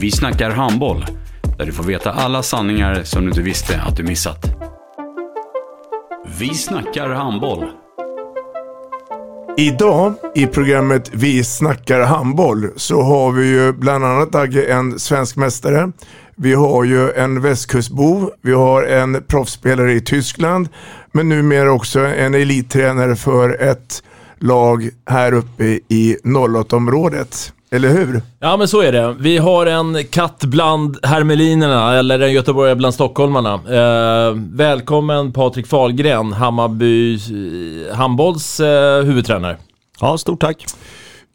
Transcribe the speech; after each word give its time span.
Vi 0.00 0.10
snackar 0.10 0.50
handboll, 0.50 1.06
där 1.58 1.66
du 1.66 1.72
får 1.72 1.84
veta 1.84 2.12
alla 2.12 2.42
sanningar 2.42 3.02
som 3.04 3.22
du 3.22 3.28
inte 3.28 3.42
visste 3.42 3.80
att 3.80 3.96
du 3.96 4.02
missat. 4.02 4.46
Vi 6.38 6.54
snackar 6.54 7.08
handboll. 7.08 7.64
Idag 9.56 10.14
i 10.34 10.46
programmet 10.46 11.10
Vi 11.12 11.44
snackar 11.44 12.00
handboll 12.00 12.68
så 12.76 13.02
har 13.02 13.32
vi 13.32 13.48
ju 13.48 13.72
bland 13.72 14.04
annat 14.04 14.32
Dagge 14.32 14.64
en 14.64 14.98
svensk 14.98 15.36
mästare. 15.36 15.92
Vi 16.36 16.54
har 16.54 16.84
ju 16.84 17.12
en 17.12 17.42
västkustbo, 17.42 18.30
vi 18.42 18.52
har 18.52 18.82
en 18.82 19.22
proffsspelare 19.28 19.92
i 19.92 20.00
Tyskland 20.00 20.68
men 21.12 21.28
numera 21.28 21.72
också 21.72 22.00
en 22.00 22.34
elittränare 22.34 23.16
för 23.16 23.62
ett 23.62 24.02
lag 24.38 24.88
här 25.10 25.32
uppe 25.32 25.64
i 25.88 26.16
08-området. 26.24 27.52
Eller 27.72 27.88
hur? 27.88 28.22
Ja 28.38 28.56
men 28.56 28.68
så 28.68 28.80
är 28.80 28.92
det. 28.92 29.16
Vi 29.18 29.38
har 29.38 29.66
en 29.66 30.04
katt 30.10 30.44
bland 30.44 30.98
hermelinerna, 31.02 31.94
eller 31.98 32.20
en 32.20 32.32
göteborgare 32.32 32.76
bland 32.76 32.94
stockholmarna. 32.94 33.54
Eh, 33.54 34.34
välkommen 34.36 35.32
Patrik 35.32 35.66
Fahlgren, 35.66 36.32
Hammarby 36.32 37.14
eh, 37.14 37.96
handbolls 37.96 38.60
eh, 38.60 39.02
huvudtränare. 39.04 39.56
Ja, 40.00 40.18
stort 40.18 40.40
tack. 40.40 40.64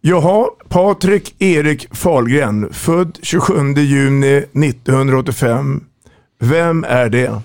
Jaha, 0.01 0.47
Patrik 0.69 1.35
Erik 1.41 1.95
Fahlgren, 1.95 2.73
född 2.73 3.17
27 3.21 3.53
juni 3.77 4.37
1985. 4.37 5.83
Vem 6.39 6.83
är 6.83 7.09
det? 7.09 7.41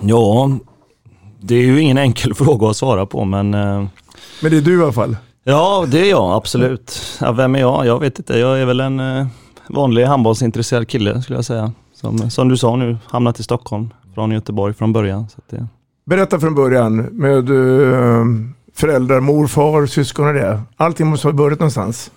Ja, 0.00 0.50
det 1.40 1.54
är 1.54 1.62
ju 1.62 1.80
ingen 1.80 1.98
enkel 1.98 2.34
fråga 2.34 2.68
att 2.68 2.76
svara 2.76 3.06
på 3.06 3.24
men... 3.24 3.54
eh, 3.54 3.86
Men 4.42 4.50
det 4.50 4.56
är 4.56 4.60
du 4.60 4.80
i 4.80 4.82
alla 4.82 4.92
fall. 4.92 5.16
Ja, 5.48 5.84
det 5.88 6.00
är 6.00 6.10
jag 6.10 6.32
absolut. 6.32 7.02
Ja, 7.20 7.32
vem 7.32 7.54
är 7.54 7.58
jag? 7.60 7.86
Jag 7.86 8.00
vet 8.00 8.18
inte. 8.18 8.38
Jag 8.38 8.60
är 8.60 8.64
väl 8.66 8.80
en 8.80 9.00
eh, 9.00 9.26
vanlig 9.68 10.04
handbollsintresserad 10.04 10.88
kille 10.88 11.22
skulle 11.22 11.38
jag 11.38 11.44
säga. 11.44 11.72
Som, 11.94 12.30
som 12.30 12.48
du 12.48 12.56
sa 12.56 12.76
nu, 12.76 12.96
hamnat 13.06 13.40
i 13.40 13.42
Stockholm 13.42 13.90
från 14.14 14.30
Göteborg 14.30 14.74
från 14.74 14.92
början. 14.92 15.28
Så 15.28 15.40
det... 15.50 15.66
Berätta 16.06 16.40
från 16.40 16.54
början 16.54 16.96
med 16.96 17.50
eh, 17.50 18.24
föräldrar, 18.74 19.20
mor, 19.20 19.46
far, 19.46 19.86
syskon 19.86 20.26
och 20.28 20.34
det. 20.34 20.60
Allting 20.76 21.06
måste 21.06 21.28
ha 21.28 21.32
börjat 21.32 21.58
någonstans. 21.60 22.10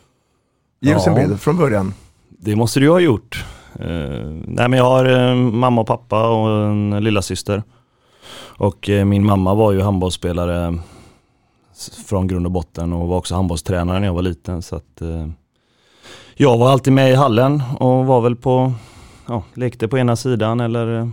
Ge 0.82 0.96
oss 0.96 1.08
en 1.08 1.16
Ja. 1.16 1.22
bild 1.28 1.40
från 1.40 1.58
början. 1.58 1.94
Det 2.30 2.56
måste 2.56 2.80
du 2.80 2.90
ha 2.90 3.00
gjort. 3.00 3.46
Eh, 3.80 3.88
nej 4.46 4.70
men 4.70 4.74
jag 4.74 4.84
har 4.86 5.30
eh, 5.30 5.36
mamma 5.36 5.82
och 5.82 5.88
pappa 5.88 6.30
och 6.30 6.50
en 6.66 7.04
lilla 7.04 7.22
syster. 7.22 7.64
Och 8.58 8.90
eh, 8.90 9.06
min 9.06 9.26
mamma 9.26 9.54
var 9.54 9.72
ju 9.72 9.82
handbollsspelare 9.82 10.80
från 12.08 12.28
grund 12.28 12.46
och 12.46 12.52
botten 12.52 12.94
och 12.94 13.08
var 13.08 13.18
också 13.18 13.36
handbollstränare 13.36 14.00
när 14.00 14.08
jag 14.08 14.14
var 14.14 14.22
liten. 14.22 14.62
Så 14.62 14.76
att, 14.76 15.02
eh, 15.02 15.28
jag 16.36 16.58
var 16.58 16.72
alltid 16.72 16.94
med 16.94 17.12
i 17.12 17.16
hallen 17.16 17.64
och 17.80 18.06
var 18.06 18.22
väl 18.22 18.36
på, 18.36 18.74
ja, 19.28 19.44
lekte 19.54 19.88
på 19.88 19.98
ena 19.98 20.16
sidan 20.16 20.60
eller 20.60 21.00
eh, 21.00 21.08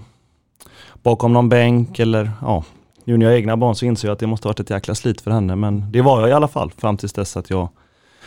bakom 1.03 1.33
någon 1.33 1.49
bänk 1.49 1.99
eller 1.99 2.31
ja. 2.41 2.65
Nu 3.05 3.17
när 3.17 3.27
jag 3.27 3.33
har 3.33 3.37
egna 3.37 3.57
barn 3.57 3.75
så 3.75 3.87
inser 3.87 4.09
jag 4.09 4.13
att 4.13 4.19
det 4.19 4.27
måste 4.27 4.49
varit 4.49 4.61
ett 4.61 4.71
jäkla 4.71 4.95
slit 4.95 5.21
för 5.21 5.31
henne 5.31 5.57
men 5.57 5.93
det 5.93 6.03
var 6.03 6.21
jag 6.21 6.29
i 6.29 6.33
alla 6.33 6.49
fall 6.49 6.71
fram 6.71 6.97
tills 6.97 7.13
dess 7.13 7.37
att 7.37 7.51
jag 7.51 7.69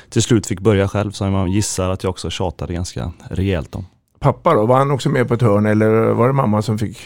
till 0.10 0.22
slut 0.22 0.48
fick 0.48 0.60
börja 0.60 0.88
själv 0.88 1.12
som 1.12 1.34
jag 1.34 1.50
gissar 1.50 1.90
att 1.90 2.04
jag 2.04 2.10
också 2.10 2.30
tjatade 2.30 2.74
ganska 2.74 3.12
rejält 3.30 3.76
om. 3.76 3.86
Pappa 4.20 4.54
då, 4.54 4.66
var 4.66 4.78
han 4.78 4.92
också 4.92 5.10
med 5.10 5.28
på 5.28 5.34
ett 5.34 5.42
hörn 5.42 5.66
eller 5.66 5.90
var 5.90 6.28
det 6.28 6.34
mamma 6.34 6.62
som 6.62 6.78
fick? 6.78 6.98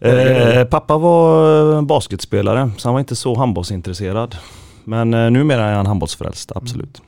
Eh, 0.00 0.64
pappa 0.64 0.98
var 0.98 1.74
eh, 1.74 1.82
basketspelare 1.82 2.70
så 2.78 2.88
han 2.88 2.94
var 2.94 3.00
inte 3.00 3.16
så 3.16 3.34
handbollsintresserad. 3.34 4.36
Men 4.84 5.14
eh, 5.14 5.30
numera 5.30 5.64
är 5.64 5.74
han 5.74 5.86
handbollsfrälst, 5.86 6.52
absolut. 6.54 7.02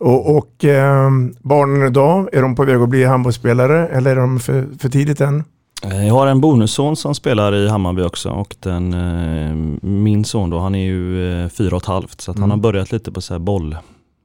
Och, 0.00 0.36
och 0.36 0.64
eh, 0.64 1.10
barnen 1.40 1.88
idag, 1.88 2.28
är 2.32 2.42
de 2.42 2.54
på 2.54 2.64
väg 2.64 2.76
att 2.76 2.88
bli 2.88 3.04
handbollsspelare 3.04 3.88
eller 3.88 4.10
är 4.10 4.16
de 4.20 4.40
för, 4.40 4.66
för 4.78 4.88
tidigt 4.88 5.20
än? 5.20 5.44
Eh, 5.84 6.06
jag 6.06 6.14
har 6.14 6.26
en 6.26 6.40
bonusson 6.40 6.96
som 6.96 7.14
spelar 7.14 7.54
i 7.54 7.68
Hammarby 7.68 8.02
också 8.02 8.30
och 8.30 8.56
den, 8.60 8.92
eh, 8.94 9.54
min 9.88 10.24
son 10.24 10.50
då, 10.50 10.58
han 10.58 10.74
är 10.74 10.84
ju 10.84 11.32
eh, 11.44 11.48
fyra 11.48 11.76
och 11.76 11.82
ett 11.82 11.88
halvt 11.88 12.20
så 12.20 12.30
att 12.30 12.36
han 12.38 12.44
Mm. 12.44 12.50
har 12.58 12.62
börjat 12.62 12.92
lite 12.92 13.12
på 13.12 13.20
så 13.20 13.34
här 13.34 13.38
boll, 13.38 13.76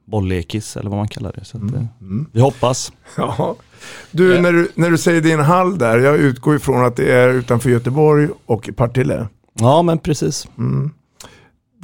bolllekis 0.06 0.76
eller 0.76 0.90
vad 0.90 0.98
man 0.98 1.08
kallar 1.08 1.32
det. 1.32 1.44
Så 1.44 1.58
eh, 1.58 1.62
Mm. 2.00 2.26
Vi 2.32 2.40
hoppas. 2.40 2.92
Ja. 3.16 3.54
Du, 4.10 4.40
när 4.40 4.52
du, 4.52 4.68
när 4.74 4.90
du 4.90 4.98
säger 4.98 5.20
din 5.20 5.40
hall 5.40 5.78
där, 5.78 5.98
jag 5.98 6.16
utgår 6.16 6.56
ifrån 6.56 6.84
att 6.84 6.96
det 6.96 7.12
är 7.12 7.28
utanför 7.28 7.70
Göteborg 7.70 8.28
och 8.46 8.70
Partille. 8.76 9.26
Ja 9.60 9.82
men 9.82 9.98
precis. 9.98 10.48
Mm. 10.58 10.90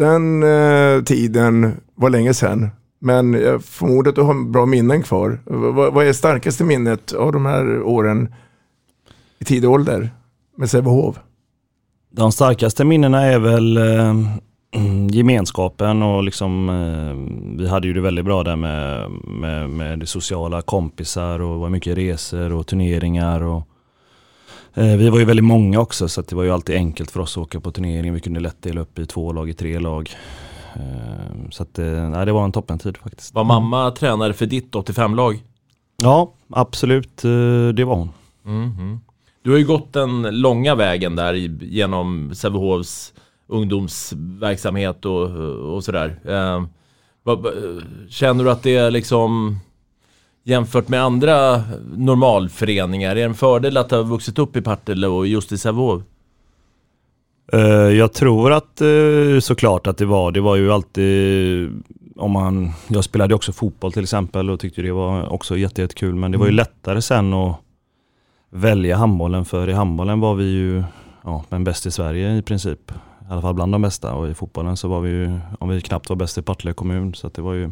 Den 0.00 0.42
eh, 0.42 1.02
tiden 1.02 1.72
var 1.94 2.10
länge 2.10 2.34
sedan, 2.34 2.68
men 3.00 3.32
jag 3.34 3.64
förmodar 3.64 4.08
att 4.08 4.14
du 4.14 4.22
har 4.22 4.50
bra 4.50 4.66
minnen 4.66 5.02
kvar. 5.02 5.30
V- 5.44 5.90
vad- 5.92 6.06
är 6.06 6.12
starkaste 6.12 6.64
minnet 6.64 7.12
av 7.12 7.32
de 7.32 7.46
här 7.46 7.82
åren 7.82 8.34
i 9.38 9.44
tidig 9.44 9.70
ålder 9.70 10.10
med 10.56 10.70
Sävehof? 10.70 11.16
De 12.12 12.32
starkaste 12.32 12.84
minnena 12.84 13.22
är 13.22 13.38
väl 13.38 13.76
eh, 13.76 14.14
gemenskapen 15.10 16.02
och 16.02 16.22
liksom 16.22 16.68
eh, 16.68 17.58
vi 17.58 17.68
hade 17.68 17.86
ju 17.86 17.92
det 17.94 18.00
väldigt 18.00 18.24
bra 18.24 18.42
där 18.42 18.56
med, 18.56 19.10
med, 19.40 19.70
med 19.70 19.98
det 19.98 20.06
sociala 20.06 20.62
kompisar 20.62 21.40
och 21.40 21.60
var 21.60 21.68
mycket 21.68 21.98
resor 21.98 22.52
och 22.52 22.66
turneringar 22.66 23.40
och 23.42 23.62
vi 24.74 25.10
var 25.10 25.18
ju 25.18 25.24
väldigt 25.24 25.44
många 25.44 25.80
också 25.80 26.08
så 26.08 26.22
det 26.22 26.32
var 26.34 26.42
ju 26.42 26.50
alltid 26.50 26.76
enkelt 26.76 27.10
för 27.10 27.20
oss 27.20 27.36
att 27.36 27.42
åka 27.42 27.60
på 27.60 27.70
turnering. 27.72 28.14
Vi 28.14 28.20
kunde 28.20 28.40
lätt 28.40 28.62
dela 28.62 28.80
upp 28.80 28.98
i 28.98 29.06
två 29.06 29.32
lag, 29.32 29.50
i 29.50 29.52
tre 29.54 29.78
lag. 29.78 30.10
Eh, 30.74 31.50
så 31.50 31.62
att 31.62 31.78
eh, 31.78 32.08
nej, 32.10 32.26
det 32.26 32.32
var 32.32 32.44
en 32.44 32.52
toppentid 32.52 32.96
faktiskt. 32.96 33.34
Var 33.34 33.44
mamma 33.44 33.90
tränare 33.90 34.32
för 34.32 34.46
ditt 34.46 34.72
85-lag? 34.72 35.38
Ja, 36.02 36.32
absolut. 36.50 37.24
eh, 37.24 37.30
Det 37.74 37.84
var 37.84 37.94
hon. 37.96 38.10
Mhm. 38.42 39.00
Du 39.42 39.50
har 39.50 39.58
ju 39.58 39.66
gått 39.66 39.92
den 39.92 40.22
långa 40.40 40.74
vägen 40.74 41.16
där 41.16 41.34
genom 41.64 42.30
Sävehofs 42.34 43.12
ungdomsverksamhet 43.46 45.04
och, 45.04 45.30
och 45.74 45.84
sådär. 45.84 46.18
Eh, 46.24 46.64
känner 48.08 48.44
du 48.44 48.50
att 48.50 48.62
det 48.62 48.76
är 48.76 48.90
liksom 48.90 49.58
jämfört 50.50 50.88
med 50.88 51.02
andra 51.02 51.62
normalföreningar, 51.96 53.10
är 53.10 53.14
det 53.14 53.22
en 53.22 53.34
fördel 53.34 53.76
att 53.76 53.90
ha 53.90 54.02
vuxit 54.02 54.38
upp 54.38 54.56
i 54.56 54.60
Partille 54.62 55.06
och 55.06 55.26
just 55.26 55.52
i 55.52 55.58
Sävehof? 55.58 56.02
Eh, 57.52 57.60
Jag 57.70 58.12
tror 58.12 58.52
att 58.52 58.80
eh, 58.80 59.40
såklart 59.40 59.86
att 59.86 59.96
det 59.98 60.06
var, 60.06 60.32
det 60.32 60.40
var 60.40 60.56
ju 60.56 60.72
alltid 60.72 61.82
om 62.16 62.30
man, 62.30 62.70
jag 62.88 63.04
spelade 63.04 63.34
också 63.34 63.52
fotboll 63.52 63.92
till 63.92 64.02
exempel 64.02 64.50
och 64.50 64.60
tyckte 64.60 64.82
det 64.82 64.92
var 64.92 65.32
också 65.32 65.56
jätte- 65.56 65.80
jättekul 65.82 66.14
men 66.14 66.32
det 66.32 66.38
var 66.38 66.46
ju 66.46 66.50
Mm. 66.52 66.56
lättare 66.56 67.02
sen 67.02 67.34
att 67.34 67.56
välja 68.50 68.96
handbollen 68.96 69.44
för 69.44 69.68
i 69.68 69.72
handbollen 69.72 70.20
var 70.20 70.34
vi 70.34 70.44
ju 70.44 70.82
ja, 71.24 71.44
men 71.48 71.64
bäst 71.64 71.86
i 71.86 71.90
Sverige 71.90 72.36
i 72.36 72.42
princip. 72.42 72.90
I 73.28 73.32
alla 73.32 73.42
fall 73.42 73.54
bland 73.54 73.72
de 73.72 73.82
bästa 73.82 74.12
och 74.14 74.28
i 74.28 74.34
fotbollen 74.34 74.76
så 74.76 74.88
var 74.88 75.00
vi 75.00 75.10
ju, 75.10 75.38
om 75.58 75.68
vi 75.68 75.80
knappt 75.80 76.08
var 76.08 76.16
bäst 76.16 76.38
i 76.38 76.42
Partille 76.42 76.72
kommun 76.72 77.14
så 77.14 77.26
att 77.26 77.34
det 77.34 77.42
var 77.42 77.54
ju 77.54 77.70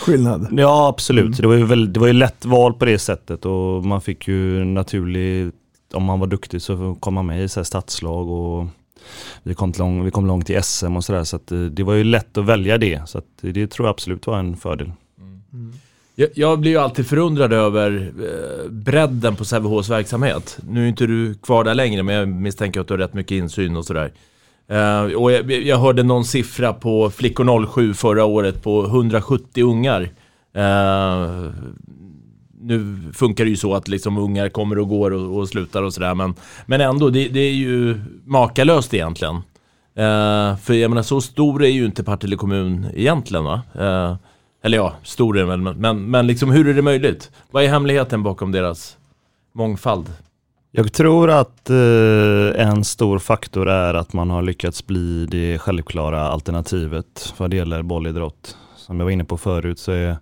Skillnad? 0.00 0.48
Ja 0.52 0.88
absolut, 0.88 1.24
Mm. 1.24 1.36
det, 1.40 1.46
var 1.46 1.54
ju 1.54 1.64
väl, 1.64 1.92
det 1.92 2.00
var 2.00 2.06
ju 2.06 2.12
lätt 2.12 2.44
val 2.44 2.74
på 2.74 2.84
det 2.84 2.98
sättet 2.98 3.44
och 3.44 3.84
man 3.84 4.00
fick 4.00 4.28
ju 4.28 4.64
naturligt, 4.64 5.54
om 5.92 6.04
man 6.04 6.20
var 6.20 6.26
duktig 6.26 6.62
så 6.62 6.96
kom 7.00 7.14
man 7.14 7.26
med 7.26 7.44
i 7.44 7.48
så 7.48 7.60
här 7.60 7.64
stadslag 7.64 8.28
och 8.30 8.66
vi 9.42 9.54
kom, 9.54 9.72
lång, 9.78 10.04
vi 10.04 10.10
kom 10.10 10.26
långt 10.26 10.50
i 10.50 10.60
SM 10.62 10.96
och 10.96 11.04
sådär 11.04 11.24
så 11.24 11.36
att 11.36 11.46
det, 11.46 11.68
det 11.70 11.82
var 11.82 11.94
ju 11.94 12.04
lätt 12.04 12.38
att 12.38 12.44
välja 12.44 12.78
det. 12.78 13.08
Så 13.08 13.18
att 13.18 13.24
det 13.40 13.66
tror 13.66 13.86
jag 13.86 13.92
absolut 13.92 14.26
var 14.26 14.38
en 14.38 14.56
fördel. 14.56 14.92
Jag, 16.14 16.28
jag 16.34 16.58
blir 16.60 16.70
ju 16.70 16.78
alltid 16.78 17.06
förundrad 17.06 17.52
över 17.52 18.12
eh, 18.20 18.70
bredden 18.70 19.36
på 19.36 19.44
Sävehofs 19.44 19.88
verksamhet. 19.88 20.58
Nu 20.68 20.84
är 20.84 20.88
inte 20.88 21.06
du 21.06 21.34
kvar 21.34 21.64
där 21.64 21.74
längre, 21.74 22.02
men 22.02 22.14
jag 22.14 22.28
misstänker 22.28 22.80
att 22.80 22.88
du 22.88 22.94
har 22.94 22.98
rätt 22.98 23.14
mycket 23.14 23.32
insyn 23.32 23.76
och 23.76 23.84
sådär. 23.84 24.12
Uh, 24.72 25.14
och 25.14 25.32
jag, 25.32 25.50
jag 25.50 25.78
hörde 25.78 26.02
någon 26.02 26.24
siffra 26.24 26.72
på 26.72 27.10
Flickor 27.10 27.66
07 27.66 27.94
förra 27.94 28.24
året 28.24 28.62
på 28.62 28.84
170 28.84 29.64
ungar. 29.64 30.02
Uh, 30.56 31.50
nu 32.60 32.98
funkar 33.14 33.44
det 33.44 33.50
ju 33.50 33.56
så 33.56 33.74
att 33.74 33.88
liksom 33.88 34.18
ungar 34.18 34.48
kommer 34.48 34.78
och 34.78 34.88
går 34.88 35.10
och, 35.10 35.38
och 35.38 35.48
slutar 35.48 35.82
och 35.82 35.94
sådär, 35.94 36.14
men, 36.14 36.34
men 36.66 36.80
ändå, 36.80 37.10
det, 37.10 37.28
det 37.28 37.40
är 37.40 37.52
ju 37.52 38.00
makalöst 38.24 38.94
egentligen. 38.94 39.34
Uh, 39.34 40.56
för 40.56 40.72
jag 40.72 40.88
menar, 40.88 41.02
så 41.02 41.20
stor 41.20 41.64
är 41.64 41.68
ju 41.68 41.84
inte 41.84 42.04
Partille 42.04 42.36
kommun 42.36 42.86
egentligen 42.94 43.44
va? 43.44 43.62
Eller 44.64 44.78
ja, 44.78 44.94
stor 45.02 45.38
är 45.38 45.46
den 45.46 45.64
väl, 45.64 45.76
men, 45.76 46.10
men 46.10 46.26
liksom 46.26 46.50
hur 46.50 46.68
är 46.68 46.74
det 46.74 46.82
möjligt? 46.82 47.30
Vad 47.50 47.64
är 47.64 47.68
hemligheten 47.68 48.22
bakom 48.22 48.52
deras 48.52 48.96
mångfald? 49.54 50.06
Jag 50.74 50.92
tror 50.92 51.30
att 51.30 51.70
eh, 51.70 52.66
en 52.68 52.84
stor 52.84 53.18
faktor 53.18 53.68
är 53.68 53.94
att 53.94 54.12
man 54.12 54.30
har 54.30 54.42
lyckats 54.42 54.86
bli 54.86 55.26
det 55.26 55.58
självklara 55.58 56.20
alternativet 56.20 57.34
vad 57.36 57.50
det 57.50 57.56
gäller 57.56 57.82
bollidrott. 57.82 58.56
Som 58.76 59.00
jag 59.00 59.04
var 59.04 59.10
inne 59.10 59.24
på 59.24 59.36
förut 59.36 59.78
så 59.78 59.92
är 59.92 60.16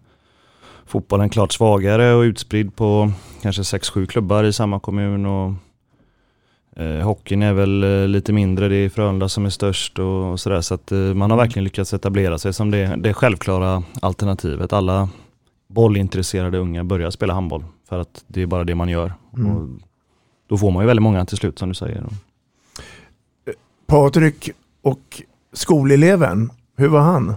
fotbollen 0.87 1.31
klart 1.31 1.53
svagare 1.53 2.15
och 2.15 2.23
utspridd 2.23 2.77
på 2.77 3.13
kanske 3.43 3.63
6-7 3.63 4.07
klubbar 4.07 4.45
i 4.45 4.53
samma 4.53 4.81
kommun. 4.81 5.27
Och, 5.27 5.53
eh, 6.83 7.01
hockeyn 7.01 7.43
är 7.43 7.53
väl 7.53 7.83
eh, 7.83 8.09
lite 8.09 8.33
mindre, 8.33 8.69
det 8.69 8.77
är 8.77 8.89
Frölunda 8.89 9.29
som 9.29 9.47
är 9.47 9.51
störst 9.51 9.99
och, 9.99 10.33
och 10.33 10.41
sådär. 10.41 10.61
Så 10.61 10.75
att 10.75 10.93
eh, 10.93 10.99
man 10.99 11.31
har 11.31 11.39
verkligen 11.39 11.65
lyckats 11.65 11.95
etablera 11.95 12.39
sig 12.39 12.53
som 12.53 12.71
det, 12.71 12.97
det 12.97 13.15
självklara 13.15 13.83
alternativet. 14.03 14.73
Alla 14.73 15.09
bollintresserade 15.69 16.59
unga 16.59 16.85
börjar 16.85 17.11
spela 17.11 17.35
handboll 17.35 17.65
för 17.89 17.99
att 17.99 18.25
det 18.27 18.43
är 18.43 18.47
bara 18.47 18.65
det 18.65 18.75
man 18.75 18.89
gör. 18.89 19.13
Mm. 19.37 19.57
Och 19.57 19.69
då 20.51 20.59
får 20.59 20.71
man 20.71 20.83
ju 20.83 20.87
väldigt 20.87 21.03
många 21.03 21.27
till 21.27 21.37
slut 21.37 21.59
som 21.59 21.69
du 21.69 21.75
säger. 21.75 22.05
Patrik 23.87 24.51
och 24.83 25.23
skoleleven, 25.53 26.51
hur 26.77 26.89
var 26.89 27.01
han? 27.01 27.35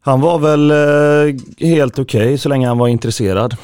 Han 0.00 0.20
var 0.20 0.38
väl 0.38 0.70
eh, 0.70 1.66
helt 1.68 1.98
okej 1.98 2.26
okay, 2.26 2.38
så 2.38 2.48
länge 2.48 2.68
han 2.68 2.78
var 2.78 2.88
intresserad. 2.88 3.56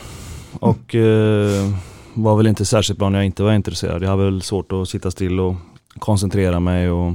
Och 0.61 0.95
eh, 0.95 1.75
var 2.15 2.37
väl 2.37 2.47
inte 2.47 2.65
särskilt 2.65 2.99
bra 2.99 3.09
när 3.09 3.19
jag 3.19 3.27
inte 3.27 3.43
var 3.43 3.53
intresserad. 3.53 4.03
Jag 4.03 4.09
hade 4.09 4.25
väl 4.25 4.43
svårt 4.43 4.73
att 4.73 4.89
sitta 4.89 5.11
still 5.11 5.41
och 5.41 5.55
koncentrera 5.99 6.61
mig 6.61 6.91
och, 6.91 7.13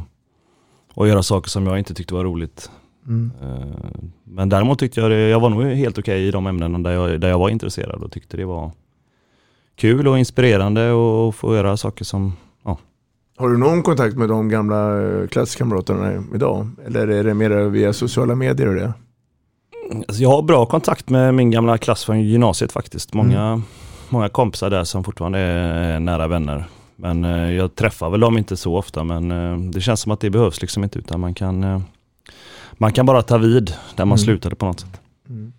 och 0.94 1.08
göra 1.08 1.24
saker 1.24 1.50
som 1.50 1.68
jag 1.68 1.78
inte 1.78 1.94
tyckte 1.94 2.14
var 2.14 2.24
roligt. 2.24 2.72
Mm. 3.08 3.32
Eh, 3.42 4.00
men 4.24 4.50
däremot 4.50 4.80
tyckte 4.80 5.02
jag 5.02 5.12
det, 5.12 5.30
jag 5.30 5.40
var 5.40 5.50
nog 5.50 5.64
helt 5.64 5.98
okej 5.98 6.16
okay 6.16 6.28
i 6.28 6.32
de 6.32 6.48
ämnen 6.48 6.84
där 6.84 6.92
jag, 6.92 7.22
där 7.22 7.30
jag 7.30 7.40
var 7.40 7.50
intresserad 7.50 8.04
och 8.04 8.12
tyckte 8.12 8.38
det 8.38 8.46
var 8.46 8.72
kul 9.78 10.08
och 10.08 10.20
inspirerande 10.20 10.92
och 10.92 11.36
få 11.36 11.56
göra 11.56 11.78
saker 11.78 12.06
som, 12.06 12.34
ja. 12.64 12.78
Har 13.38 13.50
du 13.50 13.58
någon 13.58 13.84
kontakt 13.84 14.16
med 14.18 14.30
de 14.30 14.50
gamla 14.50 15.02
eh, 15.02 15.28
klasskamraterna 15.28 16.24
idag? 16.36 16.70
Eller 16.86 17.08
är 17.08 17.24
det 17.24 17.34
mer 17.34 17.50
via 17.50 17.94
sociala 17.94 18.36
medier 18.36 18.68
och 18.68 18.76
det? 18.76 18.94
Alltså 20.08 20.24
jag 20.24 20.30
har 20.30 20.42
bra 20.42 20.66
kontakt 20.66 21.10
med 21.10 21.34
min 21.34 21.52
gamla 21.52 21.78
klass 21.78 22.06
från 22.06 22.22
gymnasiet 22.22 22.72
faktiskt. 22.72 23.14
Många, 23.14 23.42
mm. 23.42 23.64
många 24.10 24.30
kompisar 24.30 24.70
där 24.70 24.84
som 24.84 25.04
fortfarande 25.04 25.40
är 25.40 26.00
nära 26.00 26.28
vänner. 26.28 26.66
Men 26.96 27.26
eh, 27.26 27.52
jag 27.52 27.76
träffar 27.76 28.10
väl 28.10 28.20
dem 28.20 28.38
inte 28.38 28.58
så 28.58 28.78
ofta 28.78 29.04
men 29.04 29.32
eh, 29.32 29.58
det 29.72 29.82
känns 29.82 30.00
som 30.02 30.12
att 30.12 30.20
det 30.20 30.30
behövs 30.30 30.62
liksom 30.62 30.84
inte 30.84 31.00
utan 31.00 31.20
man 31.20 31.34
kan, 31.34 31.84
man 32.74 32.94
kan 32.94 33.06
bara 33.06 33.22
ta 33.22 33.38
vid 33.38 33.74
där 33.96 34.06
man 34.06 34.08
mm. 34.08 34.18
slutade 34.18 34.56
på 34.56 34.66
något 34.66 34.80
sätt. 34.80 35.02
Mm. 35.30 35.54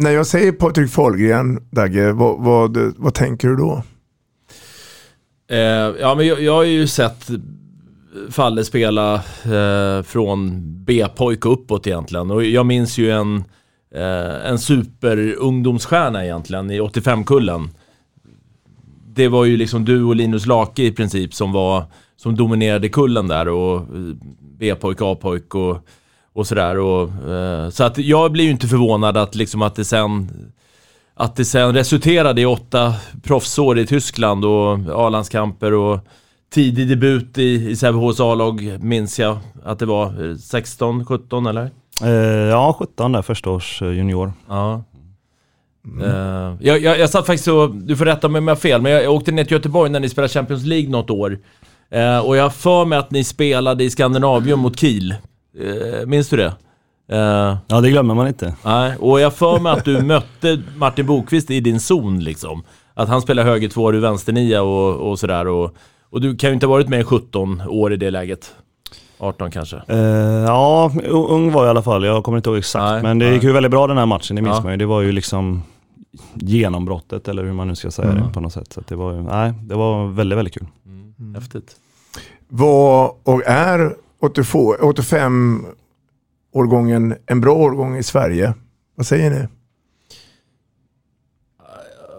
När 0.00 0.10
jag 0.10 0.26
säger 0.26 0.52
Patrik 0.52 0.90
Fahlgren, 0.90 1.60
Dagge, 1.70 2.12
vad, 2.12 2.38
vad, 2.38 2.76
vad 2.96 3.14
tänker 3.14 3.48
du 3.48 3.56
då? 3.56 3.82
Eh, 5.50 5.58
ja, 6.00 6.14
men 6.14 6.26
jag, 6.26 6.42
jag 6.42 6.52
har 6.52 6.62
ju 6.64 6.86
sett 6.86 7.28
Falle 8.30 8.64
spela 8.64 9.14
eh, 9.44 10.02
från 10.02 10.62
B-pojk 10.84 11.46
uppåt 11.46 11.86
egentligen. 11.86 12.30
Och 12.30 12.44
jag 12.44 12.66
minns 12.66 12.98
ju 12.98 13.10
en, 13.10 13.44
eh, 13.94 14.50
en 14.50 14.58
superungdomsstjärna 14.58 16.24
egentligen 16.24 16.70
i 16.70 16.80
85-kullen. 16.80 17.70
Det 19.06 19.28
var 19.28 19.44
ju 19.44 19.56
liksom 19.56 19.84
du 19.84 20.04
och 20.04 20.16
Linus 20.16 20.46
Lake 20.46 20.82
i 20.82 20.92
princip 20.92 21.34
som 21.34 21.52
var 21.52 21.84
som 22.16 22.36
dominerade 22.36 22.88
kullen 22.88 23.28
där 23.28 23.48
och 23.48 23.76
eh, 23.76 24.14
B-pojk, 24.58 24.98
A-pojk 25.00 25.54
och, 25.54 25.76
och 26.38 26.46
sådär. 26.46 26.78
Och, 26.78 27.30
eh, 27.32 27.70
så 27.70 27.84
att 27.84 27.98
jag 27.98 28.32
blir 28.32 28.44
ju 28.44 28.50
inte 28.50 28.68
förvånad 28.68 29.16
att 29.16 29.34
liksom 29.34 29.62
att 29.62 29.74
det 29.74 29.84
sen 29.84 30.28
att 31.14 31.36
det 31.36 31.44
sen 31.44 31.74
resulterade 31.74 32.40
i 32.40 32.46
åtta 32.46 32.94
proffsår 33.22 33.78
i 33.78 33.86
Tyskland 33.86 34.44
och 34.44 34.78
A-landskamper 35.06 35.72
och 35.72 36.00
tidig 36.54 36.88
debut 36.88 37.38
i, 37.38 37.70
i 37.70 37.76
Sävehofs 37.76 38.20
A-lag 38.20 38.78
minns 38.80 39.18
jag 39.18 39.38
att 39.64 39.78
det 39.78 39.86
var 39.86 40.36
16, 40.36 41.04
17 41.06 41.46
eller? 41.46 41.70
Eh, 42.02 42.10
ja, 42.50 42.76
17 42.78 43.12
där, 43.12 43.22
första 43.22 43.50
års 43.50 43.82
eh, 43.82 43.88
junior. 43.88 44.32
Ja. 44.48 44.84
Mm. 45.84 46.04
Uh, 46.04 46.56
jag, 46.60 46.82
jag, 46.82 46.98
jag 46.98 47.10
satt 47.10 47.26
faktiskt 47.26 47.48
och, 47.48 47.74
du 47.74 47.96
får 47.96 48.04
rätta 48.04 48.28
mig 48.28 48.38
om 48.38 48.48
jag 48.48 48.54
har 48.54 48.60
fel, 48.60 48.82
men 48.82 48.92
jag, 48.92 49.04
jag 49.04 49.14
åkte 49.14 49.32
ner 49.32 49.44
till 49.44 49.52
Göteborg 49.52 49.90
när 49.90 50.00
ni 50.00 50.08
spelade 50.08 50.32
Champions 50.32 50.64
League 50.64 50.90
något 50.90 51.10
år. 51.10 51.38
Uh, 51.94 52.18
och 52.18 52.36
jag 52.36 52.42
har 52.42 52.50
för 52.50 52.84
mig 52.84 52.98
att 52.98 53.10
ni 53.10 53.24
spelade 53.24 53.84
i 53.84 53.90
Skandinavium 53.90 54.60
mot 54.60 54.78
Kiel. 54.78 55.14
Uh, 55.60 56.06
minns 56.06 56.28
du 56.28 56.36
det? 56.36 56.54
ja, 57.66 57.80
det 57.82 57.90
glömmer 57.90 58.14
man 58.14 58.28
inte. 58.28 58.54
Nej, 58.64 58.96
och 59.00 59.20
jag 59.20 59.34
för 59.34 59.60
mig 59.60 59.72
att 59.72 59.84
du 59.84 60.02
mötte 60.02 60.62
Martin 60.76 61.06
Bokvist 61.06 61.50
i 61.50 61.60
din 61.60 61.80
zon 61.80 62.24
liksom. 62.24 62.64
Att 62.94 63.08
han 63.08 63.20
spelar 63.20 63.44
höger 63.44 63.68
två, 63.68 63.90
du 63.90 64.00
vänsternia 64.00 64.62
och, 64.62 65.10
och 65.10 65.18
sådär. 65.18 65.46
Och, 65.46 65.74
och 66.10 66.20
du 66.20 66.36
kan 66.36 66.50
ju 66.50 66.54
inte 66.54 66.66
ha 66.66 66.70
varit 66.70 66.88
med 66.88 67.00
i 67.00 67.04
17 67.04 67.62
år 67.68 67.92
i 67.92 67.96
det 67.96 68.10
läget. 68.10 68.54
18 69.18 69.50
kanske? 69.50 69.76
Uh, 69.90 69.96
ja, 70.46 70.92
ung 71.08 71.52
var 71.52 71.62
jag 71.62 71.68
i 71.68 71.70
alla 71.70 71.82
fall. 71.82 72.04
Jag 72.04 72.24
kommer 72.24 72.38
inte 72.38 72.50
ihåg 72.50 72.58
exakt. 72.58 72.82
Nej, 72.82 73.02
men 73.02 73.18
det 73.18 73.24
nej. 73.24 73.34
gick 73.34 73.42
ju 73.42 73.52
väldigt 73.52 73.70
bra 73.70 73.86
den 73.86 73.98
här 73.98 74.06
matchen, 74.06 74.36
det 74.36 74.42
minns 74.42 74.56
ja. 74.56 74.62
man 74.62 74.72
ju. 74.72 74.76
Det 74.76 74.86
var 74.86 75.00
ju 75.00 75.12
liksom 75.12 75.62
genombrottet 76.34 77.28
eller 77.28 77.44
hur 77.44 77.52
man 77.52 77.68
nu 77.68 77.74
ska 77.74 77.90
säga 77.90 78.10
mm. 78.10 78.26
det 78.26 78.32
på 78.32 78.40
något 78.40 78.52
sätt. 78.52 78.72
Så 78.72 78.82
det, 78.88 78.96
var, 78.96 79.12
nej, 79.12 79.52
det 79.62 79.74
var 79.74 80.06
väldigt, 80.06 80.38
väldigt 80.38 80.54
kul. 80.54 80.66
Mm. 80.86 81.14
mm. 81.18 81.34
Häftigt. 81.34 81.76
Vad 82.48 83.10
och 83.22 83.42
är 83.46 83.94
85-årgången 84.20 87.16
en 87.26 87.40
bra 87.40 87.54
årgång 87.54 87.96
i 87.96 88.02
Sverige? 88.02 88.54
Vad 88.94 89.06
säger 89.06 89.30
ni? 89.30 89.46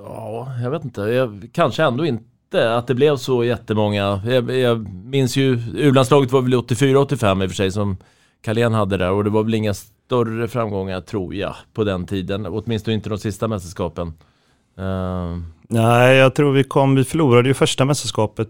Ja, 0.03 0.53
jag 0.63 0.71
vet 0.71 0.83
inte. 0.83 1.01
Jag, 1.01 1.49
kanske 1.53 1.83
ändå 1.83 2.05
inte 2.05 2.23
inte 2.49 2.75
att 2.75 2.87
det 2.87 2.95
blev 2.95 3.17
så 3.17 3.43
jättemånga. 3.43 4.21
Jag, 4.25 4.51
jag 4.51 4.89
minns 4.89 5.37
ju, 5.37 5.59
U-landslaget 5.75 6.31
var 6.31 6.41
väl 6.41 6.53
84-85 6.53 7.43
i 7.43 7.45
och 7.45 7.49
för 7.49 7.55
sig 7.55 7.71
som 7.71 7.97
Carlén 8.41 8.73
hade 8.73 8.97
där 8.97 9.11
och 9.11 9.23
det 9.23 9.29
var 9.29 9.43
väl 9.43 9.53
inga 9.53 9.73
större 9.73 10.47
framgångar 10.47 11.01
tror 11.01 11.35
jag 11.35 11.55
på 11.73 11.83
den 11.83 12.05
tiden. 12.05 12.45
Åtminstone 12.45 12.95
inte 12.95 13.09
de 13.09 13.17
sista 13.17 13.47
mästerskapen. 13.47 14.07
Uh... 14.79 15.39
Nej, 15.67 16.17
jag 16.17 16.35
tror 16.35 16.51
vi 16.51 16.63
kom, 16.63 16.95
vi 16.95 17.03
förlorade 17.03 17.47
ju 17.47 17.53
första 17.53 17.85
mästerskapet 17.85 18.49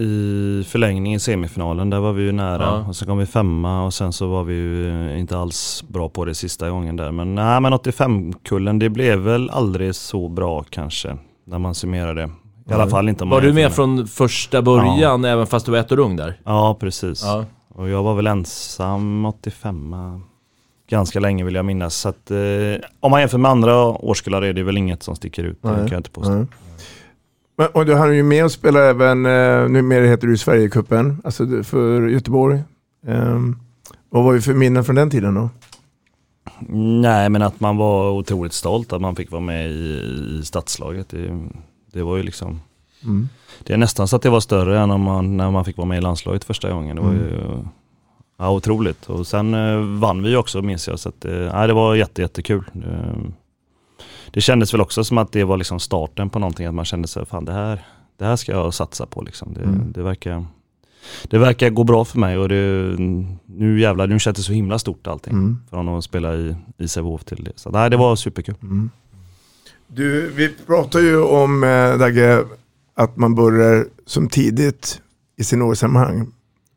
i 0.00 0.64
förlängning 0.68 1.14
i 1.14 1.20
semifinalen. 1.20 1.90
Där 1.90 2.00
var 2.00 2.12
vi 2.12 2.22
ju 2.22 2.32
nära 2.32 2.62
ja. 2.62 2.84
och 2.88 2.96
sen 2.96 3.08
kom 3.08 3.18
vi 3.18 3.26
femma 3.26 3.84
och 3.84 3.94
sen 3.94 4.12
så 4.12 4.26
var 4.26 4.44
vi 4.44 4.54
ju 4.54 5.18
inte 5.18 5.38
alls 5.38 5.84
bra 5.88 6.08
på 6.08 6.24
det 6.24 6.34
sista 6.34 6.70
gången 6.70 6.96
där. 6.96 7.12
Men 7.12 7.34
nej, 7.34 7.60
men 7.60 7.72
85-kullen 7.72 8.78
det 8.78 8.88
blev 8.88 9.18
väl 9.18 9.50
aldrig 9.50 9.94
så 9.94 10.28
bra 10.28 10.64
kanske 10.70 11.16
när 11.44 11.58
man 11.58 11.74
summerar 11.74 12.14
det. 12.14 12.30
I 12.70 12.72
alla 12.72 12.86
fall 12.86 13.08
inte 13.08 13.24
om 13.24 13.30
Var 13.30 13.40
du 13.40 13.52
med 13.52 13.72
från 13.72 14.06
första 14.06 14.62
början, 14.62 15.22
ja. 15.22 15.28
även 15.28 15.46
fast 15.46 15.66
du 15.66 15.72
var 15.72 15.78
ett 15.78 15.92
år 15.92 15.98
ung 15.98 16.16
där? 16.16 16.40
Ja, 16.44 16.76
precis. 16.80 17.22
Ja. 17.24 17.44
Och 17.74 17.88
jag 17.88 18.02
var 18.02 18.14
väl 18.14 18.26
ensam 18.26 19.24
85 19.24 19.94
ganska 20.90 21.20
länge 21.20 21.44
vill 21.44 21.54
jag 21.54 21.64
minnas. 21.64 21.94
Så 21.94 22.08
att, 22.08 22.30
eh, 22.30 22.38
om 23.00 23.10
man 23.10 23.20
jämför 23.20 23.38
med 23.38 23.50
andra 23.50 23.86
årskullar 23.86 24.42
är 24.42 24.52
det 24.52 24.62
väl 24.62 24.76
inget 24.76 25.02
som 25.02 25.16
sticker 25.16 25.44
ut. 25.44 25.58
Nej. 25.62 25.72
Det 25.72 25.78
kan 25.78 25.88
jag 25.88 25.98
inte 25.98 26.10
påstå. 26.10 26.46
Men, 27.60 27.68
och 27.68 27.86
du 27.86 27.94
hann 27.94 28.16
ju 28.16 28.22
med 28.22 28.44
och 28.44 28.52
spela 28.52 28.80
även, 28.80 29.26
eh, 29.26 29.68
numera 29.68 30.06
heter 30.06 30.26
du 30.26 30.38
Sverigecupen, 30.38 31.20
alltså 31.24 31.62
för 31.62 32.08
Göteborg. 32.08 32.62
Um, 33.06 33.58
vad 34.10 34.24
var 34.24 34.34
det 34.34 34.40
för 34.40 34.54
minnen 34.54 34.84
från 34.84 34.96
den 34.96 35.10
tiden 35.10 35.34
då? 35.34 35.48
Nej 37.02 37.28
men 37.28 37.42
att 37.42 37.60
man 37.60 37.76
var 37.76 38.10
otroligt 38.10 38.52
stolt 38.52 38.92
att 38.92 39.00
man 39.00 39.16
fick 39.16 39.30
vara 39.30 39.40
med 39.40 39.70
i, 39.70 40.00
i 40.38 40.42
stadslaget. 40.44 41.08
Det, 41.08 41.48
det 41.92 42.02
var 42.02 42.16
ju 42.16 42.22
liksom 42.22 42.60
mm. 43.04 43.28
Det 43.64 43.72
är 43.72 43.76
nästan 43.76 44.08
så 44.08 44.16
att 44.16 44.22
det 44.22 44.30
var 44.30 44.40
större 44.40 44.80
än 44.80 44.90
om 44.90 45.00
man, 45.00 45.36
när 45.36 45.50
man 45.50 45.64
fick 45.64 45.76
vara 45.76 45.88
med 45.88 45.98
i 45.98 46.00
landslaget 46.00 46.44
första 46.44 46.72
gången. 46.72 46.96
Det 46.96 47.02
var 47.02 47.10
mm. 47.10 47.22
ju 47.22 47.40
ja, 48.38 48.50
otroligt. 48.50 49.06
Och 49.06 49.26
sen 49.26 49.54
eh, 49.54 49.78
vann 50.00 50.22
vi 50.22 50.36
också 50.36 50.62
minns 50.62 50.88
jag. 50.88 50.98
Så 50.98 51.08
att, 51.08 51.24
eh, 51.24 51.66
det 51.66 51.72
var 51.72 51.94
jätte, 51.94 52.22
jättekul. 52.22 52.64
Det, 52.72 53.14
det 54.32 54.40
kändes 54.40 54.74
väl 54.74 54.80
också 54.80 55.04
som 55.04 55.18
att 55.18 55.32
det 55.32 55.44
var 55.44 55.56
liksom 55.56 55.80
starten 55.80 56.30
på 56.30 56.38
någonting. 56.38 56.66
Att 56.66 56.74
man 56.74 56.84
kände 56.84 57.08
sig, 57.08 57.26
fan 57.26 57.44
det 57.44 57.52
här, 57.52 57.84
det 58.16 58.24
här 58.24 58.36
ska 58.36 58.52
jag 58.52 58.74
satsa 58.74 59.06
på. 59.06 59.22
Liksom. 59.22 59.54
Det, 59.54 59.62
mm. 59.62 59.92
det 59.92 60.02
verkar 60.02 60.46
det 61.24 61.38
verkar 61.38 61.70
gå 61.70 61.84
bra 61.84 62.04
för 62.04 62.18
mig 62.18 62.38
och 62.38 62.48
det, 62.48 62.96
nu 63.46 63.80
jävlar, 63.80 64.06
nu 64.06 64.18
känns 64.18 64.36
det 64.36 64.42
så 64.42 64.52
himla 64.52 64.78
stort 64.78 65.06
allting. 65.06 65.32
Mm. 65.32 65.58
Från 65.70 65.88
att 65.88 66.04
spela 66.04 66.34
i, 66.34 66.56
i 66.78 66.88
Sävehof 66.88 67.24
till 67.24 67.44
det. 67.44 67.52
Så 67.56 67.70
nej, 67.70 67.90
det 67.90 67.96
var 67.96 68.16
superkul. 68.16 68.54
Mm. 68.62 68.90
Du, 69.86 70.30
vi 70.30 70.48
pratar 70.66 71.00
ju 71.00 71.22
om 71.22 71.64
eh, 71.64 71.98
Dagge, 71.98 72.44
att 72.94 73.16
man 73.16 73.34
börjar 73.34 73.86
som 74.06 74.28
tidigt 74.28 75.02
i 75.36 75.44
sin 75.44 75.62
årssammanhang. 75.62 76.32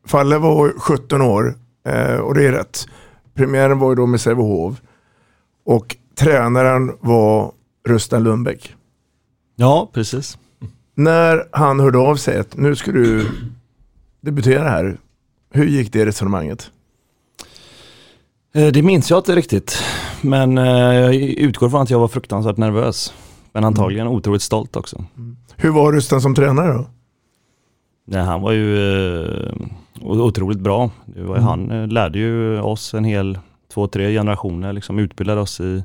Falle 0.06 0.38
var 0.38 0.72
17 0.78 1.22
år 1.22 1.54
eh, 1.86 2.16
och 2.16 2.34
det 2.34 2.46
är 2.46 2.52
rätt. 2.52 2.86
Premiären 3.34 3.78
var 3.78 3.90
ju 3.90 3.94
då 3.94 4.06
med 4.06 4.20
Sävehof 4.20 4.80
och 5.64 5.96
tränaren 6.14 6.92
var 7.00 7.52
Rustan 7.88 8.22
Lundbäck. 8.24 8.74
Ja, 9.56 9.90
precis. 9.92 10.38
När 10.94 11.44
han 11.52 11.80
hörde 11.80 11.98
av 11.98 12.16
sig 12.16 12.38
att 12.38 12.56
nu 12.56 12.76
ska 12.76 12.92
du 12.92 13.26
debutera 14.20 14.68
här, 14.68 14.96
hur 15.50 15.64
gick 15.66 15.92
det 15.92 16.06
resonemanget? 16.06 16.70
Eh, 18.54 18.66
Det 18.72 18.82
minns 18.82 19.10
jag 19.10 19.18
inte 19.18 19.34
riktigt. 19.36 19.82
Men 20.22 20.58
eh, 20.58 20.64
jag 20.94 21.14
utgår 21.14 21.68
från 21.70 21.82
att 21.82 21.90
jag 21.90 21.98
var 21.98 22.08
fruktansvärt 22.08 22.56
nervös. 22.56 23.14
Men 23.52 23.64
antagligen 23.64 24.06
otroligt 24.06 24.42
stolt 24.42 24.76
också. 24.76 25.04
Hur 25.56 25.70
var 25.70 25.92
Rustan 25.92 26.20
som 26.20 26.34
tränare 26.34 26.72
då? 26.72 26.86
Nej, 28.06 28.22
han 28.22 28.42
var 28.42 28.52
ju 28.52 28.76
eh, 29.46 29.54
otroligt 30.02 30.60
bra. 30.60 30.90
Var, 31.16 31.36
Mm. 31.36 31.42
Han 31.44 31.70
eh, 31.70 31.86
lärde 31.88 32.18
ju 32.18 32.60
oss 32.60 32.94
en 32.94 33.04
hel 33.04 33.38
två, 33.74 33.86
tre 33.86 34.12
generationer, 34.14 34.72
liksom 34.72 34.98
utbildade 34.98 35.40
oss 35.40 35.60
i, 35.60 35.84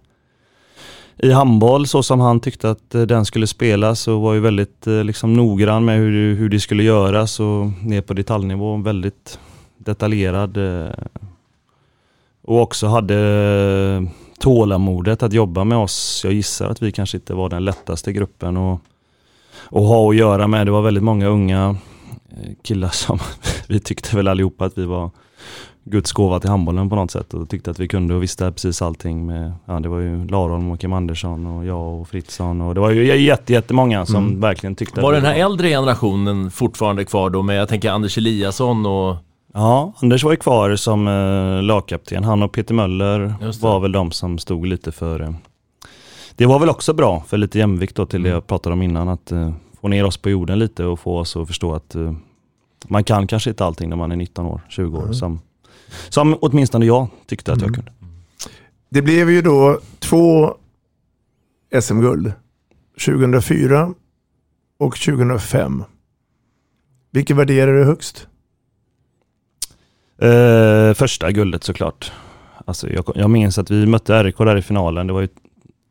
i 1.19 1.31
handboll 1.31 1.88
så 1.88 2.03
som 2.03 2.19
han 2.19 2.39
tyckte 2.39 2.69
att 2.69 2.95
eh, 2.95 3.01
den 3.01 3.25
skulle 3.25 3.47
spelas 3.47 4.07
och 4.07 4.21
var 4.21 4.33
ju 4.33 4.39
väldigt 4.39 4.88
eh, 4.88 5.03
liksom, 5.03 5.33
noggrann 5.33 5.85
med 5.85 5.97
hur, 5.97 6.35
hur 6.35 6.49
det 6.49 6.59
skulle 6.59 6.83
göras 6.83 7.39
och 7.39 7.65
ner 7.83 8.01
på 8.01 8.13
detaljnivå. 8.13 8.77
Väldigt 8.77 9.39
detaljerad. 9.77 10.57
Eh, 10.57 10.91
och 12.41 12.61
också 12.61 12.88
hade 12.88 14.07
tålamodet 14.39 15.23
att 15.23 15.33
jobba 15.33 15.63
med 15.63 15.77
oss. 15.77 16.21
Jag 16.23 16.33
gissar 16.33 16.69
att 16.69 16.81
vi 16.81 16.91
kanske 16.91 17.17
inte 17.17 17.33
var 17.33 17.49
den 17.49 17.65
lättaste 17.65 18.13
gruppen 18.13 18.57
att, 18.57 18.79
att 19.65 19.88
ha 19.88 20.09
att 20.09 20.15
göra 20.15 20.47
med. 20.47 20.67
Det 20.67 20.71
var 20.71 20.81
väldigt 20.81 21.03
många 21.03 21.27
unga 21.27 21.75
killar 22.61 22.89
som 22.89 23.19
vi 23.67 23.79
tyckte 23.79 24.15
väl 24.15 24.27
allihopa 24.27 24.65
att 24.65 24.77
vi 24.77 24.85
var 24.85 25.11
Guds 25.91 26.12
gåva 26.12 26.39
till 26.39 26.50
handbollen 26.50 26.89
på 26.89 26.96
något 26.96 27.12
sätt 27.12 27.34
och 27.34 27.50
tyckte 27.50 27.72
att 27.72 27.79
vi 27.79 27.88
kunde 27.88 28.15
och 28.15 28.24
visste 28.24 28.51
precis 28.51 28.81
allting 28.81 29.25
med, 29.25 29.53
ja 29.65 29.79
det 29.79 29.89
var 29.89 30.00
ju 30.00 30.27
Larholm 30.27 30.72
och 30.72 30.79
Kim 30.79 30.93
Andersson 30.93 31.46
och 31.48 31.65
jag 31.65 32.01
och 32.01 32.08
Fritzson 32.08 32.62
och 32.62 32.75
det 32.75 32.81
var 32.81 32.89
ju 32.89 33.22
jätte, 33.22 33.53
jättemånga 33.53 34.05
som 34.05 34.27
Mm. 34.27 34.39
verkligen 34.41 34.75
tyckte 34.75 35.01
Var 35.01 35.13
den 35.13 35.25
här 35.25 35.36
äldre 35.36 35.69
generationen 35.69 36.51
fortfarande 36.51 37.05
kvar 37.05 37.29
då 37.29 37.41
med, 37.41 37.55
jag 37.58 37.69
tänker 37.69 37.91
Anders 37.91 38.17
Eliasson 38.17 38.86
och... 38.86 39.15
Ja, 39.53 39.93
Anders 40.01 40.24
var 40.24 40.31
ju 40.31 40.38
kvar 40.38 40.75
som 40.75 41.08
eh, 41.08 41.63
lagkapten. 41.63 42.24
Han 42.24 42.43
och 42.43 42.51
Peter 42.51 42.74
Möller 42.74 43.34
var 43.62 43.79
väl 43.79 43.91
de 43.91 44.12
som 44.12 44.38
stod 44.38 44.65
lite 44.67 44.91
för 44.91 45.22
eh, 45.22 45.29
Det 46.36 46.46
var 46.46 46.60
väl 46.60 46.69
också 46.69 46.93
bra 46.93 47.24
för 47.27 47.38
lite 47.38 47.60
jämvikt 47.60 47.96
då 47.96 48.05
till 48.05 48.24
det 48.24 48.29
jag 48.29 48.48
pratade 48.48 48.74
om 48.74 48.81
innan 48.81 49.10
att 49.10 49.31
eh, 49.31 49.51
få 49.81 49.88
ner 49.88 50.05
oss 50.05 50.17
på 50.17 50.29
jorden 50.29 50.60
lite 50.60 50.86
och 50.86 51.00
få 51.00 51.17
oss 51.17 51.36
att 51.38 51.48
förstå 51.48 51.74
att 51.74 51.96
eh, 51.96 52.13
man 52.88 53.03
kan 53.03 53.27
kanske 53.27 53.50
inte 53.50 53.65
allting 53.65 53.89
när 53.89 53.96
man 53.98 54.12
är 54.12 54.15
19 54.15 54.46
år, 54.46 54.62
20 54.69 54.98
år 54.98 55.01
Mm. 55.01 55.13
som, 55.13 55.39
som 56.10 56.38
åtminstone 56.42 56.86
jag 56.86 57.08
tyckte 57.25 57.54
att 57.54 57.62
jag 57.62 57.68
Mm. 57.70 57.75
kunde. 57.75 57.92
Det 58.89 59.01
blev 59.01 59.30
ju 59.30 59.42
då 59.42 59.80
två 60.00 60.56
SM-guld. 61.82 62.34
2004 63.06 63.94
och 64.80 64.96
2005. 64.96 65.84
Vilket 67.12 67.38
värderar 67.38 67.74
du 67.74 67.84
högst? 67.84 68.28
Eh, 70.22 70.94
första 70.94 71.32
guldet 71.32 71.63
såklart. 71.63 72.12
Alltså 72.66 72.89
jag, 72.89 73.12
jag 73.16 73.30
minns 73.30 73.58
att 73.58 73.72
vi 73.72 73.86
mötte 73.86 74.24
RIK 74.24 74.38
där 74.38 74.58
i 74.58 74.62
finalen. 74.62 75.08
Det 75.08 75.13
var 75.13 75.22
ju 75.22 75.28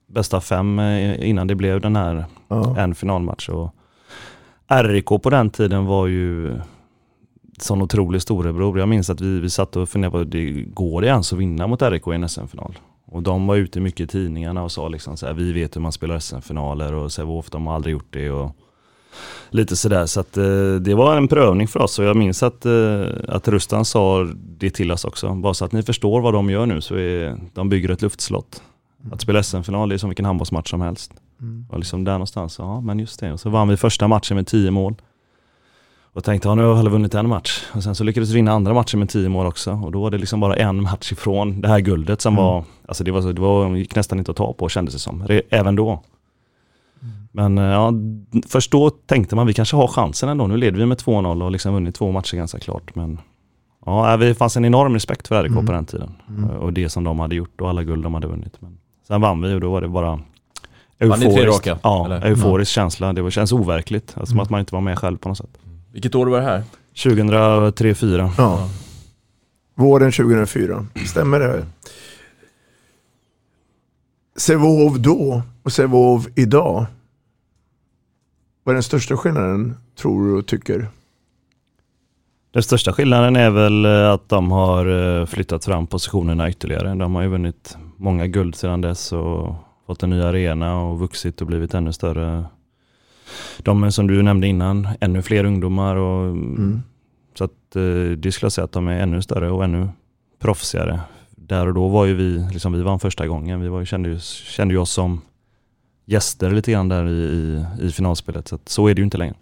bästa 0.07 0.41
fem 0.41 0.79
eh, 0.79 1.29
innan 1.29 1.47
det 1.47 1.55
blev 1.55 1.81
den 1.81 1.97
här 1.97 2.25
Ja. 2.49 2.77
en 2.79 2.95
finalmatch. 2.95 3.49
Och 3.49 3.75
RIK 4.69 5.07
på 5.07 5.31
den 5.31 5.51
tiden 5.51 5.85
var 5.87 6.07
ju 6.07 6.61
sån 7.63 7.83
otrolig 7.83 8.23
storebror. 8.23 8.79
Jag 8.79 8.89
minns 8.89 9.11
att 9.11 9.21
vi, 9.21 9.41
vi 9.41 9.51
satt 9.51 9.77
och 9.77 9.89
funderade 9.89 10.19
på, 10.19 10.31
det, 10.31 10.51
går 10.51 11.01
det 11.01 11.07
ens 11.07 11.33
att 11.33 11.39
vinna 11.39 11.67
mot 11.67 11.83
RIK 11.83 12.07
i 12.07 12.11
en 12.11 12.29
SM-final? 12.29 12.79
Och 13.07 13.23
de 13.23 13.47
var 13.47 13.57
ute 13.57 13.81
mycket 13.81 14.01
i 14.01 14.07
tidningarna 14.07 14.63
och 14.63 14.73
sa 14.73 14.89
liksom 14.89 15.17
så 15.17 15.27
här, 15.27 15.35
vi 15.35 15.53
vet 15.53 15.77
hur 15.77 15.81
man 15.81 15.93
spelar 15.93 16.19
SM-finaler 16.19 16.95
och 16.95 17.13
Sävehof 17.13 17.51
de 17.51 17.67
har 17.67 17.75
aldrig 17.75 17.93
gjort 17.93 18.09
det. 18.11 18.31
Och 18.31 18.57
lite 19.51 19.77
sådär. 19.77 20.07
Så 20.07 20.21
att 20.21 20.37
eh, 20.37 20.75
det 20.81 20.95
var 20.95 21.17
en 21.17 21.29
prövning 21.29 21.69
för 21.69 21.81
oss 21.81 21.99
och 21.99 22.05
jag 22.05 22.17
minns 22.17 22.43
att, 22.43 22.67
eh, 22.67 23.07
att 23.29 23.49
Rustan 23.49 23.85
sa 23.85 24.29
det 24.59 24.71
till 24.71 24.93
oss 24.93 25.05
också. 25.05 25.35
Bara 25.35 25.55
så 25.55 25.65
att 25.65 25.73
ni 25.73 25.83
förstår 25.83 26.21
vad 26.21 26.35
de 26.35 26.51
gör 26.51 26.67
nu 26.67 26.81
så 26.81 26.95
är 26.95 27.37
de 27.55 27.69
bygger 27.69 27.89
ett 27.89 28.03
luftslott. 28.03 28.63
Att 29.13 29.21
spela 29.21 29.43
SM-final 29.43 29.93
är 29.93 29.99
som 29.99 30.11
vilken 30.11 30.25
handbollsmatch 30.25 30.71
som 30.71 30.81
helst. 30.81 31.13
Mm. 31.41 31.67
Och 31.71 31.79
liksom 31.79 32.05
där 32.05 32.13
någonstans, 32.13 32.59
ja 32.59 32.81
men 32.81 32.99
just 32.99 33.21
det. 33.21 33.33
Och 33.33 33.41
så 33.41 33.51
vann 33.51 33.69
vi 33.69 33.77
första 33.77 34.09
matchen 34.09 34.37
med 34.37 34.47
10 34.47 34.71
mål. 34.71 34.95
Och 36.19 36.25
tänkte, 36.25 36.49
ja 36.49 36.55
nu 36.55 36.63
har 36.65 36.77
alla 36.79 36.91
vunnit 36.91 37.15
en 37.15 37.29
match. 37.29 37.65
Och 37.75 37.83
sen 37.83 37.95
så 37.95 38.05
lyckades 38.05 38.31
vi 38.31 38.35
vinna 38.35 38.53
andra 38.53 38.75
matchen 38.75 38.99
med 39.01 39.09
10 39.09 39.29
mål 39.29 39.47
också. 39.47 39.73
Och 39.73 39.93
då 39.93 40.01
var 40.01 40.11
det 40.11 40.19
liksom 40.19 40.41
bara 40.41 40.57
en 40.57 40.83
match 40.83 41.13
ifrån 41.13 41.61
det 41.61 41.69
här 41.69 41.81
guldet 41.81 42.21
som 42.21 42.35
Mm. 42.35 42.45
var, 42.45 42.65
alltså 42.89 43.05
det 43.05 43.11
var 43.11 43.23
så, 43.23 43.33
det 43.33 43.41
var, 43.41 43.77
gick 43.77 43.95
nästan 43.97 44.19
inte 44.19 44.31
att 44.31 44.37
ta 44.37 44.53
på 44.53 44.69
kändes 44.69 44.95
det 44.95 45.01
som. 45.01 45.43
Även 45.51 45.77
då. 45.77 46.03
Men 47.33 47.59
eh, 47.59 47.65
ja, 47.65 47.93
först 48.49 48.71
då 48.71 48.91
tänkte 48.91 49.37
man 49.37 49.47
vi 49.47 49.55
kanske 49.55 49.77
har 49.77 49.87
chansen 49.89 50.29
ändå. 50.29 50.47
Nu 50.47 50.57
leder 50.57 50.79
vi 50.79 50.87
med 50.87 50.99
2-0 50.99 51.45
och 51.45 51.51
liksom 51.51 51.75
vunnit 51.75 51.95
två 51.95 52.13
matcher 52.13 52.37
ganska 52.37 52.59
klart. 52.59 52.95
Men 52.95 53.19
ja, 53.87 54.17
det 54.17 54.35
fanns 54.35 54.57
en 54.57 54.65
enorm 54.65 54.95
respekt 54.95 55.29
för 55.29 55.43
RIK 55.43 55.53
Mm. 55.53 55.67
på 55.67 55.73
den 55.73 55.85
tiden. 55.87 56.13
Mm. 56.29 56.51
Och 56.51 56.73
det 56.73 56.89
som 56.89 57.05
de 57.05 57.19
hade 57.19 57.35
gjort 57.35 57.61
och 57.61 57.69
alla 57.69 57.83
guld 57.83 58.03
de 58.05 58.15
hade 58.15 58.27
vunnit. 58.27 58.57
Men 58.61 58.79
sen 59.09 59.21
vann 59.21 59.43
vi 59.43 59.55
och 59.55 59.61
då 59.61 59.71
var 59.71 59.81
det 59.81 59.89
bara 59.89 60.11
Vann 60.11 60.21
ni 61.01 61.09
tre 61.09 61.27
euforiskt. 61.27 61.67
raka, 61.67 61.79
Ja, 61.83 62.05
eller? 62.05 62.27
euforisk 62.27 62.73
känsla. 62.73 63.13
Det 63.13 63.23
var, 63.23 63.31
känns 63.31 63.53
overkligt. 63.53 64.09
Alltså, 64.17 64.27
Som 64.27 64.35
Mm. 64.37 64.43
att 64.43 64.51
man 64.51 64.61
inte 64.61 64.75
var 64.75 64.81
med 64.81 64.99
själv 64.99 65.17
på 65.19 65.29
något 65.29 65.39
sätt. 65.39 65.59
Vilket 65.99 66.15
år 66.15 66.27
var 66.27 66.39
det 66.39 66.45
här? 66.45 66.63
2003-2004. 66.95 68.31
Ja. 68.39 68.69
Våren 69.75 70.13
2004. 70.13 70.87
Stämmer 71.07 71.41
det? 71.41 71.67
Sävehof 74.37 74.97
då 74.97 75.43
och 75.63 75.73
Sävehof 75.73 76.27
idag. 76.37 76.87
Vad 78.65 78.73
är 78.73 78.75
den 78.75 78.83
största 78.83 79.17
skillnaden 79.17 79.77
tror 80.01 80.27
du 80.27 80.39
och 80.39 80.47
tycker? 80.47 80.89
Den 82.51 82.63
största 82.63 82.93
skillnaden 82.93 83.37
är 83.37 83.51
väl 83.51 83.85
eh, 83.85 84.11
att 84.11 84.29
de 84.29 84.51
har 84.51 84.87
eh, 85.21 85.27
flyttat 85.27 85.65
fram 85.65 85.87
positionerna 85.87 86.51
ytterligare. 86.51 86.95
De 86.95 87.15
har 87.15 87.23
ju 87.23 87.29
vunnit 87.29 87.77
många 87.97 88.27
guld 88.27 88.55
sedan 88.55 88.81
dess 88.81 89.13
och 89.13 89.55
fått 89.87 90.03
en 90.03 90.11
ny 90.11 90.23
arena 90.23 90.81
och 90.81 90.99
vuxit 90.99 91.41
och 91.41 91.47
blivit 91.47 91.75
ännu 91.75 91.93
större. 91.93 92.45
De 93.59 93.93
som 93.93 94.07
du 94.07 94.23
nämnde 94.23 94.47
innan, 94.47 94.89
ännu 95.01 95.23
fler 95.23 95.45
ungdomar 95.45 95.97
och 95.97 96.25
Mm. 96.31 96.83
så 97.39 97.45
att 97.45 97.77
eh, 97.77 97.83
det 98.19 98.33
skulle 98.33 98.45
jag 98.47 98.53
säga 98.53 98.65
att 98.65 98.73
de 98.73 98.89
är 98.89 99.01
ännu 99.01 99.23
större 99.23 99.51
och 99.51 99.65
ännu 99.65 99.89
proffsigare. 100.39 101.01
Där 101.31 101.67
och 101.67 101.75
då 101.75 101.89
var 101.89 102.07
ju 102.07 102.15
vi, 102.15 102.47
liksom 102.53 102.73
vi 102.73 102.83
vann 102.83 103.01
första 103.01 103.27
gången. 103.27 103.61
Vi 103.61 103.69
var, 103.69 103.81
ju- 103.81 103.87
kände, 103.87 104.09
ju, 104.09 104.19
kände 104.45 104.75
ju 104.75 104.81
oss 104.81 104.91
som 104.91 105.21
gäster 106.07 106.51
lite 106.51 106.73
grann 106.73 106.89
där 106.89 107.09
i, 107.09 107.13
i, 107.23 107.65
i 107.87 107.91
finalspelet. 107.91 108.49
Så, 108.49 108.55
att, 108.55 108.69
så 108.69 108.87
är 108.87 108.95
det 108.95 108.99
ju 109.01 109.05
inte 109.05 109.19
längre. 109.19 109.35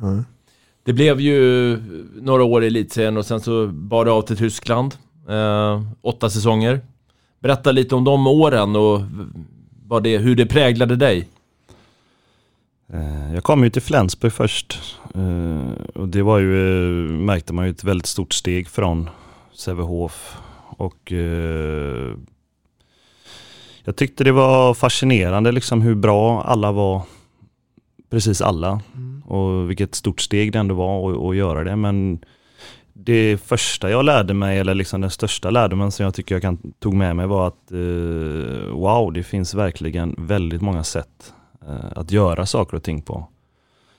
Ja. 0.00 0.24
Det 0.84 0.92
blev 0.92 1.20
ju 1.20 1.78
några 2.20 2.44
år 2.44 2.64
i 2.64 2.66
elitserien 2.66 3.16
och 3.16 3.26
sen 3.26 3.40
så 3.40 3.66
bar 3.66 4.04
det 4.04 4.10
av 4.12 4.22
till 4.22 4.36
Tyskland. 4.36 4.94
Eh, 5.28 5.82
åtta 6.02 6.30
säsonger. 6.30 6.80
Berätta 7.40 7.72
lite 7.72 7.94
om 7.94 8.04
de 8.04 8.26
åren 8.26 8.76
och 8.76 9.00
vad 9.86 10.02
det, 10.02 10.18
hur 10.18 10.36
det 10.36 10.46
präglade 10.46 10.96
dig. 10.96 11.28
Eh, 12.88 13.34
Jag 13.34 13.44
kom 13.44 13.64
ju 13.64 13.70
till 13.70 13.82
Flensburg 13.82 14.32
först 14.32 14.98
eh, 15.14 15.84
och 15.94 16.08
det 16.08 16.22
var 16.22 16.38
ju, 16.38 16.78
eh, 16.78 17.12
märkte 17.12 17.52
man 17.52 17.64
ju 17.64 17.70
ett 17.70 17.84
väldigt 17.84 18.06
stort 18.06 18.32
steg 18.32 18.68
från 18.68 19.10
Sävehof 19.54 20.36
och 20.76 21.12
jag 23.84 23.96
tyckte 23.96 24.24
det 24.24 24.32
var 24.32 24.74
fascinerande 24.74 25.52
liksom 25.52 25.82
hur 25.82 25.94
bra 25.94 26.42
alla 26.42 26.72
var, 26.72 27.02
precis 28.10 28.40
alla 28.40 28.80
och 29.24 29.70
vilket 29.70 29.94
stort 29.94 30.20
steg 30.20 30.52
det 30.52 30.58
ändå 30.58 30.74
var 30.74 31.30
att, 31.30 31.36
göra 31.36 31.64
det. 31.64 31.76
Men 31.76 32.18
det 32.92 33.38
första 33.38 33.90
jag 33.90 34.04
lärde 34.04 34.34
mig, 34.34 34.58
eller 34.58 34.74
liksom 34.74 35.00
den 35.00 35.10
största 35.10 35.50
lärdomen 35.50 35.90
som 35.92 36.04
jag 36.04 36.14
tycker 36.14 36.34
jag 36.34 36.42
kan, 36.42 36.72
tog 36.78 36.94
med 36.94 37.16
mig 37.16 37.26
var 37.26 37.48
att 37.48 37.72
wow, 38.72 39.12
det 39.12 39.22
finns 39.22 39.54
verkligen 39.54 40.14
väldigt 40.18 40.62
många 40.62 40.84
sätt 40.84 41.32
att 41.94 42.10
göra 42.10 42.46
saker 42.46 42.76
och 42.76 42.82
ting 42.82 43.02
på. 43.02 43.28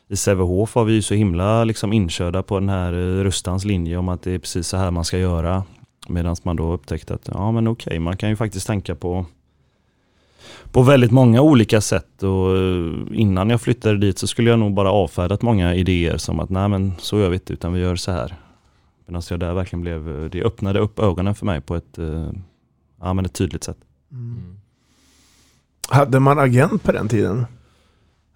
I 0.07 0.15
Sävehof 0.15 0.75
var 0.75 0.83
vi 0.83 0.93
ju 0.93 1.01
så 1.01 1.13
himla 1.13 1.63
liksom 1.63 1.93
inkörda 1.93 2.43
på 2.43 2.59
den 2.59 2.69
här 2.69 2.93
eh, 2.93 3.23
Rustans 3.23 3.65
linje 3.65 3.97
om 3.97 4.09
att 4.09 4.21
det 4.21 4.31
är 4.31 4.39
precis 4.39 4.67
så 4.67 4.77
här 4.77 4.91
man 4.91 5.05
ska 5.05 5.17
göra. 5.17 5.63
Medan 6.07 6.35
man 6.43 6.55
då 6.55 6.73
upptäckte 6.73 7.13
att 7.13 7.29
ja 7.33 7.51
men 7.51 7.67
okej, 7.67 7.99
man 7.99 8.17
kan 8.17 8.29
ju 8.29 8.35
faktiskt 8.35 8.67
tänka 8.67 8.95
på 8.95 9.25
på 10.71 10.81
väldigt 10.81 11.11
många 11.11 11.41
olika 11.41 11.81
sätt 11.81 12.23
och 12.23 12.57
eh, 12.57 12.93
innan 13.11 13.49
jag 13.49 13.61
flyttade 13.61 13.97
dit 13.97 14.17
så 14.19 14.27
skulle 14.27 14.49
jag 14.49 14.59
nog 14.59 14.73
bara 14.73 14.91
avfärdat 14.91 15.41
många 15.41 15.75
idéer 15.75 16.17
som 16.17 16.39
att 16.39 16.49
nej 16.49 16.69
men 16.69 16.93
så 16.97 17.19
gör 17.19 17.29
vi 17.29 17.35
inte 17.35 17.53
utan 17.53 17.73
vi 17.73 17.79
gör 17.79 17.95
så 17.95 18.11
här. 18.11 18.35
Medan 19.05 19.21
jag 19.29 19.39
där 19.39 19.53
verkligen 19.53 19.81
blev, 19.81 20.29
det 20.29 20.43
öppnade 20.43 20.79
upp 20.79 20.99
ögonen 20.99 21.35
för 21.35 21.45
mig 21.45 21.61
på 21.61 21.75
ett, 21.75 21.97
eh, 21.97 22.29
ja, 22.99 23.13
men 23.13 23.25
ett 23.25 23.33
tydligt 23.33 23.63
sätt. 23.63 23.77
Mm. 24.11 24.57
Hade 25.89 26.19
man 26.19 26.39
agent 26.39 26.83
på 26.83 26.91
den 26.91 27.07
tiden? 27.07 27.45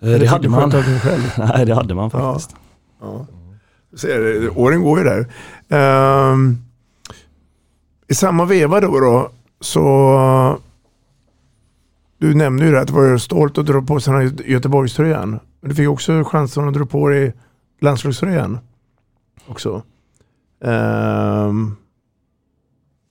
Eh, 0.02 0.10
det 0.10 0.20
fick 0.20 0.30
hade 0.30 0.50
man. 0.50 0.70
Nej, 1.38 1.66
det 1.66 1.76
hade 1.76 1.96
man 1.96 2.12
faktiskt. 2.12 2.56
Ja. 3.02 3.26
Ser, 3.98 4.20
du, 4.20 4.50
åren 4.50 4.82
går 4.82 4.98
ju 5.00 5.04
där. 5.04 5.28
Ehm, 5.70 6.58
I 8.08 8.16
samma 8.16 8.46
veva 8.46 8.82
då, 8.82 9.00
då 9.00 9.32
så 9.60 10.60
du 12.18 12.34
nämnde 12.36 12.66
ju 12.66 12.72
det 12.72 12.82
att 12.82 12.88
du 12.88 12.94
var 12.94 13.18
stolt 13.18 13.58
att 13.58 13.66
dra 13.66 13.82
på 13.82 14.00
sig 14.00 14.14
den 14.14 14.22
här 14.22 14.46
Göteborgströjan. 14.46 15.40
Men 15.62 15.70
du 15.70 15.76
fick 15.76 15.90
också 15.90 16.24
chansen 16.24 16.68
att 16.68 16.74
dra 16.74 16.86
på 16.86 17.10
dig 17.10 17.34
landslagströjan 17.82 18.60
också. 19.48 19.84
Ehm, 20.64 21.76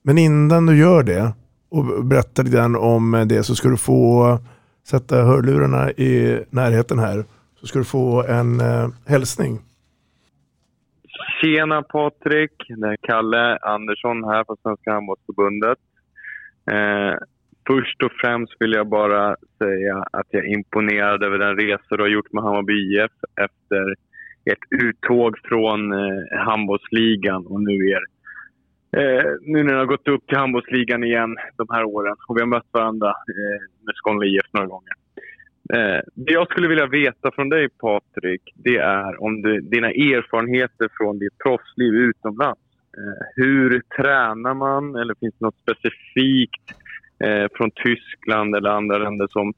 men 0.03 0.17
innan 0.17 0.65
du 0.65 0.77
gör 0.77 1.03
det 1.03 1.33
och 1.69 2.05
berätta 2.05 2.41
lite 2.41 2.57
grann 2.57 2.75
om 2.75 3.25
det 3.29 3.43
så 3.43 3.55
ska 3.55 3.69
du 3.69 3.77
få 3.77 4.39
sätta 4.87 5.15
hörlurarna 5.15 5.91
i 5.91 6.39
närheten 6.49 6.99
här. 6.99 7.23
Så 7.59 7.67
ska 7.67 7.79
du 7.79 7.85
få 7.85 8.23
en 8.23 8.59
eh, 8.59 8.89
hälsning. 9.07 9.59
Tjena 11.41 11.81
Patrik, 11.81 12.51
det 12.67 12.87
är 12.87 12.97
Kalle 13.01 13.57
Andersson 13.57 14.23
här 14.23 14.43
från 14.43 14.57
Svenska 14.63 14.91
Handbollsförbundet. 14.91 15.77
Eh, 16.71 17.13
först 17.67 18.03
och 18.03 18.11
främst 18.21 18.53
vill 18.59 18.71
jag 18.71 18.87
bara 18.87 19.35
säga 19.57 19.95
att 20.11 20.27
jag 20.29 20.45
är 20.45 20.53
imponerad 20.53 21.23
över 21.23 21.37
den 21.37 21.55
resa 21.55 21.95
du 21.97 22.03
har 22.03 22.09
gjort 22.09 22.33
med 22.33 22.43
Hammarby 22.43 22.73
IF 22.73 23.11
efter 23.41 23.95
ert 24.51 24.83
uttåg 24.83 25.37
från 25.43 25.93
eh, 25.93 26.39
handbollsligan 26.45 27.45
och 27.45 27.61
nu 27.63 27.89
er 27.89 28.16
Eh, 28.91 29.25
nu 29.41 29.63
när 29.63 29.73
det 29.73 29.79
har 29.79 29.85
gått 29.85 30.07
upp 30.07 30.27
till 30.27 30.37
handbollsligan 30.37 31.03
igen 31.03 31.35
de 31.57 31.67
här 31.69 31.83
åren 31.83 32.15
och 32.27 32.37
vi 32.37 32.41
har 32.41 32.47
mött 32.47 32.67
varandra 32.71 33.07
eh, 33.07 33.85
med 33.85 33.95
Skåne 33.95 34.25
IF 34.25 34.53
några 34.53 34.67
gånger. 34.67 34.93
Eh, 35.73 36.01
det 36.13 36.33
jag 36.33 36.47
skulle 36.47 36.67
vilja 36.67 36.85
veta 36.85 37.31
från 37.31 37.49
dig 37.49 37.69
Patrik, 37.69 38.41
det 38.55 38.77
är 38.77 39.23
om 39.23 39.41
du, 39.41 39.61
dina 39.61 39.87
erfarenheter 39.87 40.89
från 40.97 41.19
ditt 41.19 41.37
proffsliv 41.37 41.93
utomlands. 41.93 42.61
Eh, 42.97 43.25
hur 43.35 43.81
tränar 43.97 44.53
man 44.53 44.95
eller 44.95 45.15
finns 45.15 45.35
det 45.39 45.45
något 45.45 45.61
specifikt 45.61 46.65
eh, 47.23 47.47
från 47.53 47.71
Tyskland 47.71 48.55
eller 48.55 48.69
andra 48.69 48.97
länder 48.97 49.27
som, 49.29 49.53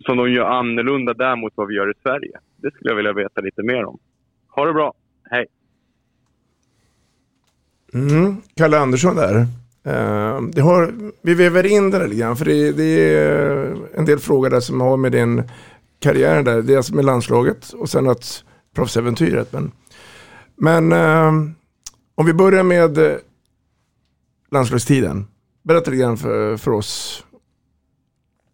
som 0.00 0.16
de 0.16 0.32
gör 0.32 0.44
annorlunda 0.44 1.14
där 1.14 1.36
mot 1.36 1.52
vad 1.56 1.68
vi 1.68 1.74
gör 1.74 1.90
i 1.90 2.00
Sverige? 2.02 2.38
Det 2.56 2.70
skulle 2.70 2.90
jag 2.90 2.96
vilja 2.96 3.12
veta 3.12 3.40
lite 3.40 3.62
mer 3.62 3.84
om. 3.84 3.98
Ha 4.48 4.66
det 4.66 4.72
bra, 4.72 4.94
hej! 5.30 5.46
Mm, 7.94 8.36
Kalle 8.56 8.78
Andersson 8.78 9.16
där. 9.16 9.46
Eh, 9.84 10.42
det 10.42 10.60
har, 10.60 10.94
vi 11.22 11.34
väver 11.34 11.66
in 11.66 11.90
det 11.90 11.98
där 11.98 12.08
lite 12.08 12.20
grann 12.20 12.36
för 12.36 12.44
det, 12.44 12.72
det 12.72 13.14
är 13.14 13.76
en 13.94 14.04
del 14.04 14.18
frågor 14.18 14.50
där 14.50 14.60
som 14.60 14.80
har 14.80 14.96
med 14.96 15.12
din 15.12 15.42
karriär 16.00 16.42
där. 16.42 16.62
Dels 16.62 16.92
med 16.92 17.04
landslaget 17.04 17.72
och 17.72 17.88
sen 17.88 18.08
att 18.08 18.44
proffsäventyret. 18.74 19.52
Men, 19.52 19.72
men 20.56 20.92
eh, 20.92 21.32
om 22.14 22.26
vi 22.26 22.32
börjar 22.32 22.62
med 22.62 22.98
eh, 22.98 23.16
landslagstiden. 24.50 25.26
Berätta 25.62 25.90
lite 25.90 26.02
grann 26.02 26.16
för, 26.16 26.56
för 26.56 26.70
oss 26.70 27.24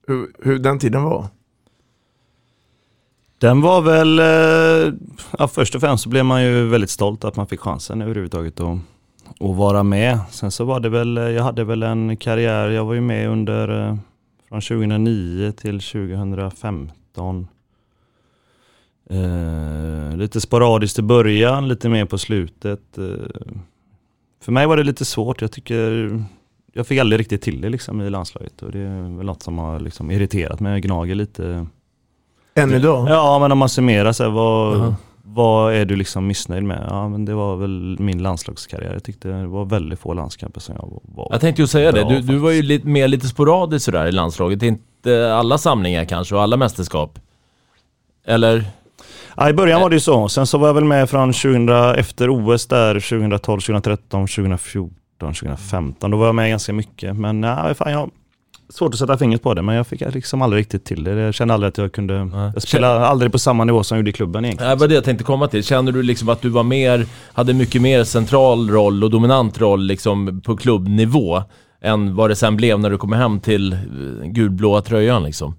hur, 0.07 0.33
hur 0.39 0.59
den 0.59 0.79
tiden 0.79 1.03
var. 1.03 1.27
Den 3.39 3.61
var 3.61 3.83
väl, 3.83 4.19
ja, 5.39 5.49
först 5.49 5.75
och 5.75 5.81
främst 5.81 6.03
så 6.03 6.09
blev 6.09 6.25
man 6.25 6.45
ju 6.45 6.69
väldigt 6.69 6.91
stolt 6.91 7.25
att 7.25 7.37
man 7.37 7.47
fick 7.47 7.61
chansen 7.61 8.03
överhuvudtaget 8.03 8.61
att, 8.61 8.79
att 9.41 9.57
vara 9.57 9.83
med. 9.83 10.19
Sen 10.31 10.51
så 10.51 10.65
var 10.65 10.81
det 10.81 10.89
väl, 10.89 11.17
jag 11.17 11.43
hade 11.43 11.65
väl 11.65 11.83
en 11.83 12.17
karriär, 12.17 12.69
jag 12.69 12.85
var 12.85 12.95
ju 12.95 13.01
med 13.01 13.29
under 13.29 13.89
eh, 13.89 13.97
från 14.49 14.61
2009 14.61 15.53
till 15.53 15.81
2015. 15.81 17.49
Eh, 19.11 20.17
lite 20.17 20.41
sporadiskt 20.41 20.99
i 20.99 21.03
början, 21.03 21.69
lite 21.69 21.89
mer 21.89 22.04
på 22.04 22.19
slutet. 22.19 22.99
Eh, 22.99 23.04
för 24.43 24.52
mig 24.52 24.67
var 24.67 24.76
det 24.76 24.83
lite 24.83 25.04
svårt, 25.04 25.43
jag 25.43 25.52
tycker 25.52 26.11
jag 26.73 26.87
fick 26.87 26.99
aldrig 26.99 27.21
riktigt 27.21 27.43
till 27.43 27.61
det 27.61 27.69
liksom 27.69 28.00
i 28.00 28.11
landslaget 28.11 28.63
och 28.63 28.73
det 28.73 28.78
är 28.78 29.17
väl 29.17 29.26
något 29.26 29.43
som 29.43 29.59
har 29.59 29.81
liksom 29.81 30.11
irriterat 30.11 30.61
mig, 30.61 30.81
gnager 30.81 31.15
lite. 31.15 31.67
Än 32.54 32.73
idag? 32.73 33.09
Ja, 33.09 33.39
men 33.39 33.52
om 33.52 33.59
man 33.59 33.69
summerar 33.69 34.13
så 34.13 34.25
här, 34.25 34.31
vad, 34.31 34.76
uh 34.76 34.83
-huh. 34.83 34.95
Vad 35.25 35.75
är 35.75 35.85
du 35.85 35.97
liksom 35.97 36.26
missnöjd 36.26 36.63
med? 36.63 36.87
Ja, 36.91 37.09
men 37.09 37.25
det 37.25 37.35
var 37.35 37.56
väl 37.56 37.97
min 37.99 38.23
landslagskarriär. 38.23 38.93
Jag 38.93 39.04
tyckte 39.04 39.28
det 39.28 39.47
var 39.47 39.65
väldigt 39.65 39.99
få 39.99 40.15
landskamper 40.15 40.61
som 40.61 40.75
jag 40.75 41.00
var 41.02 41.28
Jag 41.30 41.41
tänkte 41.41 41.63
ju 41.63 41.69
säga 41.69 41.93
det, 41.93 42.04
du, 42.04 42.21
du 42.21 42.37
var 42.37 42.50
ju 42.50 42.63
lite, 42.63 42.87
mer 42.87 43.09
lite 43.09 43.28
sporadiskt 43.28 43.85
sådär 43.85 44.06
i 44.06 44.13
landslaget. 44.13 44.63
Inte 44.63 45.35
alla 45.35 45.59
samlingar 45.59 46.04
kanske 46.04 46.35
och 46.35 46.43
alla 46.43 46.56
mästerskap. 46.56 47.19
Eller? 48.26 48.65
Ja, 49.37 49.50
i 49.50 49.52
början 49.52 49.80
var 49.80 49.91
det 49.91 49.97
ju 49.97 50.00
så. 50.00 50.28
Sen 50.28 50.47
så 50.47 50.59
var 50.59 50.67
jag 50.67 50.75
väl 50.75 50.85
med 50.85 51.11
från 51.11 51.33
2000, 51.33 51.69
efter 51.69 52.30
OS 52.30 52.67
där 52.67 52.95
2012, 52.95 53.61
2013, 53.61 54.26
2014, 54.26 54.95
2015. 55.21 56.11
Då 56.11 56.17
var 56.17 56.26
jag 56.26 56.35
med 56.35 56.50
ganska 56.50 56.73
mycket. 56.73 57.17
Men 57.17 57.41
nej, 57.41 57.75
fan 57.75 57.93
jag 57.93 58.11
svårt 58.71 58.95
att 58.95 58.99
sätta 58.99 59.19
fingret 59.19 59.43
på 59.43 59.54
det, 59.54 59.63
men 59.63 59.75
jag 59.75 59.87
fick 59.87 60.00
liksom 60.00 60.43
aldrig 60.43 60.61
riktigt 60.61 60.85
till 60.85 61.04
det. 61.04 61.11
Jag 61.11 61.35
kände 61.35 61.54
aldrig 61.54 61.69
att 61.69 61.78
jag 61.78 61.93
kunde... 61.93 62.25
Nej. 62.25 62.50
Jag 62.54 62.63
spelade 62.63 63.06
aldrig 63.06 63.33
på 63.33 63.39
samma 63.39 63.65
nivå 63.65 63.83
som 63.83 63.97
jag 63.97 64.00
gjorde 64.00 64.11
i 64.11 64.13
klubben 64.13 64.45
egentligen. 64.45 64.71
Det 64.71 64.80
var 64.80 64.89
det 64.89 64.95
jag 64.95 65.04
tänkte 65.04 65.25
komma 65.25 65.49
till. 65.49 65.65
Känner 65.65 65.93
du 65.93 66.02
liksom 66.02 66.28
att 66.28 66.43
du 66.43 66.49
var 66.49 66.63
mer, 66.63 67.06
hade 67.33 67.54
mycket 67.54 67.83
mer 67.83 68.04
central 68.04 68.71
roll 68.71 69.04
och 69.04 69.11
dominant 69.11 69.61
roll 69.61 69.87
liksom 69.87 70.41
på 70.45 70.56
klubbnivå 70.56 71.43
än 71.83 72.17
vad 72.17 72.30
det 72.30 72.37
sen 72.37 72.56
blev 72.56 72.80
när 72.80 72.91
du 72.91 72.99
kom 72.99 73.13
hem 73.13 73.41
till 73.41 73.78
gulblåa 74.25 74.83
tröjan 74.83 75.23
liksom? 75.23 75.54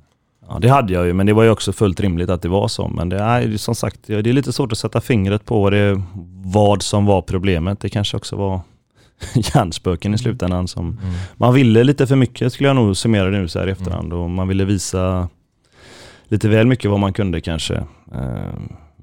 Ja, 0.49 0.59
det 0.61 0.69
hade 0.69 0.93
jag 0.93 1.05
ju, 1.05 1.13
men 1.13 1.25
det 1.25 1.33
var 1.33 1.43
ju 1.43 1.49
också 1.49 1.73
fullt 1.73 1.99
rimligt 1.99 2.29
att 2.29 2.41
det 2.41 2.49
var 2.49 2.67
så. 2.67 2.87
Men 2.87 3.09
det 3.09 3.19
är 3.19 3.57
som 3.57 3.75
sagt, 3.75 3.99
det 4.07 4.15
är 4.15 4.23
lite 4.23 4.53
svårt 4.53 4.71
att 4.71 4.77
sätta 4.77 5.01
fingret 5.01 5.45
på 5.45 5.69
det, 5.69 6.01
vad 6.45 6.81
som 6.81 7.05
var 7.05 7.21
problemet. 7.21 7.79
Det 7.79 7.89
kanske 7.89 8.17
också 8.17 8.35
var 8.35 8.61
hjärnspöken 9.33 10.13
i 10.13 10.17
slutändan. 10.17 10.67
Som 10.67 10.85
mm. 10.85 11.13
Man 11.35 11.53
ville 11.53 11.83
lite 11.83 12.07
för 12.07 12.15
mycket 12.15 12.53
skulle 12.53 12.69
jag 12.69 12.75
nog 12.75 12.97
summera 12.97 13.29
det 13.29 13.39
nu 13.39 13.47
så 13.47 13.59
här 13.59 13.67
i 13.67 13.71
efterhand. 13.71 14.13
Och 14.13 14.29
man 14.29 14.47
ville 14.47 14.65
visa 14.65 15.29
lite 16.27 16.49
väl 16.49 16.67
mycket 16.67 16.91
vad 16.91 16.99
man 16.99 17.13
kunde 17.13 17.41
kanske. 17.41 17.75
Eh, 18.13 18.53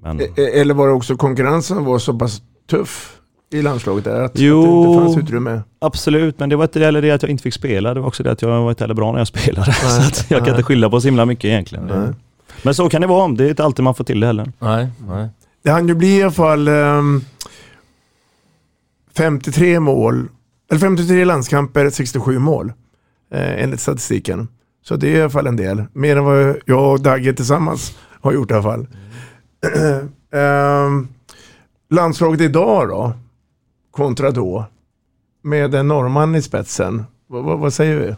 men... 0.03 0.21
Eller 0.37 0.75
var 0.75 0.89
det 0.89 0.93
också 0.93 1.17
konkurrensen 1.17 1.85
var 1.85 1.99
så 1.99 2.15
pass 2.15 2.43
tuff 2.71 3.19
i 3.53 3.63
landslaget 3.63 4.05
där? 4.05 4.21
Att, 4.21 4.33
jo, 4.35 4.61
att 4.61 4.67
det 4.67 4.89
inte 4.89 5.05
fanns 5.05 5.29
utrymme? 5.29 5.63
absolut. 5.79 6.39
Men 6.39 6.49
det 6.49 6.57
var 6.57 6.65
inte 6.65 6.81
heller 6.81 7.03
det 7.03 7.11
att 7.11 7.23
jag 7.23 7.31
inte 7.31 7.43
fick 7.43 7.55
spela. 7.55 7.95
Det 7.95 8.01
var 8.01 8.09
också 8.09 8.23
det 8.23 8.33
att 8.33 8.43
jag 8.43 8.49
var 8.63 8.71
inte 8.71 8.85
heller 8.85 8.95
bra 8.95 9.13
när 9.13 9.19
jag 9.19 9.27
spelade. 9.37 9.75
Nej, 9.83 9.91
så 9.91 10.01
att 10.01 10.31
jag 10.31 10.41
kan 10.41 10.49
inte 10.49 10.63
skylla 10.63 10.91
på 10.91 11.01
så 11.01 11.09
himla 11.09 11.27
mycket 11.27 11.45
egentligen. 11.45 11.87
Nej. 11.87 12.09
Men 12.63 12.75
så 12.75 12.89
kan 12.89 13.01
det 13.01 13.07
vara. 13.07 13.29
Det 13.29 13.45
är 13.45 13.49
inte 13.49 13.65
alltid 13.65 13.85
man 13.85 13.95
får 13.95 14.05
till 14.05 14.21
det 14.21 14.27
heller. 14.27 14.53
Nej, 14.59 14.89
nej. 15.09 15.29
Det 15.63 15.71
hann 15.71 15.89
ju 15.89 15.95
bli 15.95 16.19
i 16.19 16.23
alla 16.23 16.33
fall 16.33 16.69
um, 16.69 17.25
53 19.19 19.81
mål, 19.81 20.29
eller 20.71 20.81
53 20.81 21.25
landskamper, 21.25 21.91
67 21.91 22.39
mål 22.39 22.73
eh, 23.31 23.63
enligt 23.63 23.81
statistiken. 23.81 24.49
Så 24.83 24.97
det 24.97 25.09
är 25.09 25.17
i 25.17 25.21
alla 25.21 25.31
fall 25.31 25.47
en 25.47 25.57
del. 25.57 25.85
Mer 25.93 26.17
än 26.17 26.25
vad 26.25 26.57
jag 26.65 26.93
och 26.93 27.01
Dagge 27.01 27.33
tillsammans 27.33 27.99
har 28.21 28.33
gjort 28.33 28.51
i 28.51 28.55
alla 28.55 28.63
fall. 28.63 28.87
Mm. 29.77 30.09
eh, 30.33 31.09
landslaget 31.91 32.41
idag 32.41 32.89
då, 32.89 33.13
kontra 33.91 34.31
då, 34.31 34.65
med 35.43 35.75
en 35.75 35.89
norrman 35.89 36.35
i 36.35 36.43
spetsen. 36.43 36.99
V 36.99 37.39
vad 37.41 37.73
säger 37.73 37.97
vi? 37.97 38.15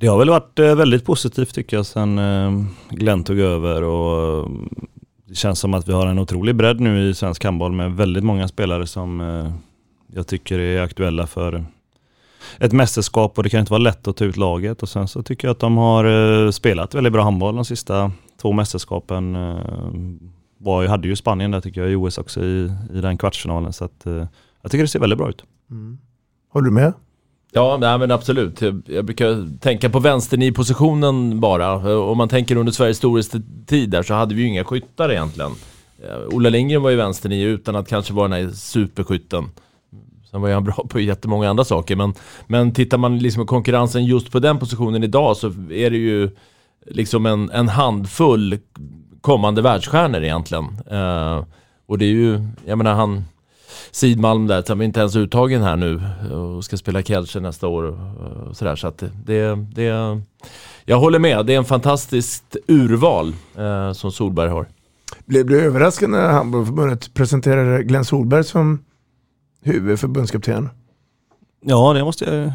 Det 0.00 0.06
har 0.06 0.18
väl 0.18 0.30
varit 0.30 0.58
eh, 0.58 0.74
väldigt 0.74 1.04
positivt 1.04 1.54
tycker 1.54 1.76
jag 1.76 1.86
sen 1.86 2.18
eh, 2.18 2.64
Glenn 2.90 3.24
tog 3.24 3.38
över 3.38 3.82
och 3.82 4.50
det 5.28 5.34
känns 5.34 5.58
som 5.58 5.74
att 5.74 5.88
vi 5.88 5.92
har 5.92 6.06
en 6.06 6.18
otrolig 6.18 6.56
bredd 6.56 6.80
nu 6.80 7.08
i 7.08 7.14
svensk 7.14 7.44
handboll 7.44 7.72
med 7.72 7.92
väldigt 7.92 8.24
många 8.24 8.48
spelare 8.48 8.86
som 8.86 9.20
eh, 9.20 9.52
jag 10.06 10.26
tycker 10.26 10.58
är 10.58 10.82
aktuella 10.82 11.26
för 11.26 11.64
ett 12.58 12.72
mästerskap 12.72 13.38
och 13.38 13.44
det 13.44 13.50
kan 13.50 13.60
inte 13.60 13.72
vara 13.72 13.82
lätt 13.82 14.08
att 14.08 14.16
ta 14.16 14.24
ut 14.24 14.36
laget. 14.36 14.82
Och 14.82 14.88
sen 14.88 15.08
så 15.08 15.22
tycker 15.22 15.48
jag 15.48 15.52
att 15.52 15.60
de 15.60 15.76
har 15.76 16.04
eh, 16.44 16.50
spelat 16.50 16.94
väldigt 16.94 17.12
bra 17.12 17.22
handboll 17.22 17.54
de 17.54 17.64
sista 17.64 18.12
två 18.40 18.52
mästerskapen. 18.52 19.36
Eh, 19.36 19.58
var, 20.58 20.82
jag 20.82 20.90
hade 20.90 21.08
ju 21.08 21.16
Spanien 21.16 21.50
där 21.50 21.60
tycker 21.60 21.80
jag 21.80 21.90
i 21.90 21.94
OS 21.94 22.18
också 22.18 22.44
i, 22.44 22.72
i 22.94 23.00
den 23.00 23.18
kvartsfinalen. 23.18 23.72
Så 23.72 23.84
att, 23.84 24.02
jag 24.62 24.70
tycker 24.70 24.82
det 24.82 24.88
ser 24.88 25.00
väldigt 25.00 25.18
bra 25.18 25.28
ut. 25.28 25.44
Mm. 25.70 25.98
Håller 26.52 26.64
du 26.64 26.74
med? 26.74 26.92
Ja, 27.52 27.76
nej, 27.80 27.98
men 27.98 28.10
absolut. 28.10 28.60
Jag, 28.60 28.82
jag 28.86 29.04
brukar 29.04 29.58
tänka 29.58 29.90
på 29.90 29.98
vänstern 30.00 30.42
i 30.42 30.52
positionen 30.52 31.40
bara. 31.40 31.90
Eh, 31.90 31.98
om 31.98 32.18
man 32.18 32.28
tänker 32.28 32.56
under 32.56 32.72
Sveriges 32.72 32.96
storhetstid 32.96 33.90
där 33.90 34.02
så 34.02 34.14
hade 34.14 34.34
vi 34.34 34.42
ju 34.42 34.48
inga 34.48 34.64
skyttar 34.64 35.12
egentligen. 35.12 35.52
Eh, 36.02 36.34
Ola 36.36 36.48
Lindgren 36.48 36.82
var 36.82 36.90
ju 36.90 36.96
vänstern 36.96 37.32
i 37.32 37.42
utan 37.42 37.76
att 37.76 37.88
kanske 37.88 38.12
vara 38.12 38.28
den 38.28 38.46
här 38.46 38.52
superskytten. 38.52 39.44
Sen 40.30 40.40
var 40.40 40.50
han 40.50 40.64
bra 40.64 40.86
på 40.88 41.00
jättemånga 41.00 41.50
andra 41.50 41.64
saker. 41.64 41.96
Men, 41.96 42.14
men 42.46 42.72
tittar 42.72 42.98
man 42.98 43.18
liksom 43.18 43.42
på 43.42 43.46
konkurrensen 43.46 44.04
just 44.04 44.32
på 44.32 44.38
den 44.38 44.58
positionen 44.58 45.04
idag 45.04 45.36
så 45.36 45.46
är 45.70 45.90
det 45.90 45.96
ju 45.96 46.30
liksom 46.86 47.26
en, 47.26 47.50
en 47.50 47.68
handfull 47.68 48.58
kommande 49.20 49.62
världsstjärnor 49.62 50.22
egentligen. 50.22 50.64
Eh, 50.90 51.44
och 51.86 51.98
det 51.98 52.04
är 52.04 52.12
ju, 52.12 52.48
jag 52.66 52.78
menar 52.78 52.94
han 52.94 53.24
Sidmalm 53.90 54.46
där, 54.46 54.62
som 54.62 54.82
inte 54.82 55.00
ens 55.00 55.16
uttagen 55.16 55.62
här 55.62 55.76
nu 55.76 56.02
och 56.34 56.64
ska 56.64 56.76
spela 56.76 57.02
Kelce 57.02 57.40
nästa 57.40 57.66
år. 57.66 57.82
Och 58.48 58.56
sådär. 58.56 58.76
Så 58.76 58.86
att 58.88 59.02
det, 59.24 59.54
det, 59.72 60.20
jag 60.84 60.98
håller 61.00 61.18
med, 61.18 61.46
det 61.46 61.54
är 61.54 61.58
en 61.58 61.64
fantastiskt 61.64 62.56
urval 62.68 63.34
eh, 63.56 63.92
som 63.92 64.12
Solberg 64.12 64.48
har. 64.50 64.66
Blev 65.24 65.46
du 65.46 65.60
överraskad 65.60 66.10
när 66.10 66.28
Handbollförbundet 66.28 67.14
presenterade 67.14 67.82
Glenn 67.82 68.04
Solberg 68.04 68.44
som 68.44 68.84
huvudförbundskapten? 69.62 70.68
Ja, 71.60 71.92
det 71.92 72.04
måste 72.04 72.24
jag 72.24 72.34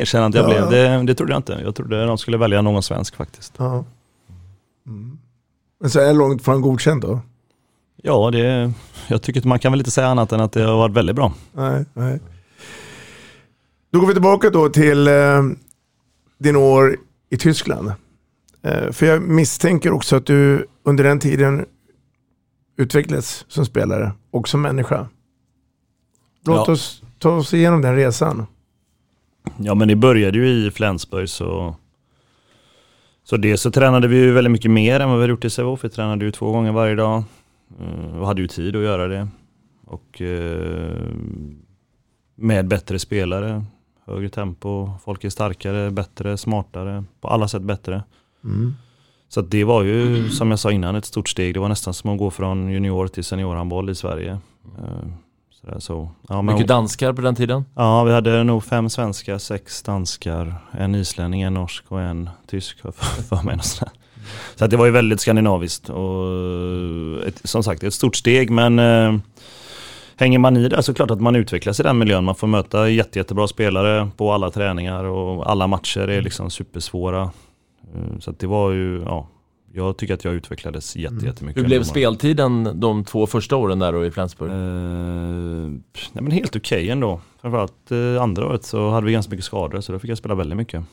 erkänna 0.00 0.26
att 0.26 0.34
jag 0.34 0.44
Ja. 0.44 0.48
blev. 0.48 0.70
Det, 0.70 1.02
det 1.06 1.14
trodde 1.14 1.32
jag 1.32 1.38
inte. 1.38 1.60
Jag 1.64 1.74
trodde 1.74 2.06
de 2.06 2.18
skulle 2.18 2.36
välja 2.36 2.62
någon 2.62 2.82
svensk 2.82 3.16
faktiskt. 3.16 3.54
Ja. 3.56 3.84
Mm. 4.86 5.18
Men 5.80 5.90
så 5.90 6.00
är 6.00 6.12
långt 6.14 6.42
från 6.42 6.60
godkänt 6.60 7.02
då? 7.02 7.20
Ja, 8.02 8.30
det, 8.30 8.72
jag 9.08 9.22
tycker 9.22 9.40
att 9.40 9.44
man 9.46 9.58
kan 9.58 9.72
väl 9.72 9.80
inte 9.80 9.90
säga 9.90 10.06
annat 10.06 10.32
än 10.32 10.40
att 10.40 10.52
det 10.52 10.62
har 10.62 10.76
varit 10.76 10.94
väldigt 10.96 11.16
bra. 11.16 11.32
Nej, 11.52 11.84
nej. 11.94 12.20
Då 13.92 14.00
går 14.00 14.06
vi 14.06 14.12
tillbaka 14.12 14.50
då 14.50 14.68
till 14.68 15.08
eh, 15.08 15.42
din 16.38 16.56
år 16.56 16.96
i 17.30 17.36
Tyskland. 17.36 17.92
Eh, 18.62 18.90
för 18.92 19.06
jag 19.06 19.22
misstänker 19.22 19.92
också 19.92 20.16
att 20.16 20.26
du 20.26 20.66
under 20.84 21.04
den 21.04 21.20
tiden 21.20 21.64
utvecklades 22.76 23.44
som 23.48 23.66
spelare 23.66 24.12
och 24.30 24.48
som 24.48 24.62
människa. 24.62 25.08
Låt 26.44 26.68
Ja. 26.68 26.72
oss 26.72 27.02
ta 27.18 27.30
oss 27.30 27.54
igenom 27.54 27.82
den 27.82 27.96
resan. 27.96 28.46
Ja, 29.58 29.74
men 29.74 29.88
det 29.88 29.96
började 29.96 30.38
ju 30.38 30.48
i 30.48 30.70
Flensburg 30.70 31.28
så 31.28 31.74
så 33.24 33.36
dels 33.36 33.60
så 33.60 33.70
tränade 33.70 34.08
vi 34.08 34.16
ju 34.16 34.32
väldigt 34.32 34.50
mycket 34.50 34.70
mer 34.70 35.00
än 35.00 35.08
vad 35.08 35.18
vi 35.18 35.22
hade 35.22 35.30
gjort 35.30 35.44
i 35.44 35.50
Sävehof. 35.50 35.84
Vi 35.84 35.88
tränade 35.88 36.24
ju 36.24 36.30
två 36.30 36.52
gånger 36.52 36.72
varje 36.72 36.94
dag 36.94 37.22
och 38.20 38.26
hade 38.26 38.40
ju 38.42 38.48
tid 38.48 38.76
att 38.76 38.82
göra 38.82 39.08
det. 39.08 39.28
Och 39.86 40.22
eh, 40.22 40.96
med 42.34 42.68
bättre 42.68 42.98
spelare, 42.98 43.64
högre 44.06 44.28
tempo, 44.28 44.90
folk 45.04 45.24
är 45.24 45.30
starkare, 45.30 45.90
bättre, 45.90 46.36
smartare, 46.36 47.04
på 47.20 47.28
alla 47.28 47.48
sätt 47.48 47.62
bättre. 47.62 48.02
Mm. 48.44 48.74
Så 49.28 49.40
att 49.40 49.50
det 49.50 49.64
var 49.64 49.82
ju, 49.82 50.28
som 50.30 50.50
jag 50.50 50.58
sa 50.60 50.70
innan, 50.72 50.94
ett 50.96 51.04
stort 51.04 51.28
steg. 51.28 51.54
Det 51.54 51.60
var 51.60 51.68
nästan 51.68 51.94
som 51.94 52.10
att 52.10 52.18
gå 52.18 52.30
från 52.30 52.70
junior 52.70 53.06
till 53.08 53.24
seniorhandboll 53.24 53.90
i 53.90 53.94
Sverige. 53.94 54.38
Eh, 54.78 55.08
Sådär, 55.50 55.78
så. 55.78 56.10
Ja, 56.28 56.42
men- 56.42 56.54
Mycket 56.54 56.68
danskar 56.68 57.12
på 57.12 57.20
den 57.22 57.34
tiden? 57.34 57.64
Ja, 57.74 58.04
vi 58.04 58.12
hade 58.12 58.44
nog 58.44 58.64
fem 58.64 58.90
svenskar, 58.90 59.38
sex 59.38 59.82
danskar, 59.82 60.54
en 60.70 60.94
islänning, 60.94 61.42
en 61.42 61.54
norsk 61.54 61.84
och 61.88 62.00
en 62.00 62.30
tysk 62.46 62.80
för 62.80 62.90
för 63.22 63.36
mig. 63.36 63.44
någonstans. 63.44 63.92
Så 64.56 64.64
att 64.64 64.70
det 64.70 64.76
var 64.76 64.86
ju 64.86 64.92
väldigt 64.92 65.20
skandinaviskt 65.20 65.88
och 65.90 67.26
ett, 67.26 67.40
som 67.44 67.62
sagt 67.62 67.82
ett 67.82 67.94
stort 67.94 68.16
steg 68.16 68.50
men 68.50 68.78
eh, 68.78 69.14
hänger 70.16 70.38
man 70.38 70.56
i 70.56 70.68
där 70.68 70.80
så 70.80 70.90
är 70.90 70.94
det 70.94 70.96
klart 70.96 71.10
att 71.10 71.20
man 71.20 71.36
utvecklas 71.36 71.80
i 71.80 71.82
den 71.82 71.98
miljön. 71.98 72.24
Man 72.24 72.34
får 72.34 72.46
möta 72.46 72.88
jätte, 72.88 73.18
jättebra 73.18 73.48
spelare 73.48 74.10
på 74.16 74.32
alla 74.32 74.50
träningar 74.50 75.04
och 75.04 75.50
alla 75.50 75.66
matcher 75.66 76.08
är 76.08 76.22
liksom 76.22 76.50
supersvåra. 76.50 77.22
Eh, 77.22 78.18
Så 78.20 78.30
det 78.38 78.46
var 78.46 78.72
ju, 78.72 79.02
ja, 79.06 79.28
jag 79.74 79.96
tycker 79.96 80.14
att 80.14 80.24
jag 80.24 80.34
utvecklades 80.34 80.96
jätte, 80.96 81.26
jättemycket. 81.26 81.62
Hur 81.62 81.66
blev 81.66 81.82
speltiden 81.82 82.80
de 82.80 83.04
två 83.04 83.26
första 83.26 83.56
åren 83.56 83.78
där 83.78 83.92
då 83.92 84.06
i 84.06 84.10
Flensburg? 84.10 84.50
Eh, 84.50 84.56
nej 86.12 86.22
men 86.22 86.30
helt 86.30 86.56
okej 86.56 86.90
ändå. 86.90 87.20
Framförallt 87.40 87.90
eh, 87.90 88.22
andra 88.22 88.46
året 88.46 88.64
så 88.64 88.90
hade 88.90 89.06
vi 89.06 89.12
ganska 89.12 89.30
mycket 89.30 89.44
skador 89.44 89.80
så 89.80 89.92
då 89.92 89.98
fick 89.98 90.10
jag 90.10 90.18
spela 90.18 90.34
väldigt 90.34 90.56
mycket. 90.56 90.84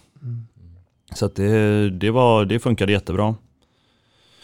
Så 1.13 1.25
att 1.25 1.35
det, 1.35 1.89
det, 1.89 2.11
var, 2.11 2.45
det 2.45 2.59
funkade 2.59 2.91
jättebra. 2.91 3.35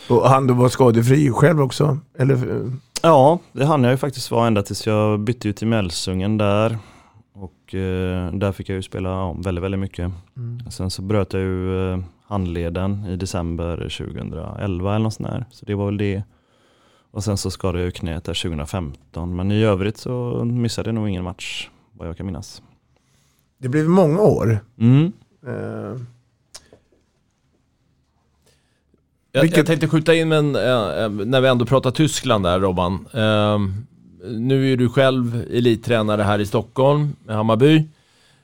Och 0.10 0.30
han 0.30 0.48
du 0.48 0.54
var 0.54 0.70
skadefri 0.70 1.32
själv 1.32 1.62
också? 1.62 1.98
Eller? 2.18 2.66
Ja, 3.02 3.40
det 3.52 3.66
hann 3.66 3.84
jag 3.84 3.92
ju 3.92 3.98
faktiskt 3.98 4.32
vara 4.32 4.48
ända 4.48 4.64
tills 4.64 4.88
jag 4.88 5.20
bytte 5.20 5.50
ut 5.50 5.58
till 5.58 5.68
Mälsungen 5.68 6.38
där. 6.38 6.78
Och 7.34 7.76
eh, 7.76 8.34
där 8.34 8.52
fick 8.52 8.70
jag 8.70 8.76
ju 8.76 8.82
spela 8.82 9.10
ja, 9.10 9.34
väldigt, 9.34 9.64
väldigt 9.64 9.80
mycket. 9.80 10.12
Mm. 10.38 10.72
Sen 10.72 10.90
så 10.90 11.02
bröt 11.02 11.34
jag 11.34 11.42
ju 11.42 11.92
eh, 11.92 12.00
handleden 12.28 13.06
i 13.06 13.16
december 13.16 13.78
2011 13.78 14.96
eller 14.96 15.04
något 15.04 15.14
sånt 15.14 15.30
där. 15.30 15.46
Så 15.52 15.66
det 15.66 15.76
var 15.76 15.86
väl 15.86 15.98
det. 15.98 16.24
Och 17.12 17.24
sen 17.24 17.38
så 17.38 17.52
skadade 17.52 17.80
jag 17.80 17.86
ju 17.86 17.92
knät 17.92 18.24
där 18.24 18.42
2015. 18.44 19.36
Men 19.36 19.52
i 19.52 19.64
övrigt 19.64 19.98
så 19.98 20.44
missade 20.46 20.88
jag 20.88 20.96
nog 20.96 21.10
ingen 21.10 21.24
match 21.24 21.70
vad 21.92 22.08
jag 22.08 22.18
kan 22.18 22.26
minnas. 22.26 22.62
Det 23.58 23.70
blev 23.70 23.90
många 23.90 24.22
år. 24.22 24.60
Mm. 24.78 25.12
Eh, 25.48 26.02
Jag, 29.32 29.42
Vilket- 29.42 29.58
jag 29.58 29.66
tänkte 29.66 29.88
skjuta 29.88 30.16
in 30.16 30.32
en, 30.32 30.56
eh, 30.56 30.62
eh, 31.04 31.10
när 31.10 31.42
vi 31.42 31.48
ändå 31.48 31.66
pratar 31.66 31.92
Tyskland 31.92 32.46
där 32.46 32.60
Robban. 32.60 33.08
Eh, 33.14 33.60
nu 34.30 34.74
är 34.74 34.78
du 34.78 34.90
själv 34.90 35.46
elittränare 35.54 36.22
här 36.24 36.40
i 36.40 36.46
Stockholm 36.46 37.16
med 37.26 37.36
Hammarby. 37.36 37.84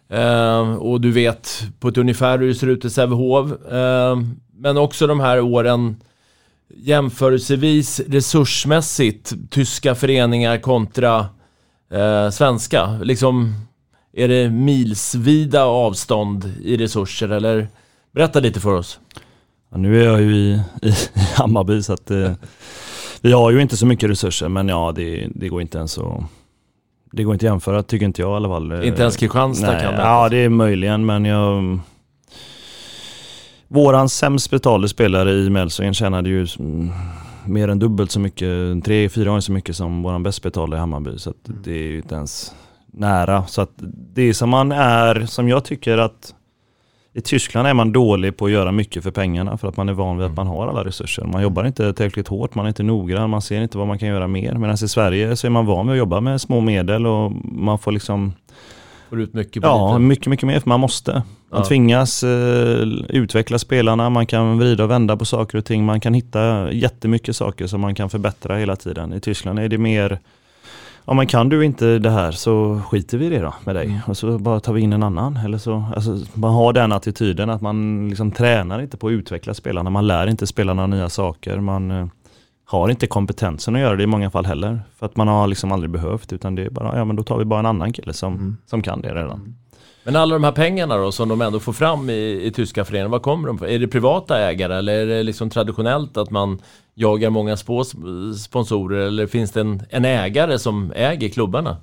Eh, 0.10 0.74
och 0.74 1.02
du 1.02 1.12
vet 1.12 1.64
på 1.80 1.88
ett 1.88 1.98
ungefär 1.98 2.38
hur 2.40 2.48
det 2.48 2.56
ser 2.56 2.68
ut 2.68 2.86
i 2.86 2.90
Sävehof. 2.90 3.52
Eh, 3.72 4.18
men 4.58 4.78
också 4.78 5.08
de 5.08 5.20
här 5.20 5.40
åren 5.42 5.96
jämförelsevis 6.76 8.02
resursmässigt, 8.08 9.34
tyska 9.50 9.96
föreningar 9.96 10.58
kontra 10.58 11.26
eh, 11.92 12.30
svenska. 12.30 13.00
Liksom, 13.04 13.54
är 14.14 14.28
det 14.28 14.50
milsvida 14.50 15.64
avstånd 15.66 16.54
i 16.64 16.78
resurser 16.78 17.30
eller? 17.30 17.68
Berätta 18.12 18.40
lite 18.40 18.60
för 18.60 18.74
oss. 18.74 19.00
Ja, 19.72 19.78
nu 19.78 20.02
är 20.02 20.06
jag 20.06 20.22
ju 20.22 20.36
i, 20.36 20.62
i, 20.82 20.90
i 20.90 21.20
Hammarby 21.36 21.84
så 21.84 21.94
att 21.94 22.12
eh, 22.12 22.32
vi 23.22 23.32
har 23.32 23.52
ju 23.52 23.62
inte 23.62 23.78
så 23.78 23.86
mycket 23.86 24.10
resurser 24.10 24.50
men 24.50 24.68
ja 24.68 24.92
det, 24.96 25.28
det 25.36 25.50
går 25.50 25.62
inte 25.62 25.78
ens 25.78 25.98
att 25.98 26.24
det 27.12 27.24
går 27.24 27.34
inte 27.34 27.46
att 27.46 27.52
jämföra 27.52 27.84
tycker 27.84 28.06
inte 28.06 28.22
jag 28.22 28.32
i 28.32 28.36
alla 28.36 28.50
fall. 28.50 28.84
Inte 28.84 29.02
ens 29.02 29.18
Kristianstad 29.18 29.80
kan 29.80 29.92
mätas. 29.92 30.06
Ja 30.06 30.30
det 30.30 30.38
är 30.38 30.50
möjligen 30.50 31.06
men 31.06 31.26
jag 31.26 31.80
Våran 33.68 34.10
sämst 34.10 34.52
betalde 34.52 34.90
spelare 34.90 35.32
i 35.32 35.50
Mälsungen 35.50 35.94
tjänade 35.94 36.30
ju 36.30 36.48
mm, 36.60 36.92
mer 37.46 37.68
än 37.68 37.80
dubbelt 37.80 38.12
så 38.12 38.20
mycket, 38.20 38.84
tre, 38.86 39.10
fyra 39.10 39.30
gånger 39.30 39.42
så 39.42 39.52
mycket 39.52 39.76
som 39.76 40.04
våran 40.04 40.24
bäst 40.24 40.44
betalde 40.44 40.78
i 40.78 40.80
Hammarby. 40.80 41.18
Så 41.18 41.30
att 41.30 41.36
det 41.44 41.72
är 41.72 41.84
ju 41.84 41.98
inte 41.98 42.16
ens 42.16 42.56
nära. 42.94 43.46
Så 43.46 43.62
att 43.62 43.72
det 44.14 44.34
som 44.34 44.50
man 44.50 44.72
är, 44.72 45.26
som 45.26 45.50
jag 45.50 45.66
tycker 45.66 45.98
att 45.98 46.34
i 47.18 47.22
Tyskland 47.22 47.68
är 47.68 47.74
man 47.74 47.92
dålig 47.92 48.38
på 48.38 48.46
att 48.46 48.52
göra 48.52 48.72
mycket 48.72 49.04
för 49.04 49.12
pengarna 49.12 49.58
för 49.58 49.68
att 49.68 49.78
man 49.78 49.90
är 49.90 49.94
van 49.94 50.18
vid 50.18 50.26
att 50.26 50.36
man 50.36 50.48
har 50.48 50.68
alla 50.68 50.84
resurser. 50.84 51.24
Man 51.26 51.42
jobbar 51.42 51.66
inte 51.66 51.94
tillräckligt 51.94 52.28
hårt, 52.28 52.56
man 52.56 52.66
är 52.66 52.68
inte 52.70 52.84
noggrann, 52.84 53.30
man 53.30 53.42
ser 53.42 53.62
inte 53.62 53.78
vad 53.78 53.88
man 53.88 54.00
kan 54.00 54.08
göra 54.10 54.28
mer. 54.28 54.54
Medan 54.54 54.74
i 54.76 54.78
Sverige 54.88 55.36
så 55.36 55.48
är 55.48 55.52
man 55.52 55.66
van 55.66 55.88
vid 55.88 55.94
att 55.94 55.98
jobba 55.98 56.20
med 56.22 56.42
små 56.42 56.62
medel 56.62 57.06
och 57.08 57.32
man 57.44 57.80
får 57.80 57.92
liksom 57.92 58.34
Får 59.10 59.22
ut 59.22 59.34
mycket 59.34 59.64
Ja, 59.64 59.88
lite. 59.88 60.00
mycket, 60.00 60.28
mycket 60.28 60.48
mer 60.48 60.60
för 60.60 60.70
man 60.70 60.80
måste. 60.80 61.12
Man 61.14 61.24
Ja. 61.62 61.64
tvingas 61.66 62.24
eh, 62.24 62.30
utveckla 63.10 63.60
spelarna, 63.60 64.10
man 64.10 64.26
kan 64.26 64.58
vrida 64.58 64.84
och 64.84 64.92
vända 64.92 65.18
på 65.18 65.26
saker 65.26 65.58
och 65.58 65.66
ting. 65.66 65.86
Man 65.86 66.00
kan 66.00 66.14
hitta 66.14 66.72
jättemycket 66.72 67.36
saker 67.36 67.68
som 67.68 67.82
man 67.82 67.96
kan 67.96 68.10
förbättra 68.10 68.58
hela 68.58 68.76
tiden. 68.76 69.14
I 69.14 69.20
Tyskland 69.20 69.60
är 69.60 69.70
det 69.70 69.78
mer, 69.78 70.20
ja 71.08 71.14
men 71.14 71.28
kan 71.28 71.50
du 71.50 71.66
inte 71.66 72.00
det 72.00 72.10
här 72.10 72.32
så 72.32 72.82
skiter 72.90 73.18
vi 73.18 73.26
i 73.26 73.30
det 73.30 73.40
då 73.40 73.54
med 73.64 73.76
dig. 73.76 74.02
Och 74.08 74.18
så 74.18 74.38
bara 74.38 74.60
tar 74.60 74.74
vi 74.74 74.82
in 74.82 74.94
en 74.94 75.04
annan. 75.04 75.38
Eller 75.38 75.58
så, 75.58 75.86
alltså, 75.96 76.18
man 76.34 76.54
har 76.54 76.74
den 76.74 76.92
attityden 76.92 77.50
att 77.50 77.62
man 77.62 78.10
liksom 78.10 78.32
tränar 78.32 78.82
inte 78.82 78.98
på 78.98 79.08
att 79.08 79.12
utveckla 79.12 79.54
spelarna. 79.54 79.90
Man 79.90 80.08
lär 80.08 80.28
inte 80.28 80.48
spelarna 80.48 80.88
nya 80.88 81.10
saker. 81.10 81.60
Man 81.60 81.92
eh, 81.92 82.08
har 82.66 82.90
inte 82.90 83.08
kompetensen 83.08 83.76
att 83.76 83.82
göra 83.82 83.96
det 83.96 84.04
i 84.04 84.08
många 84.08 84.30
fall 84.32 84.46
heller. 84.46 84.82
För 85.00 85.06
att 85.06 85.16
man 85.16 85.28
har 85.28 85.48
liksom 85.48 85.72
aldrig 85.72 85.90
behövt 85.90 86.34
utan 86.34 86.56
det 86.56 86.66
är 86.66 86.70
bara, 86.70 86.98
ja 86.98 87.06
men 87.06 87.16
då 87.16 87.24
tar 87.24 87.38
vi 87.38 87.46
bara 87.46 87.60
en 87.60 87.66
annan 87.66 87.94
kille 87.94 88.14
som, 88.14 88.58
som 88.66 88.82
kan 88.82 89.02
det 89.02 89.16
redan. 89.16 89.56
Men 90.04 90.16
alla 90.16 90.36
de 90.36 90.44
här 90.44 90.52
pengarna 90.52 90.98
då 90.98 91.12
som 91.12 91.30
de 91.30 91.42
ändå 91.42 91.60
får 91.60 91.74
fram 91.74 92.10
i, 92.10 92.42
i 92.44 92.52
tyska 92.52 92.86
föreningar, 92.86 93.10
vad 93.10 93.22
kommer 93.22 93.48
de 93.48 93.56
ifrån? 93.56 93.70
Är 93.70 93.80
det 93.80 93.88
privata 93.88 94.40
ägare 94.40 94.76
eller 94.76 94.94
är 94.94 95.06
det 95.06 95.24
liksom 95.24 95.50
traditionellt 95.50 96.18
att 96.18 96.32
man 96.32 96.60
jagar 97.00 97.30
många 97.30 97.58
spå, 97.58 97.84
sponsorer 98.38 99.08
eller 99.08 99.28
finns 99.28 99.52
det 99.52 99.62
en, 99.62 99.82
en 99.90 100.06
ägare 100.06 100.60
som 100.60 100.92
äger 100.96 101.30
klubbarna? 101.30 101.78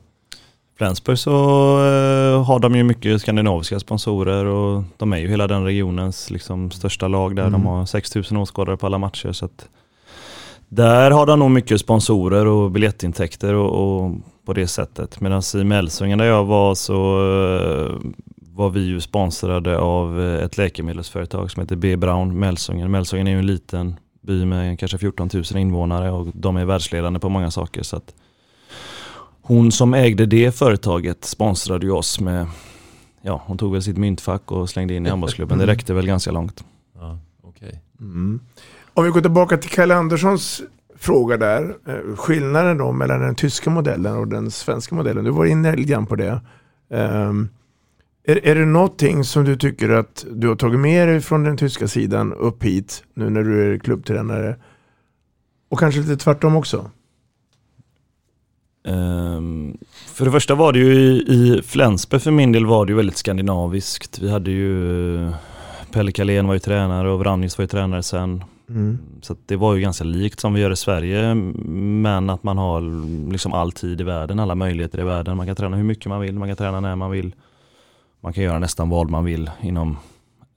Flensburg 0.79 1.19
så 1.19 1.31
eh, 1.31 2.45
har 2.45 2.59
de 2.59 2.75
ju 2.75 2.83
mycket 2.83 3.21
skandinaviska 3.21 3.81
sponsorer 3.81 4.45
och 4.45 4.83
de 4.97 5.13
är 5.13 5.17
ju 5.19 5.29
hela 5.29 5.47
den 5.47 5.65
regionens 5.65 6.31
liksom, 6.31 6.71
största 6.71 7.09
lag 7.09 7.37
där. 7.37 7.43
De 7.43 7.55
Mm. 7.55 7.67
har 7.67 7.87
6000 7.87 8.37
åskådare 8.37 8.77
på 8.77 8.87
alla 8.87 8.99
matcher. 8.99 9.33
Så 9.33 9.45
att 9.45 9.69
där 10.69 11.11
har 11.11 11.27
de 11.27 11.39
nog 11.39 11.51
mycket 11.51 11.81
sponsorer 11.81 12.47
och 12.47 12.71
biljettintäkter 12.71 13.55
och, 13.55 13.71
och 14.05 14.13
på 14.47 14.53
det 14.53 14.67
sättet. 14.67 15.21
Medan 15.21 15.43
i 15.55 15.65
Mälsungen 15.65 16.19
där 16.19 16.25
jag 16.27 16.45
var 16.45 16.75
så 16.75 16.95
eh, 16.95 18.11
var 18.37 18.71
vi 18.71 18.81
ju 18.81 19.01
sponsrade 19.01 19.79
av 19.79 20.21
eh, 20.23 20.45
ett 20.45 20.57
läkemedelsföretag 20.57 21.51
som 21.51 21.61
heter 21.61 21.77
B. 21.77 21.97
Brown 21.97 22.39
Mälsungen. 22.39 22.91
Mälsungen 22.91 23.27
är 23.27 23.31
ju 23.31 23.39
en 23.39 23.47
liten 23.47 23.97
by 24.25 24.45
med 24.45 24.79
kanske 24.79 24.99
14 24.99 25.31
000 25.33 25.45
invånare 25.57 26.11
och 26.11 26.27
de 26.35 26.57
är 26.57 26.65
världsledande 26.65 27.21
på 27.21 27.29
många 27.29 27.51
saker. 27.51 27.83
Så 27.83 27.97
att 27.97 28.15
hon 29.43 29.73
som 29.73 29.95
ägde 29.95 30.27
det 30.27 30.55
företaget 30.55 31.25
sponsrade 31.25 31.87
ju 31.87 31.93
oss 31.93 32.21
med, 32.21 32.47
ja 33.23 33.43
hon 33.47 33.59
tog 33.59 33.73
väl 33.73 33.83
sitt 33.83 33.97
myntfack 33.97 34.53
och 34.53 34.71
slängde 34.71 34.95
in 34.95 35.07
i 35.07 35.09
handbollsklubben. 35.09 35.59
Det 35.59 35.67
räckte 35.67 35.95
väl 35.95 36.07
ganska 36.07 36.31
långt. 36.31 36.65
Ja, 36.95 37.19
okej. 37.43 37.81
Mm. 38.01 38.41
Om 38.95 39.05
vi 39.05 39.11
går 39.11 39.21
tillbaka 39.21 39.57
till 39.57 39.71
Kalle 39.71 39.95
Anderssons 39.95 40.63
fråga 40.97 41.37
där. 41.37 41.77
Eh, 41.87 42.17
Skillnaden 42.17 42.79
då 42.79 42.93
mellan 42.93 43.21
den 43.21 43.35
tyska 43.35 43.71
modellen 43.71 44.17
och 44.17 44.29
den 44.29 44.51
svenska 44.51 44.95
modellen. 44.95 45.25
Du 45.25 45.31
var 45.31 45.45
inne 45.45 45.77
lite 45.77 45.93
grann 45.93 46.07
på 46.07 46.17
det. 46.17 46.41
Um, 46.89 47.49
är, 48.25 48.47
är 48.47 48.55
det 48.55 48.65
någonting 48.65 49.25
som 49.25 49.45
du 49.45 49.57
tycker 49.57 49.91
att 49.91 50.27
du 50.31 50.49
har 50.49 50.57
tagit 50.57 50.81
med 50.81 51.09
dig 51.09 51.21
från 51.21 51.45
den 51.45 51.57
tyska 51.57 51.89
sidan 51.89 52.33
upp 52.33 52.63
hit 52.63 53.05
nu 53.15 53.31
när 53.31 53.43
du 53.43 53.75
är 53.75 53.79
klubbtränare? 53.79 54.57
Och 55.69 55.79
kanske 55.79 56.01
lite 56.01 56.17
tvärtom 56.17 56.57
också? 56.57 56.91
Um, 58.89 59.79
för 60.07 60.25
det 60.25 60.31
första 60.31 60.55
var 60.55 60.73
det 60.73 60.79
ju 60.79 60.95
i, 60.95 61.17
i 61.29 61.63
Flensburg 61.63 62.23
för 62.23 62.31
min 62.31 62.53
del 62.53 62.67
var 62.67 62.87
det 62.87 62.91
ju 62.91 62.97
väldigt 62.97 63.17
skandinaviskt. 63.17 64.19
Vi 64.19 64.31
hade 64.31 64.51
ju 64.51 65.33
Pelle 65.93 66.13
Kalén 66.13 66.47
var 66.47 66.55
ju 66.55 66.61
tränare 66.61 67.11
och 67.11 67.19
Vranjes 67.19 67.59
var 67.59 67.63
ju 67.63 67.67
tränare 67.67 68.03
sen. 68.03 68.45
Mm. 68.69 68.99
Så 69.23 69.37
det 69.47 69.57
var 69.57 69.75
ju 69.75 69.81
ganska 69.81 70.05
likt 70.05 70.41
som 70.41 70.55
vi 70.55 70.61
gör 70.61 70.71
i 70.71 70.77
Sverige 70.77 71.35
men 71.35 72.31
att 72.31 72.43
man 72.43 72.59
har 72.59 72.81
liksom 73.31 73.53
all 73.53 73.73
tid 73.73 74.01
i 74.01 74.05
världen, 74.05 74.39
alla 74.39 74.55
möjligheter 74.55 75.01
i 75.01 75.05
världen. 75.05 75.37
Man 75.37 75.47
kan 75.47 75.57
träna 75.57 75.77
hur 75.77 75.85
mycket 75.85 76.07
man 76.07 76.21
vill, 76.21 76.39
man 76.39 76.49
kan 76.49 76.57
träna 76.57 76.81
när 76.81 76.97
man 76.97 77.11
vill. 77.11 77.35
Man 78.25 78.33
kan 78.33 78.45
göra 78.45 78.59
nästan 78.59 78.89
vad 78.89 79.11
man 79.11 79.25
vill 79.25 79.51
inom 79.63 79.97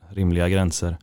rimliga 0.10 0.50
gränser. 0.50 0.98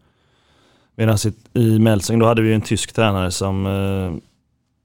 Medan 0.94 1.18
i 1.52 1.78
Melsing 1.78 2.18
då 2.18 2.26
hade 2.26 2.42
vi 2.42 2.54
en 2.54 2.60
tysk 2.60 2.92
tränare 2.92 3.30
som 3.30 3.66
eh, 3.66 4.30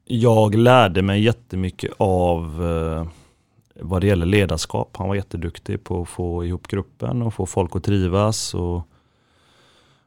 jag 0.05 0.55
lärde 0.55 1.01
mig 1.01 1.23
jättemycket 1.23 1.91
av 1.97 2.43
eh, 2.63 3.07
vad 3.81 4.01
det 4.01 4.07
gäller 4.07 4.25
ledarskap. 4.25 4.97
Han 4.97 5.07
var 5.07 5.15
jätteduktig 5.15 5.83
på 5.83 6.01
att 6.01 6.09
få 6.09 6.45
ihop 6.45 6.67
gruppen 6.67 7.21
och 7.21 7.33
få 7.33 7.45
folk 7.45 7.75
att 7.75 7.83
trivas 7.83 8.53
och, 8.53 8.87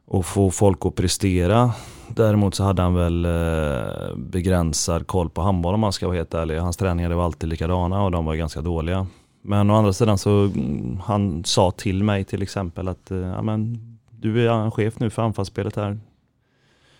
och 0.05 0.25
få 0.25 0.51
folk 0.51 0.85
att 0.85 0.95
prestera. 0.95 1.71
Däremot 2.07 2.55
så 2.55 2.63
hade 2.63 2.81
han 2.81 2.93
väl 2.93 3.25
eh, 3.25 4.15
begränsad 4.15 5.07
koll 5.07 5.29
på 5.29 5.41
handboll 5.41 5.73
om 5.73 5.79
man 5.79 5.93
ska 5.93 6.07
vara 6.07 6.17
helt 6.17 6.33
ärlig. 6.33 6.57
Hans 6.57 6.77
träningar 6.77 7.09
var 7.09 7.25
alltid 7.25 7.49
likadana 7.49 8.03
och 8.03 8.11
de 8.11 8.25
var 8.25 8.35
ganska 8.35 8.61
dåliga. 8.61 9.07
Men 9.45 9.69
å 9.69 9.75
andra 9.75 9.93
sidan 9.93 10.17
så 10.17 10.45
mm, 10.45 10.99
han 11.03 11.43
sa 11.43 11.71
till 11.71 12.03
mig 12.03 12.23
till 12.23 12.41
exempel 12.41 12.87
att 12.87 13.11
eh, 13.11 13.17
ja, 13.17 13.41
men, 13.41 13.77
du 14.11 14.47
är 14.47 14.69
chef 14.69 14.99
nu 14.99 15.09
för 15.09 15.21
anfallsspelet 15.21 15.75
här. 15.75 15.99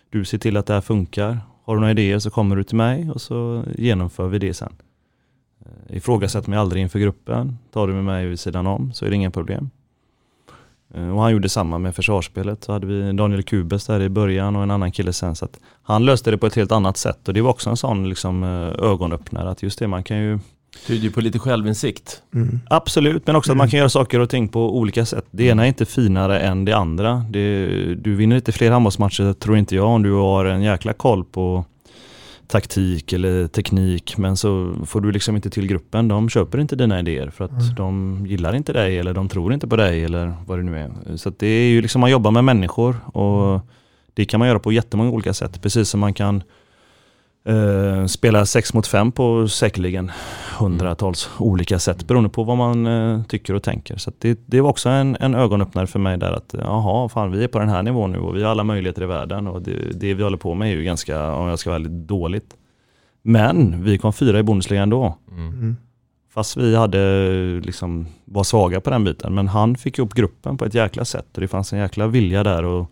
Du 0.10 0.26
ser 0.26 0.38
till 0.38 0.58
att 0.58 0.66
det 0.66 0.74
här 0.74 0.82
funkar. 0.82 1.40
Har 1.64 1.76
du 1.76 1.80
några 1.80 1.92
idéer 1.92 2.20
så 2.20 2.30
kommer 2.30 2.56
du 2.56 2.64
till 2.64 2.76
mig 2.76 3.12
och 3.12 3.22
så 3.22 3.64
genomför 3.76 4.28
vi 4.28 4.40
det 4.40 4.54
sen. 4.54 4.74
Eh, 5.60 5.98
ifrågasätt 5.98 6.48
mig 6.48 6.60
aldrig 6.60 6.82
inför 6.82 7.00
gruppen. 7.00 7.58
Tar 7.72 7.88
du 7.88 7.94
med 7.94 8.04
mig 8.04 8.28
vid 8.28 8.40
sidan 8.40 8.68
om 8.68 8.94
så 8.94 9.06
är 9.06 9.10
det 9.10 9.16
inga 9.16 9.32
problem. 9.32 9.70
Eh, 10.94 11.16
och 11.16 11.22
han 11.22 11.32
gjorde 11.32 11.50
samma 11.50 11.78
med 11.78 11.96
försvarsspelet. 11.96 12.64
Så 12.64 12.72
hade 12.72 12.88
vi 12.88 13.12
Daniel 13.12 13.44
Kubes 13.44 13.86
där 13.86 14.02
i 14.02 14.10
början 14.10 14.56
och 14.56 14.64
en 14.64 14.72
annan 14.72 14.92
kille 14.92 15.14
sen. 15.14 15.36
Så 15.36 15.48
han 15.84 16.06
löste 16.06 16.32
det 16.32 16.38
på 16.38 16.48
ett 16.48 16.56
helt 16.56 16.72
annat 16.72 16.98
sätt 16.98 17.28
och 17.28 17.34
det 17.34 17.42
var 17.42 17.50
också 17.50 17.70
en 17.70 17.78
sån 17.78 18.10
liksom, 18.10 18.44
ögonöppnare 18.80 19.50
att 19.50 19.64
just 19.64 19.80
det, 19.80 19.88
man 19.88 20.04
kan 20.04 20.18
ju 20.18 20.40
Tyder 20.88 21.04
ju 21.04 21.12
på 21.12 21.22
lite 21.22 21.40
självinsikt. 21.40 22.22
Mm. 22.34 22.60
Absolut, 22.70 23.28
men 23.28 23.36
också 23.36 23.52
att 23.52 23.58
man 23.58 23.70
kan 23.70 23.78
göra 23.78 23.90
saker 23.90 24.20
och 24.20 24.30
ting 24.30 24.48
på 24.48 24.78
olika 24.78 25.06
sätt. 25.06 25.26
Det 25.32 25.44
ena 25.44 25.64
är 25.64 25.68
inte 25.68 25.86
finare 25.86 26.40
än 26.40 26.66
det 26.66 26.74
andra. 26.74 27.26
Det, 27.30 27.68
du 27.96 28.16
vinner 28.16 28.36
inte 28.36 28.52
fler 28.52 28.72
handbollsmatcher 28.72 29.34
tror 29.34 29.58
inte 29.58 29.76
jag 29.76 29.88
om 29.88 30.04
du 30.04 30.12
har 30.12 30.46
en 30.46 30.62
jäkla 30.62 30.94
koll 30.94 31.24
på 31.24 31.66
taktik 32.48 33.14
eller 33.14 33.48
teknik 33.48 34.18
men 34.18 34.38
så 34.38 34.74
får 34.86 35.02
du 35.02 35.12
liksom 35.12 35.36
inte 35.36 35.50
till 35.50 35.68
gruppen. 35.68 36.08
De 36.08 36.30
köper 36.30 36.60
inte 36.60 36.76
dina 36.76 37.00
idéer 37.00 37.30
för 37.30 37.46
att 37.46 37.52
mm. 37.52 37.76
de 37.76 38.26
gillar 38.28 38.56
inte 38.56 38.74
dig 38.74 39.00
eller 39.00 39.14
de 39.14 39.30
tror 39.30 39.54
inte 39.54 39.68
på 39.68 39.76
dig 39.76 40.04
eller 40.04 40.34
vad 40.46 40.60
det 40.60 40.64
nu 40.64 40.78
är. 40.78 41.18
Så 41.18 41.30
det 41.30 41.48
är 41.48 41.70
ju 41.70 41.82
liksom 41.82 42.02
man 42.02 42.12
jobbar 42.12 42.32
med 42.32 42.44
människor 42.44 42.96
och 43.18 43.60
det 44.14 44.26
kan 44.26 44.40
man 44.40 44.48
göra 44.48 44.60
på 44.60 44.72
jättemånga 44.72 45.12
olika 45.12 45.34
sätt. 45.34 45.62
Precis 45.62 45.90
som 45.90 46.00
man 46.00 46.14
kan 46.14 46.44
Uh, 47.50 48.06
spela 48.06 48.46
6 48.46 48.74
mot 48.74 48.88
5 48.88 49.12
på 49.12 49.48
säkerligen 49.48 50.12
hundratals 50.60 51.30
olika 51.38 51.80
sätt 51.80 52.08
beroende 52.08 52.30
på 52.30 52.44
vad 52.44 52.58
man 52.58 52.88
uh, 52.88 53.24
tycker 53.24 53.54
och 53.54 53.64
tänker. 53.64 53.98
Så 53.98 54.12
det, 54.18 54.40
det 54.46 54.62
var 54.62 54.70
också 54.70 54.90
en, 54.90 55.18
en 55.20 55.36
ögonöppnare 55.36 55.88
för 55.88 56.00
mig 56.00 56.18
där 56.18 56.32
att 56.32 56.56
jaha, 56.60 57.10
fan 57.10 57.32
vi 57.32 57.44
är 57.44 57.48
på 57.48 57.60
den 57.60 57.70
här 57.70 57.84
nivån 57.84 58.12
nu 58.12 58.18
och 58.18 58.36
vi 58.36 58.44
har 58.44 58.52
alla 58.52 58.64
möjligheter 58.64 59.04
i 59.04 59.06
världen 59.06 59.48
och 59.48 59.62
det, 59.62 60.00
det 60.00 60.14
vi 60.14 60.24
håller 60.24 60.38
på 60.38 60.54
med 60.54 60.72
är 60.72 60.76
ju 60.76 60.84
ganska, 60.84 61.34
om 61.34 61.48
jag 61.48 61.60
ska 61.60 61.70
vara 61.70 61.80
väldigt 61.80 62.08
dåligt. 62.08 62.58
Men 63.22 63.84
vi 63.84 63.98
kom 63.98 64.14
fyra 64.14 64.40
i 64.40 64.44
Bundesliga 64.44 64.82
ändå. 64.82 65.18
Mm. 65.32 65.48
mm. 65.48 65.78
Fast 66.34 66.58
vi 66.58 66.76
hade 66.76 67.60
liksom, 67.64 68.08
var 68.26 68.44
svaga 68.44 68.82
på 68.82 68.90
den 68.90 69.04
biten. 69.04 69.34
Men 69.34 69.48
han 69.48 69.76
fick 69.76 70.00
upp 70.00 70.14
gruppen 70.14 70.58
på 70.58 70.66
ett 70.66 70.74
jäkla 70.74 71.06
sätt 71.06 71.28
och 71.36 71.42
det 71.42 71.48
fanns 71.48 71.74
en 71.74 71.80
jäkla 71.80 72.08
vilja 72.08 72.44
där. 72.44 72.64
Och, 72.64 72.92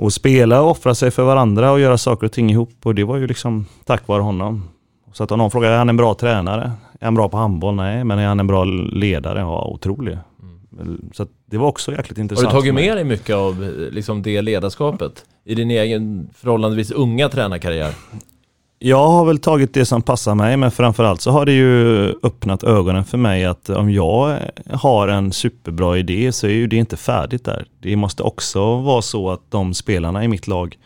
och 0.00 0.12
spela 0.12 0.62
och 0.62 0.70
offra 0.70 0.94
sig 0.94 1.10
för 1.10 1.22
varandra 1.22 1.72
och 1.72 1.80
göra 1.80 1.98
saker 1.98 2.26
och 2.26 2.32
ting 2.32 2.50
ihop. 2.50 2.70
Och 2.82 2.94
det 2.94 3.04
var 3.04 3.16
ju 3.16 3.26
liksom 3.26 3.66
tack 3.84 4.08
vare 4.08 4.22
honom. 4.22 4.68
Så 5.12 5.24
att 5.24 5.32
om 5.32 5.38
någon 5.38 5.50
frågar, 5.50 5.70
är 5.70 5.78
han 5.78 5.88
en 5.88 5.96
bra 5.96 6.14
tränare? 6.14 6.72
Är 7.00 7.04
han 7.04 7.14
bra 7.14 7.28
på 7.28 7.36
handboll? 7.36 7.74
Nej, 7.74 8.04
men 8.04 8.18
är 8.18 8.26
han 8.26 8.40
en 8.40 8.46
bra 8.46 8.64
ledare? 8.64 9.38
Ja, 9.38 9.64
otrolig. 9.64 10.18
Mm. 10.80 11.10
Så 11.12 11.26
det 11.46 11.58
var 11.58 11.66
också 11.66 11.92
jäkligt 11.92 12.18
intressant. 12.18 12.52
Har 12.52 12.54
du 12.54 12.60
tagit 12.60 12.74
med 12.74 12.96
dig 12.96 13.04
mycket 13.04 13.36
av 13.36 13.72
liksom 13.90 14.22
det 14.22 14.42
ledarskapet 14.42 15.24
i 15.44 15.54
din 15.54 15.70
egen 15.70 16.30
förhållandevis 16.34 16.90
unga 16.90 17.28
tränarkarriär? 17.28 17.94
Jag 18.82 19.08
har 19.08 19.24
väl 19.24 19.38
tagit 19.38 19.74
det 19.74 19.84
som 19.84 20.02
passar 20.02 20.34
mig, 20.34 20.56
men 20.56 20.70
framförallt 20.70 21.20
så 21.20 21.30
har 21.30 21.46
det 21.46 21.52
ju 21.52 22.08
öppnat 22.22 22.64
ögonen 22.64 23.04
för 23.04 23.18
mig 23.18 23.44
att 23.44 23.68
om 23.70 23.90
jag 23.90 24.38
har 24.70 25.08
en 25.08 25.32
superbra 25.32 25.98
idé 25.98 26.32
så 26.32 26.46
är 26.46 26.50
ju 26.50 26.66
det 26.66 26.76
inte 26.76 26.96
färdigt 26.96 27.44
där. 27.44 27.66
Det 27.80 27.96
måste 27.96 28.22
också 28.22 28.76
vara 28.80 29.02
så 29.02 29.30
att 29.30 29.40
de 29.48 29.74
spelarna 29.74 30.24
i 30.24 30.28
mitt 30.28 30.46
lag 30.46 30.78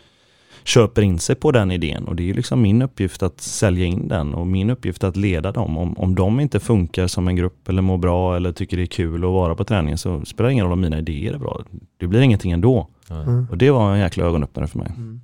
köper 0.64 1.02
in 1.02 1.18
sig 1.18 1.37
på 1.37 1.52
den 1.52 1.70
idén 1.70 2.04
och 2.04 2.16
det 2.16 2.22
är 2.22 2.24
ju 2.24 2.35
liksom 2.35 2.62
min 2.62 2.83
uppgift 2.83 3.22
att 3.22 3.40
sälja 3.40 3.85
in 3.85 4.09
den 4.09 4.35
och 4.35 4.46
min 4.46 4.70
uppgift 4.70 5.04
att 5.04 5.16
leda 5.16 5.52
dem. 5.52 5.78
Om, 5.78 5.98
om 5.98 6.14
de 6.14 6.40
inte 6.40 6.61
funkar 6.61 7.07
som 7.07 7.28
en 7.28 7.37
grupp 7.37 7.68
eller 7.68 7.83
mår 7.83 7.98
bra 7.98 8.37
eller 8.37 8.52
tycker 8.52 8.76
det 8.76 8.83
är 8.83 8.87
kul 8.87 9.24
att 9.24 9.30
vara 9.30 9.54
på 9.54 9.64
träningen 9.64 9.98
så 9.98 10.24
spelar 10.24 10.48
det 10.48 10.52
ingen 10.52 10.64
roll 10.64 10.72
om 10.72 10.80
mina 10.80 10.98
idéer 10.98 11.33
är 11.33 11.38
bra. 11.38 11.61
Det 11.96 12.07
blir 12.07 12.20
ingenting 12.20 12.52
ändå. 12.52 12.88
Mm. 13.11 13.46
Och 13.50 13.59
det 13.59 13.70
var 13.70 13.92
en 13.92 14.00
jäkla 14.00 14.24
ögonöppnare 14.24 14.66
för 14.66 14.78
mig. 14.78 14.92
Mm. 14.96 15.20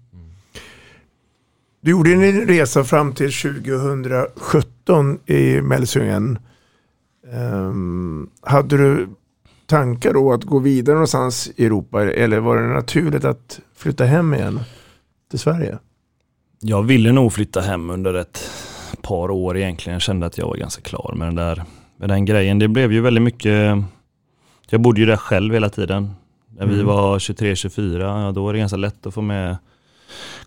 Du 1.80 1.90
gjorde 1.90 2.12
en 2.12 2.46
resa 2.46 2.84
fram 2.84 3.12
till 3.12 3.32
2017 3.32 5.18
i 5.26 5.60
Melsungen. 5.60 6.38
Um, 7.32 8.30
hade 8.42 8.76
du 8.76 9.08
tankar 9.66 10.12
då 10.12 10.32
att 10.32 10.44
gå 10.44 10.58
vidare 10.58 10.94
någonstans 10.94 11.50
i 11.56 11.66
Europa 11.66 12.02
eller 12.02 12.40
var 12.40 12.56
det 12.56 12.68
naturligt 12.68 13.24
att 13.24 13.60
flytta 13.76 14.04
hem 14.04 14.34
igen 14.34 14.60
till 15.30 15.38
Sverige? 15.38 15.78
Jag 16.60 16.82
ville 16.82 17.12
nog 17.12 17.32
flytta 17.32 17.60
hem 17.60 17.90
under 17.90 18.14
ett 18.14 18.50
par 19.02 19.30
år 19.30 19.56
egentligen. 19.56 19.92
Jag 19.92 20.02
kände 20.02 20.26
att 20.26 20.38
jag 20.38 20.46
var 20.46 20.56
ganska 20.56 20.82
klar 20.82 21.14
med 21.16 21.28
den 21.28 21.34
där 21.34 21.64
med 21.96 22.08
den 22.08 22.24
grejen. 22.24 22.58
Det 22.58 22.68
blev 22.68 22.92
ju 22.92 23.00
väldigt 23.00 23.22
mycket, 23.22 23.76
jag 24.70 24.80
bodde 24.80 25.00
ju 25.00 25.06
där 25.06 25.16
själv 25.16 25.54
hela 25.54 25.68
tiden. 25.68 26.10
När 26.56 26.66
vi 26.66 26.74
mm. 26.74 26.86
var 26.86 27.18
23-24, 27.18 28.32
då 28.32 28.44
var 28.44 28.52
det 28.52 28.58
ganska 28.58 28.76
lätt 28.76 29.06
att 29.06 29.14
få 29.14 29.22
med 29.22 29.56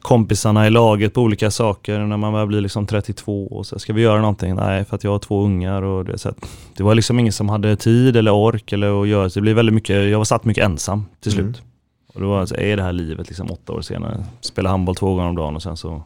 kompisarna 0.01 0.67
i 0.67 0.69
laget 0.69 1.13
på 1.13 1.21
olika 1.21 1.51
saker 1.51 1.99
när 1.99 2.17
man 2.17 2.33
börjar 2.33 2.45
bli 2.45 2.61
liksom 2.61 2.87
32 2.87 3.47
och 3.47 3.65
så 3.65 3.79
ska 3.79 3.93
vi 3.93 4.01
göra 4.01 4.21
någonting? 4.21 4.55
Nej, 4.55 4.85
för 4.85 4.95
att 4.95 5.03
jag 5.03 5.11
har 5.11 5.19
två 5.19 5.43
ungar 5.43 5.81
och 5.81 6.05
det, 6.05 6.17
så 6.17 6.29
att, 6.29 6.45
det 6.77 6.83
var 6.83 6.95
liksom 6.95 7.19
ingen 7.19 7.33
som 7.33 7.49
hade 7.49 7.75
tid 7.75 8.17
eller 8.17 8.33
ork 8.33 8.73
eller 8.73 9.01
att 9.01 9.07
göra. 9.07 9.29
Så 9.29 9.39
det 9.39 9.41
blev 9.41 9.55
väldigt 9.55 9.75
mycket, 9.75 10.09
jag 10.09 10.17
var 10.17 10.25
satt 10.25 10.45
mycket 10.45 10.63
ensam 10.63 11.05
till 11.19 11.31
slut. 11.31 11.45
Mm. 11.45 11.69
Och 12.13 12.21
då 12.21 12.29
var 12.29 12.41
det 12.41 12.47
så, 12.47 12.55
är 12.55 12.77
det 12.77 12.83
här 12.83 12.93
livet 12.93 13.27
liksom 13.27 13.51
åtta 13.51 13.73
år 13.73 13.81
senare? 13.81 14.25
Spela 14.41 14.69
handboll 14.69 14.95
två 14.95 15.15
gånger 15.15 15.29
om 15.29 15.35
dagen 15.35 15.55
och 15.55 15.63
sen 15.63 15.77
så 15.77 16.03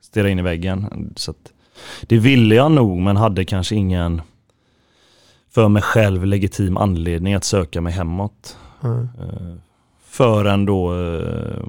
stirra 0.00 0.28
in 0.28 0.38
i 0.38 0.42
väggen. 0.42 1.12
Så 1.16 1.30
att, 1.30 1.52
det 2.02 2.18
ville 2.18 2.54
jag 2.54 2.72
nog 2.72 2.98
men 2.98 3.16
hade 3.16 3.44
kanske 3.44 3.74
ingen 3.74 4.22
för 5.50 5.68
mig 5.68 5.82
själv 5.82 6.26
legitim 6.26 6.76
anledning 6.76 7.34
att 7.34 7.44
söka 7.44 7.80
mig 7.80 7.92
hemåt. 7.92 8.56
Mm. 8.82 9.08
Förrän 10.10 10.66
då 10.66 10.94
eh, 10.94 11.64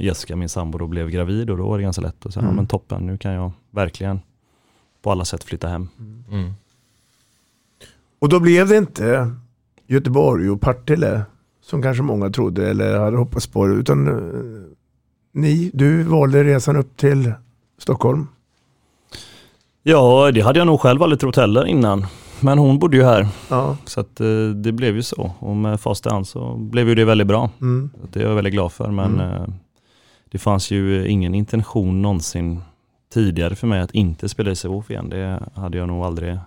Jessica, 0.00 0.36
min 0.36 0.48
sambo, 0.48 0.78
då 0.78 0.86
blev 0.86 1.10
gravid 1.10 1.50
och 1.50 1.56
då 1.56 1.68
var 1.68 1.78
det 1.78 1.82
ganska 1.82 2.02
lätt 2.02 2.26
att 2.26 2.34
säga, 2.34 2.44
mm. 2.44 2.56
men 2.56 2.66
toppen, 2.66 3.06
nu 3.06 3.18
kan 3.18 3.32
jag 3.32 3.52
verkligen 3.70 4.20
på 5.02 5.10
alla 5.10 5.24
sätt 5.24 5.44
flytta 5.44 5.68
hem. 5.68 5.88
Mm. 6.30 6.52
Och 8.18 8.28
då 8.28 8.40
blev 8.40 8.68
det 8.68 8.76
inte 8.76 9.30
Göteborg 9.86 10.50
och 10.50 10.60
Partille 10.60 11.22
som 11.62 11.82
kanske 11.82 12.02
många 12.02 12.30
trodde 12.30 12.70
eller 12.70 12.98
hade 12.98 13.16
hoppats 13.16 13.46
på 13.46 13.68
utan 13.68 14.08
eh, 14.08 14.74
ni, 15.32 15.70
du 15.74 16.02
valde 16.02 16.44
resan 16.44 16.76
upp 16.76 16.96
till 16.96 17.32
Stockholm. 17.78 18.26
Ja, 19.82 20.30
det 20.34 20.40
hade 20.40 20.58
jag 20.58 20.66
nog 20.66 20.80
själv 20.80 21.02
aldrig 21.02 21.20
trott 21.20 21.36
heller 21.36 21.66
innan 21.66 22.06
men 22.44 22.58
hon 22.58 22.78
bodde 22.78 22.96
ju 22.96 23.04
här. 23.04 23.28
Ja. 23.48 23.76
Så 23.84 24.00
att, 24.00 24.20
eh, 24.20 24.48
det 24.54 24.72
blev 24.72 24.96
ju 24.96 25.02
så. 25.02 25.32
Och 25.38 25.56
med 25.56 25.80
fast 25.80 26.04
hand 26.04 26.26
så 26.28 26.56
blev 26.56 26.88
ju 26.88 26.94
det 26.94 27.04
väldigt 27.04 27.26
bra. 27.26 27.50
Mm. 27.60 27.90
Det 28.12 28.20
är 28.20 28.24
jag 28.24 28.34
väldigt 28.34 28.52
glad 28.52 28.72
för. 28.72 28.90
Men 28.90 29.20
mm. 29.20 29.32
Eh, 29.32 29.46
det 30.30 30.38
fanns 30.38 30.70
ju 30.70 31.08
ingen 31.08 31.34
intention 31.34 32.02
någonsin 32.02 32.60
tidigare 33.14 33.54
för 33.54 33.66
mig 33.66 33.80
att 33.80 33.90
inte 33.90 34.28
spela 34.28 34.50
i 34.50 34.56
Sävehof 34.56 34.90
igen. 34.90 35.08
Det 35.08 35.40
hade 35.54 35.78
jag 35.78 35.88
nog 35.88 36.04
aldrig 36.04 36.38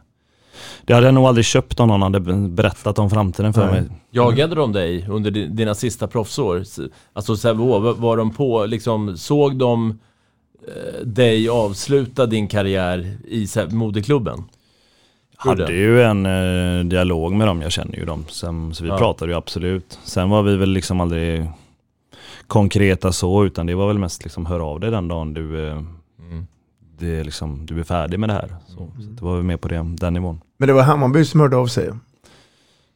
det 0.82 0.94
hade 0.94 1.08
jag 1.08 1.14
nog 1.14 1.26
aldrig 1.26 1.46
köpt 1.46 1.80
om 1.80 1.88
någon 1.88 2.02
hade 2.02 2.20
berättat 2.50 3.00
om 3.00 3.10
framtiden 3.10 3.54
för 3.54 3.72
Nej. 3.72 3.82
mig. 3.82 3.90
Jagade 4.12 4.56
de 4.56 4.72
dig 4.72 5.06
under 5.10 5.32
dina 5.32 5.76
sista 5.76 6.08
proffsår? 6.08 6.64
Alltså 7.14 7.38
Sävehof, 7.38 7.98
var 7.98 8.18
de 8.18 8.34
på, 8.34 8.66
liksom, 8.66 9.18
såg 9.18 9.56
de 9.56 10.00
eh, 10.68 11.06
dig 11.06 11.50
avsluta 11.50 12.26
din 12.26 12.48
karriär 12.48 13.18
i 13.28 13.48
moderklubben? 13.70 14.44
Hade 15.38 15.74
ju 15.74 16.02
en 16.02 16.26
eh, 16.26 16.86
dialog 16.86 17.34
med 17.34 17.48
dem, 17.48 17.62
jag 17.62 17.72
känner 17.72 17.96
ju 17.96 18.06
dem. 18.06 18.26
Sen, 18.30 18.74
så 18.74 18.84
vi 18.84 18.90
Ja. 18.90 18.98
pratade 18.98 19.32
ju 19.32 19.38
absolut. 19.38 20.00
Sen 20.04 20.30
var 20.30 20.44
vi 20.44 20.56
väl 20.58 20.70
liksom 20.70 21.02
aldrig 21.02 21.50
konkreta 22.48 23.12
så, 23.12 23.46
utan 23.46 23.66
det 23.66 23.76
var 23.76 23.88
väl 23.88 23.98
mest 23.98 24.24
liksom 24.24 24.46
hör 24.46 24.60
av 24.60 24.80
dig 24.80 24.92
den 24.92 25.08
dagen 25.08 25.34
du, 25.34 25.68
eh, 25.68 25.82
det 27.00 27.20
är 27.20 27.24
liksom, 27.24 27.66
du 27.66 27.80
är 27.80 27.84
färdig 27.84 28.20
med 28.20 28.30
det 28.30 28.34
här. 28.34 28.56
Så, 28.68 28.76
så 28.78 29.10
det 29.10 29.22
var 29.22 29.36
väl 29.36 29.44
mer 29.44 29.58
på 29.58 29.68
det, 29.68 29.96
den 29.98 30.14
nivån. 30.14 30.42
Men 30.58 30.68
det 30.68 30.74
var 30.74 30.84
Hammarby 30.84 31.26
som 31.26 31.40
hörde 31.40 31.58
av 31.58 31.68
sig. 31.68 31.90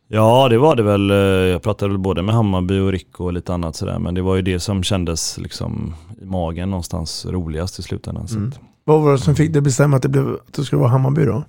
Ja 0.08 0.50
det 0.50 0.58
var 0.58 0.76
det 0.76 0.84
väl. 0.84 1.12
Eh, 1.12 1.18
Jag 1.18 1.62
pratade 1.62 1.90
väl 1.92 1.98
både 2.00 2.22
med 2.22 2.36
Hammarby 2.36 2.80
och 2.80 2.92
Rico 2.92 3.24
och 3.24 3.34
lite 3.34 3.54
annat 3.54 3.76
sådär. 3.76 4.00
Men 4.00 4.14
det 4.14 4.22
var 4.22 4.36
ju 4.36 4.42
det 4.42 4.60
som 4.60 4.84
kändes 4.84 5.38
liksom 5.38 5.94
i 6.22 6.26
magen 6.26 6.70
någonstans 6.70 7.26
roligast 7.30 7.80
i 7.80 7.82
slutändan. 7.82 8.28
Mm. 8.32 8.52
Vad 8.84 9.02
var 9.02 9.12
det 9.12 9.18
som 9.18 9.36
fick 9.36 9.54
dig 9.54 9.62
bestämma 9.62 9.96
att 9.98 10.04
det, 10.04 10.10
blev, 10.10 10.28
att 10.48 10.54
det 10.54 10.64
skulle 10.64 10.80
vara 10.80 10.90
Hammarby 10.90 11.26
då? 11.26 11.44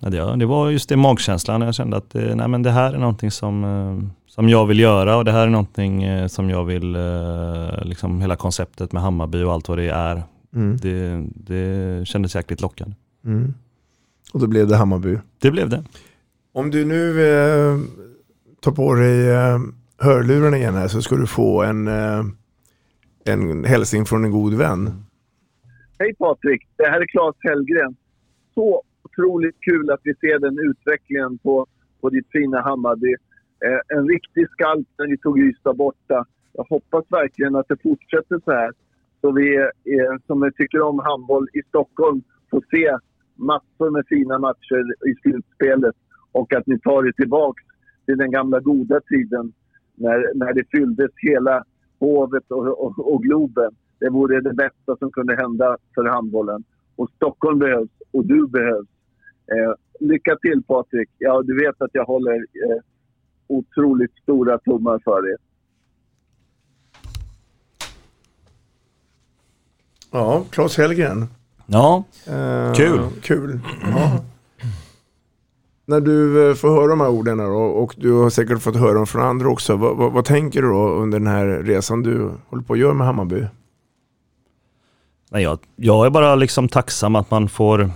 Det, 0.00 0.36
det 0.36 0.46
var 0.46 0.70
just 0.70 0.88
det 0.88 0.96
magkänslan. 0.96 1.60
Jag 1.60 1.74
kände 1.74 1.96
att 1.96 2.14
eh, 2.14 2.34
nej, 2.34 2.48
men 2.48 2.62
det 2.62 2.70
här 2.70 2.92
är 2.92 2.98
någonting 2.98 3.30
som, 3.30 3.64
eh, 3.64 4.10
som 4.26 4.48
jag 4.48 4.66
vill 4.66 4.80
göra 4.80 5.16
och 5.16 5.24
det 5.24 5.32
här 5.32 5.46
är 5.46 5.50
någonting 5.50 6.02
eh, 6.02 6.26
som 6.26 6.50
jag 6.50 6.64
vill, 6.64 6.96
liksom 7.82 8.20
hela 8.20 8.36
konceptet 8.36 8.92
med 8.92 9.02
Hammarby 9.02 9.42
och 9.42 9.52
allt 9.52 9.68
vad 9.68 9.78
det 9.78 9.88
är. 9.88 10.22
Mm. 10.54 10.76
Det, 10.76 11.24
det 11.34 12.08
kändes 12.08 12.34
jäkligt 12.34 12.60
lockande. 12.60 12.94
Mm. 13.24 13.54
Och 14.32 14.40
då 14.40 14.46
blev 14.46 14.68
det 14.68 14.76
Hammarby. 14.76 15.18
Det 15.38 15.50
blev 15.50 15.68
det. 15.68 15.84
Om 16.52 16.70
du 16.70 16.84
nu 16.84 17.28
eh, 17.28 17.78
tar 18.60 18.72
på 18.72 18.94
dig 18.94 19.28
eh, 19.28 19.58
hörlurarna 19.98 20.56
igen 20.56 20.74
här 20.74 20.88
så 20.88 21.02
ska 21.02 21.16
du 21.16 21.26
få 21.26 21.62
en, 21.62 21.88
eh, 21.88 22.24
en 23.24 23.64
hälsning 23.64 24.06
från 24.06 24.24
en 24.24 24.30
god 24.30 24.54
vän. 24.54 25.04
Hej 25.98 26.14
Patrik, 26.14 26.62
det 26.76 26.84
här 26.84 27.00
är 27.00 27.06
Claes 27.06 27.36
Hellgren. 27.38 27.96
Så 28.54 28.82
otroligt 29.16 29.60
kul 29.60 29.90
att 29.90 30.00
vi 30.02 30.14
ser 30.14 30.38
den 30.38 30.58
utvecklingen 30.58 31.38
på, 31.38 31.66
på 32.00 32.10
ditt 32.10 32.26
fina 32.32 32.60
Hammarby. 32.60 33.14
Eh, 33.64 33.98
en 33.98 34.08
riktig 34.08 34.50
skalp 34.50 34.88
när 34.98 35.06
ni 35.06 35.18
tog 35.18 35.38
Ystad 35.38 35.74
borta. 35.74 36.24
Jag 36.52 36.64
hoppas 36.64 37.04
verkligen 37.08 37.56
att 37.56 37.68
det 37.68 37.82
fortsätter 37.82 38.40
så 38.44 38.52
här. 38.52 38.72
Så 39.20 39.32
vi 39.32 39.56
eh, 39.56 40.16
som 40.26 40.50
tycker 40.56 40.80
om 40.80 40.98
handboll 40.98 41.48
i 41.52 41.62
Stockholm 41.68 42.22
får 42.50 42.64
se 42.70 42.96
massor 43.34 43.90
med 43.90 44.04
fina 44.08 44.38
matcher 44.38 45.08
i 45.10 45.14
slutspelet 45.22 45.96
och 46.32 46.52
att 46.52 46.66
ni 46.66 46.78
tar 46.78 47.06
er 47.06 47.12
tillbaka 47.12 47.62
till 48.06 48.16
den 48.18 48.30
gamla 48.30 48.60
goda 48.60 49.00
tiden 49.00 49.52
när, 49.94 50.34
när 50.34 50.52
det 50.52 50.64
fylldes 50.70 51.10
hela 51.16 51.64
Hovet 51.98 52.50
och, 52.50 52.84
och, 52.84 53.14
och 53.14 53.22
Globen. 53.22 53.72
Det 53.98 54.08
vore 54.10 54.40
det 54.40 54.54
bästa 54.54 54.96
som 54.98 55.10
kunde 55.10 55.36
hända 55.36 55.76
för 55.94 56.04
handbollen. 56.04 56.64
Och 56.96 57.10
Stockholm 57.10 57.58
behövs 57.58 57.90
och 58.12 58.26
du 58.26 58.46
behövs. 58.48 58.88
Eh, 59.52 59.74
lycka 60.00 60.36
till 60.36 60.62
Patrik. 60.62 61.08
Ja, 61.18 61.42
du 61.42 61.64
vet 61.64 61.82
att 61.82 61.90
jag 61.92 62.04
håller 62.04 62.34
eh, 62.34 62.82
otroligt 63.46 64.12
stora 64.22 64.58
tummar 64.58 65.00
för 65.04 65.30
er. 65.32 65.36
Ja, 70.10 70.44
Claes 70.50 70.76
Hellgren. 70.78 71.26
Ja, 71.66 72.04
Eh, 72.26 72.72
kul. 72.74 73.00
Kul. 73.22 73.60
Ja. 73.82 74.24
När 75.84 76.00
du 76.00 76.48
eh, 76.48 76.54
får 76.54 76.68
höra 76.68 76.86
de 76.86 77.00
här 77.00 77.08
orden 77.08 77.38
då, 77.38 77.44
och 77.54 77.94
du 77.96 78.12
har 78.12 78.30
säkert 78.30 78.62
fått 78.62 78.76
höra 78.76 78.92
dem 78.92 79.06
från 79.06 79.22
andra 79.22 79.48
också. 79.48 79.76
Vad, 79.76 79.96
vad, 79.96 80.12
vad 80.12 80.24
tänker 80.24 80.62
du 80.62 80.68
då 80.68 80.88
under 80.88 81.18
den 81.18 81.28
här 81.28 81.46
resan 81.46 82.02
du 82.02 82.30
håller 82.48 82.62
på 82.62 82.72
att 82.72 82.78
göra 82.78 82.94
med 82.94 83.06
Hammarby? 83.06 83.46
Nej, 85.30 85.42
jag, 85.42 85.58
jag 85.76 86.06
är 86.06 86.10
bara 86.10 86.34
liksom 86.34 86.68
tacksam 86.68 87.16
att 87.16 87.30
man 87.30 87.48
får 87.48 87.90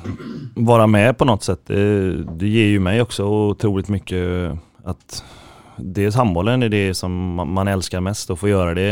vara 0.54 0.86
med 0.86 1.18
på 1.18 1.24
något 1.24 1.42
sätt. 1.42 1.60
Det, 1.66 2.12
det 2.24 2.48
ger 2.48 2.66
ju 2.66 2.80
mig 2.80 3.02
också 3.02 3.24
otroligt 3.24 3.88
mycket 3.88 4.52
att 4.84 5.24
dels 5.76 6.14
handbollen 6.14 6.62
är 6.62 6.68
det 6.68 6.94
som 6.94 7.34
man- 7.34 7.68
älskar 7.68 8.00
mest 8.00 8.30
och 8.30 8.38
få 8.38 8.48
göra 8.48 8.74
det 8.74 8.90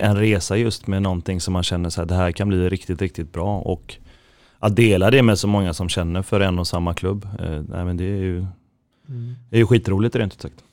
en 0.00 0.16
resa 0.16 0.56
just 0.56 0.86
med 0.86 1.02
någonting 1.02 1.40
som 1.40 1.52
man 1.52 1.62
känner 1.62 1.90
så 1.90 2.00
här, 2.00 2.06
det 2.06 2.14
här 2.14 2.32
kan 2.32 2.48
bli 2.48 2.68
riktigt, 2.68 3.02
riktigt 3.02 3.32
bra 3.32 3.58
och 3.58 3.94
att 4.58 4.76
dela 4.76 5.10
det 5.10 5.22
med 5.22 5.38
så 5.38 5.48
många 5.48 5.74
som 5.74 5.88
känner 5.88 6.22
för 6.22 6.40
en 6.40 6.58
och 6.58 6.66
samma 6.66 6.94
klubb. 6.94 7.28
Eh, 7.40 7.62
nej, 7.68 7.84
men 7.84 7.96
det 7.96 8.04
är 8.04 8.16
ju, 8.22 8.46
det 9.50 9.56
är 9.56 9.58
ju 9.60 9.66
skitroligt 9.66 10.16
rent 10.16 10.32
ut 10.34 10.40
sagt. 10.42 10.64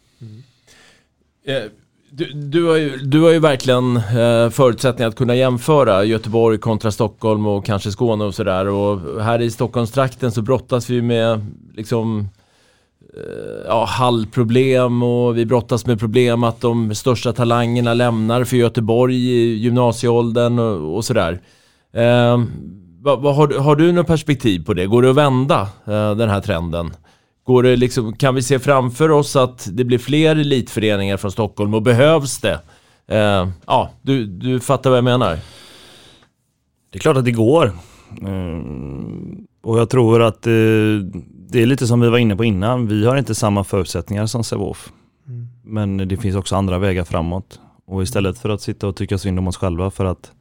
Eh, 1.46 1.64
du, 2.18 2.32
du, 2.34 2.66
har 2.66 2.76
ju, 2.78 2.98
du 2.98 3.22
har 3.22 3.32
ju 3.32 3.40
verkligen 3.40 3.98
eh, 3.98 4.50
förutsättningar 4.50 5.10
att 5.10 5.16
kunna 5.16 5.36
jämföra 5.36 6.04
Göteborg 6.04 6.58
kontra 6.58 6.92
Stockholm 6.92 7.46
och 7.48 7.66
kanske 7.66 7.92
Skåne 7.92 8.24
och 8.24 8.36
sådär. 8.36 8.68
Och 8.68 9.24
här 9.24 9.42
i 9.42 9.52
Stockholmstrakten 9.52 10.32
så 10.32 10.42
brottas 10.42 10.90
vi 10.90 11.02
med 11.02 11.46
liksom 11.76 12.20
eh, 13.16 13.66
ja, 13.68 13.86
hallproblem 13.86 15.04
och 15.04 15.38
vi 15.38 15.46
brottas 15.46 15.86
med 15.86 16.00
problem 16.00 16.44
att 16.44 16.62
de 16.62 16.96
största 16.96 17.34
talangerna 17.34 17.94
lämnar 17.94 18.44
för 18.44 18.58
Göteborg 18.58 19.16
i 19.16 19.56
gymnasieåldern 19.56 20.60
och, 20.60 20.96
och 20.96 21.06
sådär. 21.06 21.40
Eh, 21.94 22.44
vad, 23.02 23.22
vad 23.22 23.36
har, 23.36 23.48
du- 23.48 23.58
har 23.58 23.76
du 23.76 23.92
något 23.92 24.08
perspektiv 24.08 24.66
på 24.66 24.74
det? 24.74 24.86
Går 24.86 25.02
det 25.02 25.10
att 25.10 25.16
vända 25.16 25.62
eh, 25.86 26.16
den 26.16 26.30
här 26.30 26.42
trenden? 26.42 26.92
Går 27.46 27.64
det 27.64 27.76
liksom, 27.76 28.14
kan 28.16 28.36
vi 28.36 28.42
se 28.42 28.60
framför 28.60 29.12
oss 29.12 29.36
att 29.36 29.68
det 29.72 29.84
blir 29.84 29.98
fler 29.98 30.36
elitföreningar 30.36 31.18
från 31.18 31.32
Stockholm 31.32 31.74
och 31.74 31.82
behövs 31.82 32.38
det? 32.42 32.60
Eh, 33.08 33.48
ja, 33.68 33.92
du, 34.02 34.26
du 34.26 34.60
fattar 34.60 34.90
vad 34.90 34.98
jag 34.98 35.04
menar. 35.04 35.40
Det 36.90 36.98
är 36.98 37.00
klart 37.00 37.18
att 37.18 37.26
det 37.26 37.32
går. 37.32 37.72
Mm, 38.22 39.46
Och 39.64 39.80
jag 39.80 39.90
tror 39.90 40.22
att 40.22 40.48
eh, 40.48 40.52
det 41.50 41.62
är 41.62 41.66
lite 41.66 41.88
som 41.88 42.00
vi 42.02 42.10
var 42.10 42.18
inne 42.18 42.36
på 42.36 42.44
innan. 42.44 42.88
Vi 42.88 43.06
har 43.06 43.18
inte 43.18 43.36
samma 43.36 43.64
förutsättningar 43.64 44.26
som 44.26 44.44
Sävehof. 44.44 44.92
Men 45.64 45.98
det 45.98 46.18
finns 46.18 46.36
också 46.36 46.56
andra 46.56 46.80
vägar 46.80 47.04
framåt. 47.04 47.60
Och 47.88 48.04
istället 48.04 48.38
för 48.38 48.50
att 48.50 48.62
sitta 48.62 48.88
och 48.88 48.96
tycka 48.96 49.18
synd 49.18 49.40
om 49.40 49.48
oss 49.48 49.58
själva 49.58 49.92
för 49.92 50.06
att 50.06 50.32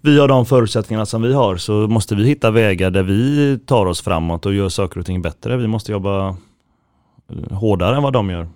vi 0.00 0.18
har 0.18 0.28
de 0.28 0.46
förutsättningarna 0.46 1.06
som 1.06 1.22
vi 1.22 1.32
har 1.32 1.56
så 1.56 1.72
måste 1.72 2.14
vi 2.14 2.24
hitta 2.24 2.50
vägar 2.50 2.90
där 2.90 3.02
vi 3.02 3.58
tar 3.66 3.86
oss 3.86 4.00
framåt 4.00 4.46
och 4.46 4.54
gör 4.54 4.68
saker 4.68 5.00
och 5.00 5.06
ting 5.06 5.22
bättre. 5.22 5.56
Vi 5.56 5.66
måste 5.66 5.92
jobba 5.92 6.28
eh, 6.28 7.56
hårdare 7.56 7.96
än 7.96 8.02
vad 8.02 8.12
de 8.12 8.30
gör. 8.30 8.48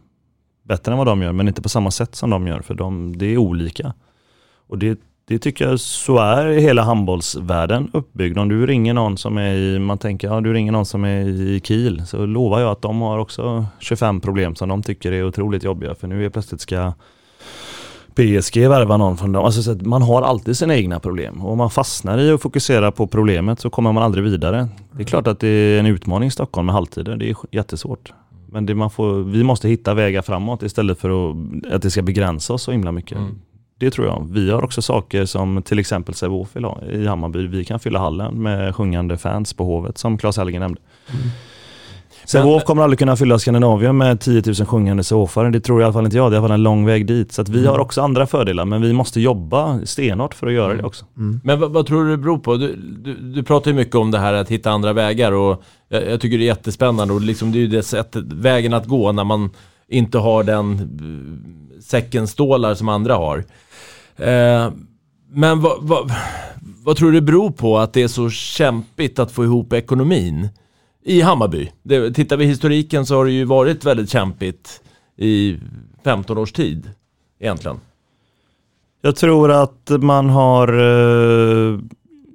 Bättre 0.63 0.93
än 0.93 0.99
vad 0.99 1.07
de 1.07 1.23
gör 1.23 1.33
men 1.33 1.49
inte 1.49 1.63
på 1.63 1.69
samma 1.69 1.91
sätt 1.91 2.15
som 2.15 2.31
de 2.31 2.47
gör 2.47 2.61
för 2.61 2.75
de, 2.75 3.19
det 3.19 3.27
är 3.27 3.37
olika. 3.37 3.95
Och 4.67 4.79
det, 4.79 5.01
det 5.25 5.39
tycker 5.39 5.69
jag 5.69 5.81
så 5.81 6.19
är 6.19 6.47
hela 6.47 6.83
handbollsvärlden 6.83 7.91
uppbyggd. 7.93 8.39
Om 8.39 8.49
du 8.49 8.67
ringer 8.67 8.95
någon 8.95 9.19
som 9.19 9.39
är 9.39 9.55
i, 9.55 9.79
man 9.79 9.99
tänker, 9.99 10.29
ja 10.29 10.41
du 10.41 10.53
ringer 10.53 10.73
någon 10.73 10.87
som 10.87 11.05
är 11.05 11.29
i 11.29 11.61
Kiel 11.65 12.07
så 12.07 12.27
lovar 12.27 12.61
jag 12.61 12.71
att 12.71 12.83
de 12.83 13.01
har 13.01 13.19
också 13.19 13.67
25 13.79 14.21
problem 14.21 14.55
som 14.55 14.69
de 14.69 14.83
tycker 14.83 15.13
är 15.13 15.25
otroligt 15.25 15.65
jobbiga 15.65 15.95
för 15.95 16.07
nu 16.07 16.25
är 16.25 16.31
plötsligt 16.31 16.61
ska 16.61 16.93
PSG 18.19 18.69
värva 18.69 18.97
någon 18.97 19.17
från 19.17 19.33
dem. 19.33 19.45
Alltså, 19.45 19.63
så 19.63 19.75
man 19.75 20.03
har 20.03 20.23
alltid 20.23 20.57
sina 20.57 20.77
egna 20.77 21.01
problem 21.01 21.45
och 21.45 21.53
om 21.53 21.59
man 21.59 21.71
fastnar 21.71 22.19
i 22.19 22.31
att 22.31 22.43
fokusera 22.43 22.93
på 22.93 23.07
problemet 23.07 23.61
så 23.61 23.71
kommer 23.71 23.93
man 23.93 24.03
aldrig 24.03 24.25
vidare. 24.25 24.69
Det 24.93 25.03
är 25.03 25.07
klart 25.07 25.27
att 25.27 25.41
det 25.41 25.49
är 25.49 25.79
en 25.79 25.87
utmaning 25.87 26.27
i 26.27 26.31
Stockholm 26.31 26.67
med 26.67 26.75
halvtider, 26.75 27.17
det 27.17 27.31
är 27.31 27.37
jättesvårt. 27.51 28.13
Men 28.47 28.67
det 28.67 28.75
man 28.75 28.91
får, 28.91 29.23
vi 29.23 29.45
måste 29.45 29.69
hitta 29.69 29.95
vägar 29.95 30.23
framåt 30.23 30.63
istället 30.63 30.99
för 30.99 31.31
att, 31.31 31.37
att 31.73 31.83
det 31.83 31.91
ska 31.91 32.03
begränsa 32.03 32.53
oss 32.55 32.63
så 32.63 32.73
himla 32.73 32.93
mycket. 32.93 33.19
Det 33.79 33.91
tror 33.91 34.07
jag. 34.07 34.29
Vi 34.31 34.51
har 34.51 34.65
också 34.65 34.83
saker 34.83 35.25
som 35.25 35.63
till 35.63 35.79
exempel 35.79 36.15
Sävehof 36.15 36.57
i 36.93 37.07
Hammarby. 37.07 37.47
Vi 37.47 37.65
kan 37.65 37.81
fylla 37.81 37.99
hallen 37.99 38.43
med 38.43 38.77
sjungande 38.77 39.17
fans 39.17 39.55
på 39.55 39.65
Hovet 39.65 39.99
som 39.99 40.19
Claes 40.19 40.37
Hellgren 40.37 40.61
nämnde. 40.61 40.81
Sävehof 42.29 42.65
kommer 42.65 42.83
aldrig 42.83 42.99
kunna 42.99 43.17
fylla 43.17 43.39
Skandinavien 43.39 43.97
med 43.97 44.21
10 44.21 44.43
000 44.47 44.55
sjungande 44.55 45.05
Sävehofare. 45.05 45.51
Det 45.51 45.61
tror 45.61 45.81
i 45.81 45.85
alla 45.85 45.93
fall 45.93 46.05
inte 46.05 46.17
jag. 46.17 46.31
Det 46.31 46.35
är 46.35 46.37
i 46.37 46.39
alla 46.39 46.49
fall 46.49 46.55
en 46.55 46.63
lång 46.63 46.87
väg 46.87 47.07
dit. 47.07 47.33
Så 47.33 47.43
att 47.43 47.49
vi 47.49 47.67
har 47.67 47.79
också 47.79 48.03
andra 48.03 48.27
fördelar 48.27 48.65
men 48.65 48.83
vi 48.83 48.93
måste 48.93 49.21
jobba 49.21 49.81
stenhårt 49.85 50.35
för 50.35 50.47
att 50.47 50.53
göra 50.53 50.75
det 50.75 50.83
också. 50.83 51.05
Men 51.45 51.61
vad, 51.61 51.73
vad 51.73 51.87
tror 51.87 52.05
du 52.05 52.11
det 52.11 52.17
beror 52.17 52.39
på? 52.39 52.57
Du, 52.57 52.77
du, 52.77 53.15
du 53.15 53.43
pratar 53.43 53.71
ju 53.71 53.77
mycket 53.77 53.95
om 53.95 54.11
det 54.11 54.19
här 54.19 54.33
att 54.33 54.49
hitta 54.49 54.71
andra 54.71 54.93
vägar 54.93 55.33
och 55.33 55.63
jag, 55.89 56.11
jag 56.11 56.21
tycker 56.21 56.39
det 56.39 56.45
är 56.45 56.47
jättespännande 56.47 57.15
och 57.15 57.21
liksom 57.21 57.53
det 57.53 57.59
är 57.59 57.61
ju 57.61 57.67
det 57.67 57.83
sättet, 57.83 58.25
vägen 58.33 58.75
att 58.75 58.87
gå 58.87 59.13
när 59.13 59.25
man 59.25 59.51
inte 59.89 60.19
har 60.19 60.45
den 60.45 60.73
eh, 60.73 61.81
säcken 61.83 62.27
stålar 62.27 62.75
som 62.75 62.89
andra 62.89 63.15
har. 63.15 63.45
Eh, 64.17 64.71
men 65.33 65.61
vad, 65.61 65.77
vad, 65.81 66.13
vad 66.85 66.97
tror 66.97 67.13
du 67.13 67.21
det 67.21 67.27
beror 67.27 67.51
på 67.51 67.79
att 67.79 67.93
det 67.93 68.03
är 68.03 68.09
så 68.09 68.31
kämpigt 68.31 69.19
att 69.19 69.33
få 69.33 69.45
ihop 69.45 69.73
ekonomin 69.73 70.49
i 71.05 71.21
Hammarby? 71.21 71.73
Det, 71.83 72.13
tittar 72.13 72.37
vi 72.37 72.45
historiken 72.45 73.07
så 73.07 73.17
har 73.17 73.25
det 73.25 73.33
ju 73.33 73.45
varit 73.45 73.85
väldigt 73.85 74.11
kämpigt 74.11 74.83
i 75.17 75.59
15 76.05 76.39
års 76.39 76.53
tid 76.53 76.91
egentligen. 77.39 77.81
Jag 79.03 79.17
tror 79.17 79.51
att 79.51 79.91
man 80.01 80.31
har 80.31 80.69
eh, 81.73 81.79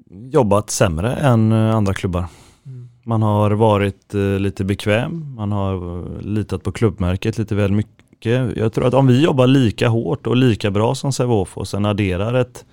jobbat 0.10 0.70
sämre 0.70 1.16
än 1.16 1.52
eh, 1.52 1.76
andra 1.76 1.94
klubbar. 1.94 2.26
Man 3.06 3.22
har 3.22 3.52
varit 3.52 4.16
eh, 4.16 4.40
lite 4.40 4.64
bekväm, 4.64 5.36
man 5.36 5.52
har 5.52 6.00
eh, 6.00 6.22
litat 6.22 6.64
på 6.64 6.72
klubbmärket 6.72 7.38
lite 7.38 7.56
väl 7.56 7.72
mycket. 7.72 8.58
Jag 8.58 8.74
tror 8.74 8.86
att 8.86 8.94
om 8.94 9.08
vi 9.08 9.24
jobbar 9.24 9.48
lika 9.48 9.88
hårt 9.88 10.28
och 10.28 10.36
lika 10.36 10.72
bra 10.72 10.96
som 10.96 11.14
Sävehof 11.14 11.58
och 11.58 11.68
sen 11.68 11.86
adderar 11.86 12.34
ett, 12.34 12.66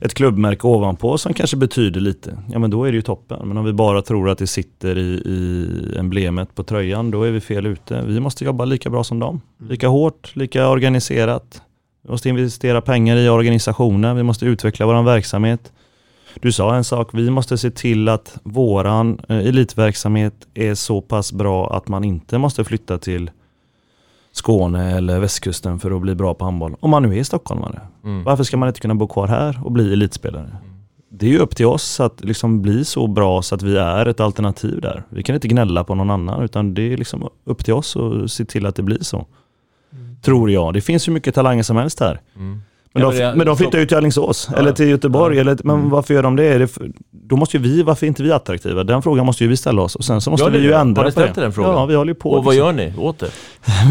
ett 0.00 0.14
klubbmärke 0.14 0.66
ovanpå 0.66 1.18
som 1.18 1.34
kanske 1.34 1.56
betyder 1.56 2.00
lite, 2.00 2.38
ja 2.52 2.58
men 2.58 2.70
då 2.70 2.84
är 2.84 2.92
det 2.92 2.96
ju 2.96 3.02
toppen. 3.02 3.48
Men 3.48 3.58
om 3.58 3.64
vi 3.64 3.72
bara 3.72 4.02
tror 4.02 4.30
att 4.30 4.38
det 4.38 4.46
sitter 4.46 4.98
i, 4.98 5.22
i 5.26 5.98
emblemet 5.98 6.54
på 6.54 6.62
tröjan, 6.62 7.10
då 7.10 7.22
är 7.22 7.30
vi 7.30 7.40
fel 7.40 7.66
ute. 7.66 8.02
Vi 8.06 8.20
måste 8.20 8.44
jobba 8.44 8.64
lika 8.64 8.90
bra 8.90 9.04
som 9.04 9.18
dem. 9.18 9.40
Lika 9.68 9.88
hårt, 9.88 10.36
lika 10.36 10.68
organiserat. 10.68 11.62
Vi 12.02 12.10
måste 12.10 12.28
investera 12.28 12.80
pengar 12.80 13.16
i 13.16 13.28
organisationen, 13.28 14.16
vi 14.16 14.22
måste 14.22 14.46
utveckla 14.46 14.86
vår 14.86 15.02
verksamhet. 15.02 15.72
Du 16.40 16.52
sa 16.52 16.76
en 16.76 16.84
sak, 16.84 17.08
vi 17.12 17.30
måste 17.30 17.58
se 17.58 17.70
till 17.70 18.08
att 18.08 18.38
våran 18.42 19.20
eh, 19.28 19.38
elitverksamhet 19.38 20.34
är 20.54 20.74
så 20.74 21.00
pass 21.00 21.32
bra 21.32 21.76
att 21.76 21.88
man 21.88 22.04
inte 22.04 22.38
måste 22.38 22.64
flytta 22.64 22.98
till 22.98 23.30
Skåne 24.36 24.96
eller 24.96 25.20
västkusten 25.20 25.78
för 25.78 25.90
att 25.90 26.00
bli 26.00 26.14
bra 26.14 26.34
på 26.34 26.44
handboll. 26.44 26.76
Om 26.80 26.90
man 26.90 27.02
nu 27.02 27.18
är 27.18 27.22
stockholmare. 27.24 27.80
Mm. 28.04 28.24
Varför 28.24 28.44
ska 28.44 28.56
man 28.56 28.68
inte 28.68 28.80
kunna 28.80 28.94
bo 28.94 29.08
kvar 29.08 29.26
här 29.26 29.60
och 29.64 29.72
bli 29.72 29.92
elitspelare? 29.92 30.56
Det 31.08 31.26
är 31.26 31.30
ju 31.30 31.38
upp 31.38 31.56
till 31.56 31.66
oss 31.66 32.00
att 32.00 32.24
liksom 32.24 32.62
bli 32.62 32.84
så 32.84 33.06
bra 33.06 33.42
så 33.42 33.54
att 33.54 33.62
vi 33.62 33.76
är 33.76 34.06
ett 34.06 34.20
alternativ 34.20 34.80
där. 34.80 35.02
Vi 35.08 35.22
kan 35.22 35.34
inte 35.34 35.48
gnälla 35.48 35.84
på 35.84 35.94
någon 35.94 36.10
annan 36.10 36.42
utan 36.42 36.74
det 36.74 36.92
är 36.92 36.96
liksom 36.96 37.28
upp 37.44 37.64
till 37.64 37.74
oss 37.74 37.96
att 37.96 38.30
se 38.30 38.44
till 38.44 38.66
att 38.66 38.76
det 38.76 38.82
blir 38.82 39.02
så. 39.02 39.26
Tror 40.22 40.50
jag. 40.50 40.74
Det 40.74 40.80
finns 40.80 41.08
ju 41.08 41.12
mycket 41.12 41.34
talanger 41.34 41.62
som 41.62 41.76
helst 41.76 42.00
här. 42.00 42.20
Mm. 42.96 43.08
Men, 43.08 43.18
Ja, 43.20 43.30
de, 43.30 43.38
men 43.38 43.46
de 43.46 43.56
flyttar 43.56 43.78
ju 43.78 43.86
till 43.86 43.96
Alingsås 43.96 44.48
eller 44.56 44.72
till 44.72 44.88
Göteborg. 44.88 45.38
Eller, 45.38 45.58
men 45.64 45.90
varför 45.90 46.14
gör 46.14 46.22
de 46.22 46.36
det? 46.36 46.44
Är 46.44 46.58
det 46.58 46.66
för, 46.66 46.90
då 47.10 47.36
måste 47.36 47.56
ju 47.56 47.62
vi, 47.62 47.82
varför 47.82 48.06
är 48.06 48.08
inte 48.08 48.22
vi 48.22 48.32
attraktiva? 48.32 48.84
Den 48.84 49.02
frågan 49.02 49.26
måste 49.26 49.44
ju 49.44 49.50
vi 49.50 49.56
ställa 49.56 49.82
oss 49.82 49.94
och 49.94 50.04
sen 50.04 50.20
så 50.20 50.30
måste 50.30 50.50
vi 50.50 50.58
ju 50.58 50.68
det? 50.68 50.76
ändra 50.76 51.02
Har 51.02 51.08
ni 51.08 51.12
på 51.14 51.20
det. 51.20 51.24
ställt 51.26 51.34
den 51.44 51.52
frågan? 51.52 51.72
Ja, 51.72 51.86
vi 51.86 51.94
håller 51.94 52.10
ju 52.10 52.14
på. 52.14 52.30
Och 52.30 52.44
vad 52.44 52.54
liksom. 52.54 52.66
gör 52.66 52.72
ni 52.72 52.92
åt 52.98 53.18
det? 53.18 53.30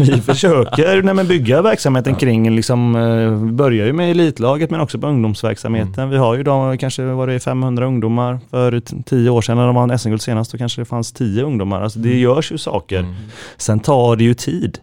Vi 0.00 0.20
försöker 0.20 1.02
nej, 1.02 1.14
men 1.14 1.26
bygga 1.28 1.62
verksamheten 1.62 2.14
kring, 2.14 2.56
liksom, 2.56 2.96
eh, 2.96 3.30
vi 3.46 3.52
börjar 3.52 3.86
ju 3.86 3.92
med 3.92 4.10
elitlaget 4.10 4.70
men 4.70 4.80
också 4.80 4.98
på 4.98 5.06
ungdomsverksamheten. 5.06 5.94
Mm. 5.94 6.10
Vi 6.10 6.16
har 6.16 6.34
ju 6.36 6.42
då 6.42 6.76
kanske 6.80 7.02
var 7.02 7.26
det 7.26 7.40
500 7.40 7.86
ungdomar 7.86 8.38
för 8.50 8.80
tio 9.06 9.30
år 9.30 9.42
sedan 9.42 9.56
när 9.56 9.66
de 9.66 9.74
vann 9.74 9.98
SM-guld 9.98 10.22
senast 10.22 10.52
då 10.52 10.58
kanske 10.58 10.80
det 10.80 10.84
fanns 10.84 11.12
10 11.12 11.42
ungdomar. 11.42 11.82
Alltså 11.82 11.98
Mm. 11.98 12.10
det 12.10 12.16
görs 12.18 12.52
ju 12.52 12.58
saker. 12.58 13.14
Sen 13.56 13.80
tar 13.80 14.16
det 14.16 14.24
ju 14.24 14.34
tid. 14.34 14.78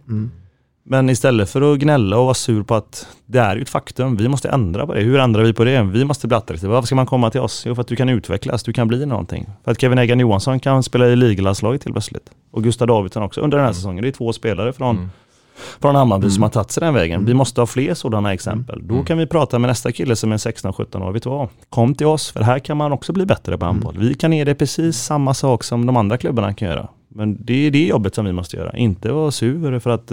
Men 0.86 1.10
istället 1.10 1.50
för 1.50 1.74
att 1.74 1.80
gnälla 1.80 2.18
och 2.18 2.24
vara 2.24 2.34
sur 2.34 2.64
på 2.64 2.76
att 2.76 3.08
det 3.26 3.40
är 3.40 3.56
ju 3.56 3.62
ett 3.62 3.70
faktum, 3.70 4.16
vi 4.16 4.28
måste 4.28 4.50
ändra 4.50 4.88
på 4.88 4.94
det. 4.94 5.02
Hur 5.02 5.20
ändrar 5.20 5.44
vi 5.44 5.54
på 5.54 5.64
det? 5.64 5.82
Vi 5.82 6.06
måste 6.06 6.28
bli 6.28 6.38
attraktiva. 6.38 6.74
Varför 6.74 6.86
ska 6.86 6.96
man 6.96 7.06
komma 7.06 7.30
till 7.30 7.42
oss? 7.42 7.64
Jo, 7.66 7.76
för 7.76 7.82
att 7.82 7.88
du 7.88 7.96
kan 7.96 8.10
utvecklas, 8.10 8.64
du 8.64 8.74
kan 8.74 8.88
bli 8.88 9.06
någonting. 9.06 9.46
För 9.64 9.72
att 9.72 9.82
Kevin 9.82 10.00
Egan 10.00 10.20
Johansson 10.20 10.60
kan 10.60 10.84
spela 10.84 11.08
i 11.08 11.16
ligalandslaget 11.16 11.84
helt 11.84 11.94
plötsligt. 11.94 12.30
Och 12.52 12.64
Gustav 12.64 12.88
Davidsson 12.88 13.24
också 13.24 13.42
under 13.42 13.58
den 13.58 13.66
här 13.66 13.74
säsongen. 13.74 14.02
Det 14.02 14.08
är 14.08 14.12
två 14.12 14.34
spelare 14.34 14.74
från, 14.74 15.10
från 15.82 15.96
Hammarby 15.96 16.30
som 16.30 16.44
har 16.44 16.50
tagit 16.50 16.72
sig 16.72 16.82
den 16.82 16.94
vägen. 16.94 17.26
Vi 17.26 17.34
måste 17.34 17.62
ha 17.62 17.66
fler 17.66 17.94
sådana 17.94 18.34
exempel. 18.34 18.88
Då 18.88 19.04
kan 19.04 19.18
vi 19.18 19.28
prata 19.28 19.60
med 19.60 19.68
nästa 19.68 19.92
kille 19.92 20.16
som 20.16 20.32
är 20.32 20.38
16-17 20.38 21.08
år. 21.08 21.12
Vet 21.12 21.24
du 21.24 21.30
vad? 21.30 21.50
Kom 21.70 21.96
till 21.96 22.08
oss, 22.08 22.32
för 22.32 22.42
här 22.42 22.60
kan 22.60 22.78
man 22.78 22.92
också 22.92 23.14
bli 23.14 23.26
bättre 23.26 23.58
på 23.58 23.66
handboll. 23.66 23.96
Vi 23.98 24.14
kan 24.14 24.34
ge 24.34 24.44
dig 24.44 24.56
precis 24.56 24.98
samma 24.98 25.34
sak 25.34 25.64
som 25.64 25.86
de 25.86 25.98
andra 25.98 26.18
klubbarna 26.18 26.54
kan 26.54 26.68
göra. 26.68 26.88
Men 27.08 27.38
det 27.46 27.68
är 27.68 27.72
det 27.72 27.86
jobbet 27.86 28.16
som 28.16 28.26
vi 28.26 28.32
måste 28.32 28.58
göra. 28.58 28.78
Inte 28.78 29.12
vara 29.12 29.32
sur 29.32 29.80
för 29.80 29.90
att 29.90 30.12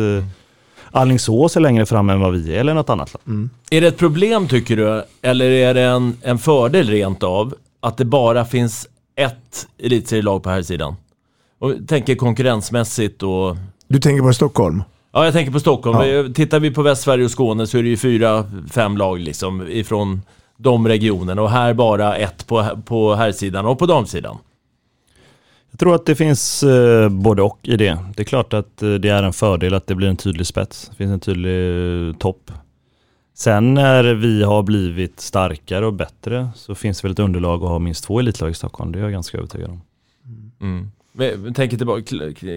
eh, 0.93 1.01
Alingsås 1.01 1.57
är 1.57 1.61
längre 1.61 1.87
fram 1.87 2.11
än 2.11 2.21
vad 2.21 2.33
vi 2.33 2.55
är 2.55 2.61
eller 2.61 2.75
något 2.75 2.91
annat 2.91 3.13
lag. 3.15 3.49
Är 3.71 3.81
det 3.81 3.87
ett 3.87 3.99
problem 3.99 4.49
tycker 4.49 4.77
du, 4.77 5.05
eller 5.23 5.51
är 5.51 5.75
det 5.75 5.83
en, 5.83 6.17
en 6.23 6.39
fördel 6.39 6.89
rent 6.89 7.23
av, 7.23 7.55
att 7.81 7.97
det 7.97 8.05
bara 8.05 8.45
finns 8.45 8.89
ett 9.17 9.67
elitserielag 9.79 10.43
på 10.43 10.51
här 10.51 10.63
sidan? 10.63 10.97
Och 11.59 11.75
tänker 11.89 12.15
konkurrensmässigt 12.15 13.23
och... 13.23 13.57
Du 13.89 13.99
tänker 13.99 14.23
på 14.23 14.33
Stockholm? 14.33 14.83
Ja, 15.13 15.25
jag 15.25 15.33
tänker 15.33 15.53
på 15.53 15.61
Stockholm. 15.61 16.09
Ja. 16.09 16.33
Tittar 16.35 16.61
vi 16.61 16.71
på 16.71 16.83
Västsverige 16.83 17.25
och 17.25 17.31
Skåne 17.31 17.67
så 17.67 17.79
är 17.79 17.83
det 17.83 17.89
ju 17.89 17.97
fyra, 17.97 18.45
fem 18.71 18.97
lag 18.97 19.21
liksom 19.21 19.69
ifrån 19.69 20.23
de 20.57 20.89
regionerna 20.89 21.43
och 21.43 21.51
här 21.51 21.75
bara 21.75 22.17
ett 22.17 22.47
på, 22.47 22.69
på 22.85 23.15
herrsidan 23.15 23.67
och 23.67 23.79
på 23.79 23.87
damsidan. 23.87 24.39
Jag 25.71 25.79
tror 25.79 25.95
att 25.95 26.07
det 26.07 26.15
finns 26.15 26.63
eh, 26.63 27.09
både 27.09 27.43
och 27.43 27.59
i 27.63 27.77
det. 27.77 27.99
Det 28.17 28.23
är 28.23 28.25
klart 28.25 28.53
att 28.53 28.83
eh, 28.83 28.95
det 28.95 29.09
är 29.09 29.23
en 29.23 29.33
fördel 29.33 29.75
att 29.75 29.87
det 29.87 29.95
blir 29.95 30.09
en 30.09 30.17
tydlig 30.17 30.47
spets. 30.47 30.89
Det 30.91 30.97
finns 30.97 31.13
en 31.13 31.21
tydlig 31.21 32.09
eh, 32.09 32.15
topp. 32.17 32.51
Sen 33.35 33.75
när 33.75 34.05
vi 34.15 34.43
har 34.43 34.63
blivit 34.63 35.21
starkare 35.21 35.87
och 35.87 35.93
bättre 35.95 36.49
så 36.55 36.75
finns 36.75 37.01
det 37.01 37.07
väl 37.09 37.13
ett 37.13 37.19
underlag 37.19 37.63
att 37.63 37.69
ha 37.69 37.79
minst 37.79 38.05
två 38.05 38.21
elitlag 38.21 38.51
i 38.51 38.55
Stockholm. 38.55 38.93
Det 38.93 38.99
är 38.99 39.03
jag 39.03 39.13
ganska 39.13 39.39
övertygad 39.39 39.71
om. 39.71 39.81
Mm. 40.61 40.91
Men, 41.13 41.55
tänker 41.55 41.77
tillbaka, 41.77 42.03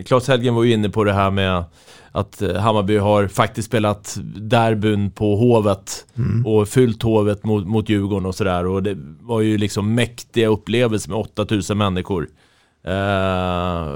Claes 0.05 0.28
Helgen 0.28 0.55
var 0.55 0.64
ju 0.64 0.74
inne 0.74 0.89
på 0.89 1.03
det 1.03 1.14
här 1.14 1.32
med 1.32 1.64
att 2.11 2.41
Hammarby 2.59 2.97
har 2.97 3.28
faktiskt 3.28 3.68
spelat 3.68 4.18
derbyn 4.36 5.11
på 5.11 5.36
Hovet 5.36 6.05
Mm. 6.16 6.45
och 6.45 6.68
fyllt 6.68 7.03
Hovet 7.03 7.43
mot, 7.43 7.68
mot 7.68 7.89
Djurgården 7.89 8.26
och 8.26 8.36
sådär 8.36 8.66
och 8.66 8.84
det 8.84 8.97
var 9.22 9.41
ju 9.41 9.57
liksom 9.57 9.95
mäktiga 9.95 10.47
upplevelser 10.47 11.09
med 11.09 11.20
8000 11.20 11.78
människor. 11.78 12.28
Uh, 12.88 13.88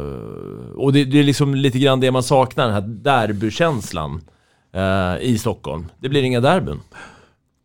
och 0.76 0.94
det, 0.94 1.06
det 1.06 1.20
är 1.20 1.24
liksom 1.24 1.56
lite 1.56 1.80
grann 1.80 2.00
det 2.00 2.12
man 2.12 2.24
saknar, 2.24 2.66
den 2.66 2.74
här 2.74 2.82
derbykänslan 2.82 4.22
uh, 4.76 5.22
i 5.22 5.38
Stockholm. 5.38 5.86
Det 6.00 6.10
blir 6.10 6.24
inga 6.24 6.40
derbyn. 6.40 6.80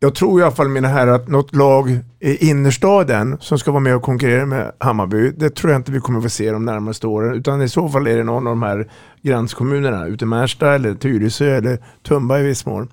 Jag 0.01 0.15
tror 0.15 0.41
i 0.41 0.43
alla 0.43 0.53
fall 0.53 0.69
mina 0.69 0.89
herrar 0.89 1.15
att 1.15 1.29
något 1.29 1.55
lag 1.55 1.99
i 2.21 2.51
innerstaden 2.51 3.37
som 3.41 3.59
ska 3.59 3.71
vara 3.71 3.81
med 3.81 3.97
och 3.97 4.03
konkurrera 4.03 4.47
med 4.47 4.73
Hammarby, 4.79 5.31
det 5.31 5.51
tror 5.51 5.73
jag 5.73 5.81
inte 5.81 5.93
vi 5.93 6.01
kommer 6.01 6.21
få 6.21 6.29
se 6.29 6.51
de 6.51 6.65
närmaste 6.65 7.07
åren. 7.07 7.35
Utan 7.35 7.63
i 7.63 7.69
så 7.69 7.89
fall 7.89 8.07
är 8.07 8.17
det 8.17 8.25
någon 8.25 8.47
av 8.47 8.53
de 8.53 8.63
här 8.63 8.91
gränskommunerna, 9.23 10.07
ute 10.07 10.25
i 10.25 10.29
Märsta 10.29 10.75
eller 10.75 10.95
Tyresö 10.95 11.57
eller 11.57 11.79
Tumba 12.03 12.39
i 12.39 12.43
viss 12.43 12.67
mån. 12.67 12.89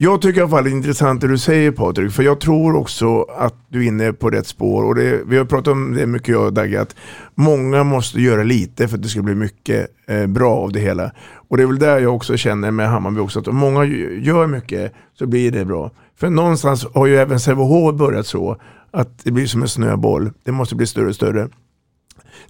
Jag 0.00 0.22
tycker 0.22 0.40
i 0.40 0.42
alla 0.42 0.50
fall 0.50 0.64
det 0.64 0.70
är 0.70 0.72
intressant 0.72 1.20
det 1.20 1.28
du 1.28 1.38
säger 1.38 1.70
Patrik, 1.70 2.12
för 2.12 2.22
jag 2.22 2.40
tror 2.40 2.76
också 2.76 3.22
att 3.22 3.54
du 3.68 3.84
är 3.84 3.88
inne 3.88 4.12
på 4.12 4.30
rätt 4.30 4.46
spår. 4.46 4.84
Och 4.84 4.94
det, 4.94 5.22
vi 5.26 5.38
har 5.38 5.44
pratat 5.44 5.72
om 5.72 5.94
det 5.94 6.06
mycket 6.06 6.28
jag 6.28 6.46
och 6.46 6.52
Dagge, 6.52 6.80
att 6.80 6.96
många 7.34 7.84
måste 7.84 8.20
göra 8.20 8.42
lite 8.42 8.88
för 8.88 8.96
att 8.96 9.02
det 9.02 9.08
ska 9.08 9.22
bli 9.22 9.34
mycket 9.34 9.88
eh, 10.06 10.26
bra 10.26 10.56
av 10.56 10.72
det 10.72 10.80
hela. 10.80 11.12
Och 11.48 11.56
det 11.56 11.62
är 11.62 11.66
väl 11.66 11.78
där 11.78 11.98
jag 11.98 12.14
också 12.14 12.36
känner 12.36 12.70
med 12.70 12.88
Hammarby 12.88 13.20
också, 13.20 13.38
att 13.38 13.48
om 13.48 13.56
många 13.56 13.84
gör 13.84 14.46
mycket 14.46 14.92
så 15.18 15.26
blir 15.26 15.50
det 15.50 15.64
bra. 15.64 15.90
För 16.16 16.30
någonstans 16.30 16.86
har 16.94 17.06
ju 17.06 17.16
även 17.16 17.40
Sävehof 17.40 17.94
börjat 17.94 18.26
så, 18.26 18.56
att 18.90 19.24
det 19.24 19.30
blir 19.30 19.46
som 19.46 19.62
en 19.62 19.68
snöboll. 19.68 20.30
Det 20.44 20.52
måste 20.52 20.74
bli 20.74 20.86
större 20.86 21.08
och 21.08 21.14
större. 21.14 21.48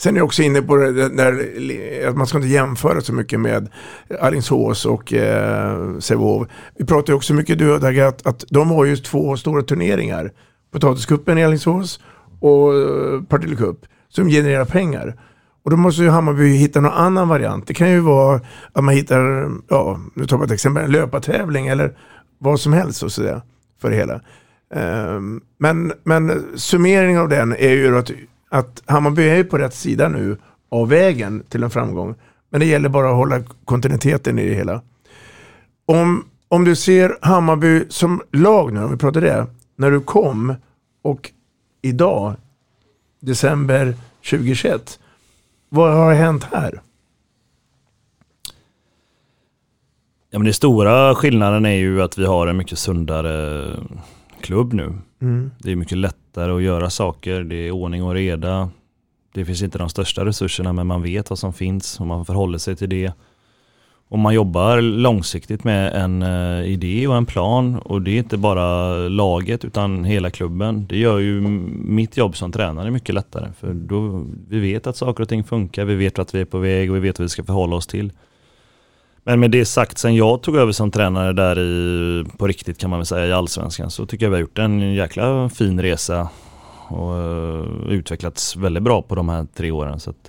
Sen 0.01 0.15
är 0.15 0.19
jag 0.19 0.27
också 0.27 0.43
inne 0.43 0.63
på 0.63 0.77
det 0.77 1.09
där, 1.09 2.09
att 2.09 2.17
man 2.17 2.27
ska 2.27 2.39
inte 2.39 2.49
jämföra 2.49 3.01
så 3.01 3.13
mycket 3.13 3.41
med 3.41 3.69
Alingsås 4.21 4.87
och 4.87 5.13
eh, 5.13 5.99
Sävehof. 5.99 6.49
Vi 6.79 6.87
pratar 6.87 7.13
ju 7.13 7.17
också 7.17 7.35
mycket 7.35 7.59
du 7.59 7.73
och 7.73 7.81
Dagge, 7.81 8.07
att, 8.07 8.27
att 8.27 8.45
de 8.51 8.71
har 8.71 8.85
ju 8.85 8.97
två 8.97 9.37
stora 9.37 9.63
turneringar. 9.63 10.33
Potatiskuppen 10.73 11.39
i 11.39 11.45
Alingsås 11.45 12.01
och 12.41 12.75
eh, 12.75 13.23
Partille 13.23 13.57
Cup 13.57 13.79
som 14.09 14.29
genererar 14.29 14.65
pengar. 14.65 15.21
Och 15.65 15.71
då 15.71 15.77
måste 15.77 16.03
ju 16.03 16.09
Hammarby 16.09 16.49
hitta 16.57 16.81
någon 16.81 16.93
annan 16.93 17.29
variant. 17.29 17.67
Det 17.67 17.75
kan 17.75 17.91
ju 17.91 18.01
vara 18.01 18.41
att 18.73 18.85
man 18.85 18.95
hittar, 18.95 19.51
ja, 19.69 20.01
nu 20.15 20.27
tar 20.27 20.37
jag 20.37 20.45
ett 20.45 20.53
exempel, 20.53 20.85
en 20.85 20.93
löpartävling 20.93 21.67
eller 21.67 21.97
vad 22.39 22.61
som 22.61 22.73
helst 22.73 23.03
och 23.03 23.13
sådär 23.13 23.43
för 23.81 23.91
det 23.91 23.97
hela. 23.97 24.21
Um, 25.15 25.41
Men, 25.59 25.93
men 26.05 26.45
summeringen 26.57 27.21
av 27.21 27.29
den 27.29 27.57
är 27.57 27.71
ju 27.71 27.99
att, 27.99 28.11
att 28.49 28.83
Hammarby 28.87 29.29
är 29.29 29.45
på 29.45 29.59
rätt 29.59 29.75
sida 29.75 30.09
nu 30.09 30.37
av 30.69 30.89
vägen 30.89 31.43
till 31.49 31.63
en 31.63 31.71
framgång. 31.71 32.15
Men 32.51 32.61
det 32.61 32.67
gäller 32.67 32.89
bara 32.89 33.11
att 33.11 33.17
hålla 33.17 33.43
kontinuiteten 33.65 34.39
i 34.39 34.49
det 34.49 34.55
hela. 34.55 34.83
Om, 35.87 36.25
om 36.49 36.65
du 36.65 36.77
ser 36.77 37.19
Hammarby 37.23 37.85
som 37.89 38.23
lag 38.33 38.73
nu, 38.73 38.85
om 38.85 38.91
vi 38.91 38.97
pratar 38.97 39.21
det, 39.21 39.47
när 39.77 39.91
du 39.91 40.01
kom 40.01 40.55
och 41.03 41.33
idag, 41.83 42.35
december 43.21 43.95
2021, 44.31 45.01
vad 45.69 45.95
har 45.95 46.15
hänt 46.15 46.45
här? 46.45 46.81
Ja, 50.31 50.39
men 50.39 50.45
den 50.45 50.55
stora 50.55 51.15
skillnaden 51.15 51.67
är 51.67 51.77
ju 51.77 52.03
att 52.03 52.19
vi 52.19 52.27
har 52.27 52.47
en 52.47 52.57
mycket 52.57 52.79
sundare 52.79 53.67
klubb 54.41 54.73
nu. 54.73 54.95
Mm. 55.21 55.51
Det 55.59 55.73
är 55.73 55.77
mycket 55.77 55.99
lättare 56.39 56.57
att 56.57 56.63
göra 56.63 56.91
saker, 56.91 57.43
det 57.43 57.57
är 57.57 57.71
ordning 57.71 58.03
och 58.03 58.15
reda. 58.15 58.71
Det 59.35 59.45
finns 59.45 59.63
inte 59.63 59.79
de 59.79 59.89
största 59.89 60.25
resurserna 60.25 60.73
men 60.73 60.87
man 60.87 61.03
vet 61.03 61.31
vad 61.31 61.39
som 61.39 61.53
finns 61.53 62.01
och 62.01 62.07
man 62.07 62.25
förhåller 62.25 62.59
sig 62.59 62.77
till 62.77 62.89
det. 62.89 63.13
Och 64.11 64.19
man 64.19 64.35
jobbar 64.35 64.81
långsiktigt 64.81 65.65
med 65.65 65.95
en 65.95 66.23
eh, 66.23 66.67
idé 66.67 67.07
och 67.07 67.17
en 67.17 67.27
plan 67.27 67.79
och 67.79 68.03
det 68.03 68.11
är 68.11 68.19
inte 68.19 68.37
bara 68.37 68.95
laget 69.09 69.65
utan 69.65 70.05
hela 70.05 70.31
klubben. 70.31 70.87
Det 70.87 70.99
gör 70.99 71.19
ju 71.19 71.41
mitt 71.41 72.17
jobb 72.17 72.37
som 72.37 72.53
tränare 72.53 72.91
mycket 72.91 73.15
lättare 73.15 73.53
för 73.61 73.75
då 73.75 74.25
vi 74.49 74.61
vet 74.61 74.87
att 74.87 74.97
saker 74.97 75.23
och 75.23 75.29
ting 75.29 75.45
funkar, 75.45 75.85
vi 75.85 75.95
vet 75.95 76.19
att 76.19 76.35
vi 76.35 76.41
är 76.41 76.45
på 76.45 76.59
väg 76.59 76.91
och 76.91 76.97
vi 76.97 77.01
vet 77.01 77.19
vad 77.19 77.25
vi 77.25 77.29
ska 77.29 77.45
förhålla 77.45 77.77
oss 77.77 77.87
till. 77.87 78.13
Men 79.29 79.41
med 79.41 79.51
det 79.51 79.65
sagt, 79.65 79.99
sen 79.99 80.15
jag 80.15 80.43
tog 80.43 80.57
över 80.57 80.73
som 80.73 80.91
tränare 80.91 81.33
där 81.33 81.59
i, 81.59 82.25
på 82.39 82.47
riktigt 82.47 82.79
kan 82.79 82.91
man 82.91 82.99
väl 82.99 83.07
säga 83.07 83.27
i 83.27 83.33
Allsvenskan 83.33 83.91
så 83.91 84.07
tycker 84.07 84.27
jag 84.27 84.31
vi 84.31 84.37
har 84.37 84.41
gjort 84.41 84.59
en 84.59 84.95
jäkla 84.95 85.49
fin 85.49 85.83
resa 85.83 86.29
och 86.89 87.17
eh, 87.17 87.65
utvecklats 87.89 88.57
väldigt 88.57 88.83
bra 88.83 89.03
på 89.03 89.15
de 89.15 89.29
här 89.29 89.47
tre 89.57 89.71
åren. 89.71 90.01
Så 90.01 90.11
att, 90.11 90.25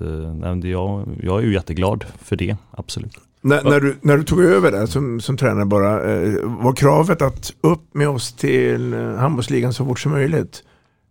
det- 0.62 0.68
jag, 0.70 1.08
jag 1.24 1.40
är 1.40 1.44
ju 1.44 1.54
jätteglad 1.54 2.06
för 2.24 2.36
det, 2.36 2.58
absolut. 2.72 3.18
När, 3.42 3.64
när, 3.64 3.80
du, 3.80 3.96
när 4.02 4.18
du 4.18 4.24
tog 4.24 4.40
över 4.44 4.72
där 4.72 4.86
som, 4.86 5.22
som 5.22 5.38
tränare 5.38 5.66
bara, 5.66 6.14
eh, 6.14 6.34
var 6.44 6.74
kravet 6.74 7.22
att 7.22 7.54
upp 7.62 7.82
med 7.94 8.10
oss 8.10 8.34
till 8.34 8.94
handbollsligan 9.18 9.74
så 9.74 9.86
fort 9.86 10.00
som 10.00 10.12
möjligt? 10.12 10.64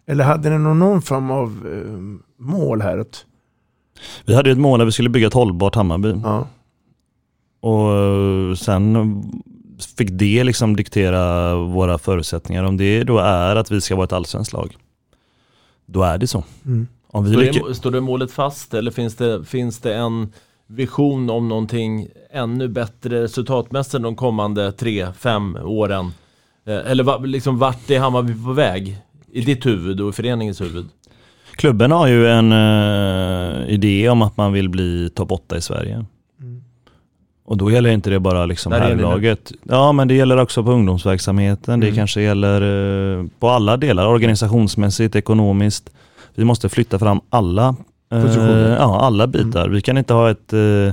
Eller 0.07 0.25
hade 0.25 0.51
ni 0.51 0.59
någon, 0.59 0.79
någon 0.79 1.03
form 1.03 1.31
av 1.31 1.67
mål 2.39 2.83
här? 2.83 2.99
Att, 2.99 3.25
Vi 4.25 4.35
hade 4.35 4.49
ju 4.49 4.53
ett 4.53 4.59
mål 4.59 4.79
där 4.79 4.87
vi 4.87 4.93
skulle 4.93 5.09
bygga 5.09 5.27
ett 5.27 5.35
hållbart 5.35 5.75
Hammarby. 5.75 6.15
ja. 6.25 6.47
Och 7.61 7.93
eh, 7.93 8.55
sen 8.55 9.23
fick 9.97 10.09
det 10.13 10.45
liksom 10.45 10.77
diktera 10.77 11.55
våra 11.55 11.99
förutsättningar. 11.99 12.65
Om 12.65 12.77
det 12.77 13.05
då 13.05 13.19
är 13.19 13.57
att 13.57 13.71
vi 13.71 13.81
ska 13.81 13.97
vara 13.97 14.05
ett 14.05 14.13
allsvenskt 14.13 14.53
lag, 14.53 14.77
då 15.87 16.03
är 16.03 16.19
det 16.19 16.27
så. 16.27 16.45
Mm. 16.67 16.87
Om 17.11 17.25
vi 17.25 17.31
Står 17.31 17.43
lyckas... 17.43 17.69
det, 17.69 17.75
står 17.75 17.91
det 17.91 18.01
målet 18.01 18.33
fast 18.33 18.75
eller 18.75 18.91
finns 18.91 19.17
det, 19.17 19.45
finns 19.45 19.79
det 19.79 19.95
en 19.95 20.33
vision 20.67 21.31
om 21.31 21.49
någonting 21.49 22.09
ännu 22.31 22.69
bättre 22.69 23.23
resultatmässigt 23.23 24.03
de 24.03 24.17
kommande 24.17 24.73
tre, 24.73 25.13
fem 25.13 25.59
åren? 25.63 26.13
Eh, 26.67 26.91
Eller 26.91 27.27
liksom 27.27 27.59
vart 27.59 27.91
är 27.91 27.99
Hammarby 27.99 28.45
på 28.45 28.53
väg? 28.53 28.97
I 29.33 29.41
ditt 29.41 29.67
huvud 29.67 30.01
och 30.01 30.09
i 30.09 30.13
föreningens 30.13 30.61
huvud? 30.61 30.89
Klubben 31.53 31.91
har 31.91 32.07
ju 32.07 32.29
en 32.29 32.53
eh, 32.53 33.69
idé 33.69 34.09
om 34.09 34.23
att 34.23 34.37
man 34.37 34.53
vill 34.53 34.69
bli 34.69 35.11
topp 35.11 35.33
8 35.33 35.57
i 35.57 35.61
Sverige. 35.61 36.05
Och 37.49 37.57
då 37.57 37.71
gäller 37.71 37.91
inte 37.91 38.11
det 38.11 38.21
bara 38.21 38.47
liksom 38.47 38.73
Där 38.73 38.81
herrlaget. 38.81 39.53
Ja 39.63 39.93
men 39.93 40.09
det 40.09 40.15
gäller 40.15 40.37
också 40.37 40.65
på 40.65 40.71
ungdomsverksamheten. 40.73 41.81
Det 41.81 41.87
Mm. 41.87 41.97
kanske 41.97 42.23
gäller 42.23 42.61
eh, 43.21 43.27
på 43.39 43.49
alla 43.49 43.77
delar, 43.77 44.07
organisationsmässigt, 44.07 45.17
ekonomiskt. 45.17 45.91
Vi 46.35 46.45
måste 46.45 46.69
flytta 46.69 46.99
fram 46.99 47.21
alla, 47.31 47.75
eh, 48.13 48.37
ja, 48.79 49.01
alla 49.01 49.27
bitar. 49.27 49.69
Vi 49.69 49.81
kan 49.81 49.99
inte 49.99 50.15
ha 50.15 50.31
ett 50.31 50.53
eh, 50.53 50.93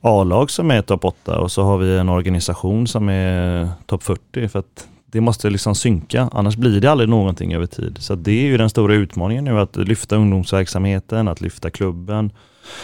A-lag 0.00 0.50
som 0.50 0.70
är 0.70 0.82
topp 0.82 1.04
8 1.04 1.38
och 1.38 1.50
så 1.52 1.62
har 1.62 1.78
vi 1.78 1.96
en 1.98 2.08
organisation 2.08 2.86
som 2.86 3.08
är 3.08 3.68
topp 3.86 4.02
40. 4.02 4.48
För 4.48 4.58
att 4.58 4.86
det 5.12 5.20
måste 5.20 5.50
liksom 5.50 5.74
synka, 5.74 6.28
annars 6.32 6.56
blir 6.56 6.80
det 6.80 6.90
aldrig 6.90 7.08
någonting 7.08 7.54
över 7.54 7.66
tid. 7.66 7.96
Så 8.00 8.14
det 8.14 8.32
är 8.32 8.44
ju 8.44 8.56
den 8.56 8.70
stora 8.70 8.94
utmaningen 8.94 9.44
nu, 9.44 9.60
att 9.60 9.76
lyfta 9.76 10.16
ungdomsverksamheten, 10.16 11.28
att 11.28 11.40
lyfta 11.40 11.70
klubben, 11.70 12.32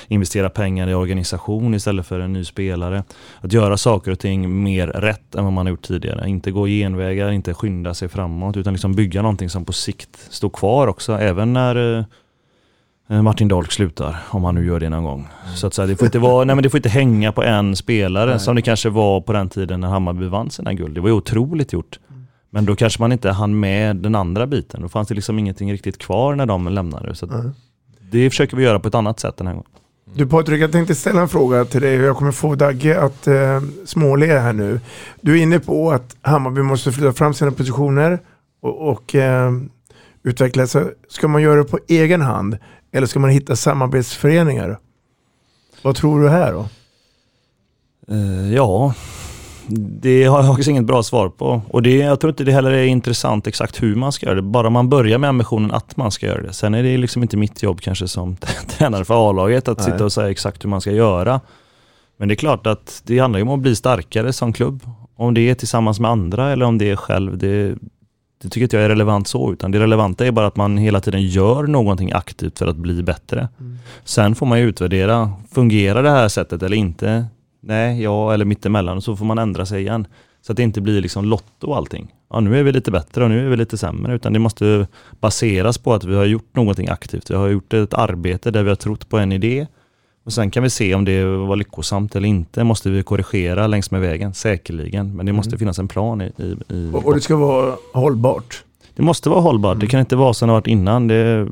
investera 0.09 0.51
pengar 0.51 0.89
i 0.89 0.95
organisation 0.95 1.75
istället 1.75 2.07
för 2.07 2.21
en 2.21 2.33
ny 2.33 2.45
spelare. 2.45 3.05
Att 3.41 3.53
göra 3.53 3.77
saker 3.77 4.11
och 4.11 4.19
ting 4.19 4.63
mer 4.63 4.87
rätt 4.87 5.35
än 5.35 5.45
vad 5.45 5.53
man 5.53 5.67
har 5.67 5.71
gjort 5.71 5.83
tidigare. 5.83 6.29
Inte 6.29 6.51
gå 6.51 6.67
genvägar, 6.67 7.31
inte 7.31 7.55
skynda 7.55 7.95
sig 7.95 8.09
framåt, 8.09 8.57
utan 8.57 8.73
liksom 8.73 8.95
bygga 8.95 9.23
någonting 9.23 9.51
som 9.51 9.65
på 9.65 9.73
sikt 9.73 10.27
står 10.31 10.51
kvar 10.51 10.87
också, 10.87 11.13
även 11.13 11.53
när 11.53 12.07
eh, 13.09 13.23
Martin 13.23 13.49
Dahlk 13.49 13.73
slutar, 13.73 14.17
om 14.31 14.45
han 14.45 14.55
nu 14.55 14.67
gör 14.67 14.81
det 14.81 14.89
någon 14.89 15.05
gång. 15.05 15.29
Så 15.55 15.67
att 15.67 15.75
säga, 15.75 15.87
det, 15.87 15.97
får 15.97 16.07
inte 16.07 16.19
vara, 16.19 16.45
nej 16.45 16.57
men 16.57 16.63
det 16.63 16.71
får 16.71 16.79
inte 16.79 16.89
hänga 16.89 17.33
på 17.33 17.43
en 17.43 17.77
spelare 17.77 18.31
Nej. 18.31 18.41
som 18.41 18.57
det 18.57 18.63
kanske 18.63 18.89
var 18.89 19.21
på 19.21 19.33
den 19.33 19.49
tiden 19.49 19.81
när 19.81 19.89
Hammarby 19.89 20.27
vann 20.27 20.51
sina 20.51 20.75
guld. 20.75 20.95
Det 20.95 21.01
var 21.01 21.09
ju 21.09 21.15
otroligt 21.15 21.73
gjort. 21.73 21.99
Men 22.51 22.65
då 22.65 22.77
kanske 22.77 23.03
man 23.03 23.13
inte 23.13 23.31
hann 23.31 23.61
med 23.61 23.97
den 23.97 24.15
andra 24.15 24.47
biten. 24.47 24.83
Då 24.83 24.89
fanns 24.89 25.09
det 25.09 25.15
liksom 25.15 25.39
ingenting 25.39 25.73
riktigt 25.73 25.99
kvar 25.99 26.35
när 26.35 26.47
de 26.47 26.69
lämnade. 26.69 27.15
Så 27.15 27.27
Nej. 27.27 27.51
det 28.11 28.31
försöker 28.31 28.57
vi 28.57 28.63
göra 28.63 28.81
på 28.81 28.89
ett 28.89 28.95
annat 28.95 29.21
sätt 29.21 29.37
den 29.37 29.47
här 29.47 29.55
gången. 29.55 29.71
Du 30.15 30.27
Patrik, 30.27 30.63
jag 30.63 30.73
tänkte 30.73 30.95
ställa 30.95 31.21
en 31.21 31.29
fråga 31.29 31.65
till 31.65 31.81
dig. 31.81 31.95
Jag 31.95 32.17
kommer 32.17 32.33
få 32.33 32.55
Dagge 32.55 33.01
att 33.01 33.27
eh, 33.27 33.63
småle 33.85 34.27
här 34.27 34.53
nu. 34.53 34.81
Du 35.21 35.39
är 35.39 35.43
inne 35.43 35.59
på 35.59 35.91
att 35.91 36.17
Hammarby 36.23 36.63
måste 36.63 36.93
flytta 36.93 37.13
fram 37.13 37.35
sina 37.35 37.51
positioner 37.51 38.19
och, 38.61 38.89
och 38.89 39.15
eh, 39.15 39.53
utveckla 40.23 40.67
sig. 40.67 40.85
Ska 41.09 41.29
man 41.29 41.43
göra 41.43 41.63
det 41.63 41.65
på 41.65 41.79
egen 41.89 42.23
hand 42.23 42.59
eller 42.93 43.07
ska 43.07 43.21
man 43.21 43.31
hitta 43.31 43.57
samarbetsföreningar? 43.57 44.79
Vad 45.83 45.97
tror 45.97 46.21
du 46.23 46.29
här 46.29 46.53
då? 46.53 46.69
Eh, 48.15 48.55
ja, 48.55 48.95
det 49.71 50.25
har 50.25 50.43
jag 50.43 50.53
också 50.53 50.71
inget 50.71 50.85
bra 50.85 51.03
svar 51.03 51.29
på. 51.29 51.63
Och 51.69 51.83
det, 51.83 51.97
jag 51.97 52.21
tror 52.21 52.31
inte 52.31 52.45
det 52.45 52.53
heller 52.53 52.71
är 52.71 52.85
intressant 52.85 53.47
exakt 53.47 53.83
hur 53.83 53.95
man 53.95 54.13
ska 54.13 54.27
göra 54.27 54.37
det. 54.37 54.43
Bara 54.43 54.71
man 54.71 54.89
börjar 54.89 55.19
med 55.19 55.31
ambitionen 55.31 55.71
att 55.71 55.97
man 55.97 56.11
ska 56.11 56.27
göra 56.27 56.43
det. 56.43 56.53
Sen 56.53 56.75
är 56.75 56.83
det 56.83 56.97
liksom 56.97 57.23
inte 57.23 57.37
mitt 57.37 57.63
jobb 57.63 57.81
kanske 57.81 58.09
som 58.09 58.37
tränare 58.69 59.05
för 59.05 59.31
A-laget 59.31 59.69
att 59.69 59.79
Nej. 59.79 59.87
sitta 59.87 60.05
och 60.05 60.13
säga 60.13 60.31
exakt 60.31 60.65
hur 60.65 60.69
man 60.69 60.81
ska 60.81 60.93
göra. 60.93 61.41
Men 62.17 62.29
det 62.29 62.35
är 62.35 62.37
klart 62.37 62.67
att 62.67 63.03
det 63.07 63.19
handlar 63.19 63.39
ju 63.39 63.43
om 63.43 63.55
att 63.55 63.61
bli 63.61 63.77
starkare 63.77 64.33
som 64.33 64.53
klubb. 64.53 64.83
Om 65.17 65.35
det 65.35 65.41
är 65.41 65.55
tillsammans 65.55 66.01
med 66.01 66.11
andra 66.11 66.53
eller 66.53 66.67
om 66.67 66.79
det 66.79 66.91
är 66.91 66.97
själv, 66.97 67.39
det, 67.39 67.75
det 68.43 68.49
tycker 68.49 68.63
inte 68.63 68.77
jag 68.77 68.85
är 68.85 68.89
relevant 68.89 69.29
så. 69.29 69.53
Utan 69.53 69.71
det 69.71 69.81
relevanta 69.81 70.27
är 70.27 70.31
bara 70.31 70.47
att 70.47 70.57
man 70.57 70.79
hela 70.79 71.01
tiden 71.01 71.23
gör 71.23 71.63
någonting 71.63 72.13
aktivt 72.13 72.59
för 72.59 72.67
att 72.67 72.77
bli 72.77 73.03
bättre. 73.03 73.49
Sen 74.05 74.35
får 74.35 74.47
man 74.47 74.59
ju 74.59 74.69
utvärdera, 74.69 75.33
fungerar 75.51 76.03
det 76.03 76.11
här 76.11 76.29
sättet 76.29 76.63
eller 76.63 76.77
inte? 76.77 77.27
Nej, 77.61 78.03
ja 78.03 78.35
eller 78.35 78.45
mittemellan 78.45 78.97
och 78.97 79.05
så 79.05 79.17
får 79.17 79.25
man 79.25 79.39
ändra 79.39 79.67
sig 79.67 79.81
igen. 79.81 80.07
Så 80.43 80.53
att 80.53 80.57
det 80.57 80.63
inte 80.63 80.81
blir 80.81 81.01
liksom 81.01 81.25
lotto 81.25 81.67
och 81.67 81.77
allting. 81.77 82.15
Ja, 82.31 82.41
nu 82.41 82.59
är 82.59 82.63
vi 82.63 82.73
lite 82.73 82.91
bättre 82.91 83.25
och 83.25 83.31
nu 83.31 83.47
är 83.47 83.51
vi 83.51 83.57
lite 83.57 83.79
sämre. 83.79 84.15
Utan 84.15 84.33
det 84.33 84.39
måste 84.39 84.87
baseras 85.21 85.79
på 85.79 85.95
att 85.95 86.05
vi 86.05 86.15
har 86.15 86.25
gjort 86.25 86.57
någonting 86.57 86.89
aktivt. 86.89 87.31
Vi 87.31 87.35
har 87.35 87.49
gjort 87.49 87.73
ett 87.75 87.95
arbete 87.95 88.51
där 88.51 88.63
vi 88.63 88.69
har 88.69 88.77
trott 88.77 89.09
på 89.09 89.19
en 89.19 89.33
idé. 89.33 89.67
Och 90.25 90.33
sen 90.33 90.51
kan 90.51 90.63
vi 90.63 90.71
se 90.71 90.95
om 90.95 91.05
det 91.05 91.25
var 91.25 91.57
lyckosamt 91.57 92.17
eller 92.17 92.29
inte. 92.29 92.65
Måste 92.65 92.91
vi 92.91 93.03
korrigera 93.03 93.67
längs 93.67 93.91
med 93.91 94.01
vägen, 94.01 94.35
säkerligen. 94.35 95.17
Men 95.17 95.27
det 95.27 95.33
måste 95.33 95.51
Mm. 95.51 95.59
finnas 95.59 95.79
en 95.79 95.89
plan 95.89 96.21
i, 96.21 96.33
i, 96.37 96.57
i 96.69 96.91
Och, 96.95 97.15
det 97.15 97.21
ska 97.21 97.37
vara 97.37 97.75
hållbart. 97.93 98.65
det 98.97 99.03
måste 99.03 99.29
vara 99.31 99.41
hållbart. 99.41 99.81
Det 99.81 99.87
kan 99.87 100.01
inte 100.01 100.17
vara 100.17 100.35
som 100.35 100.49
det 100.49 100.53
har 100.53 100.61
varit 100.61 100.67
innan. 100.67 101.09
Det, 101.09 101.49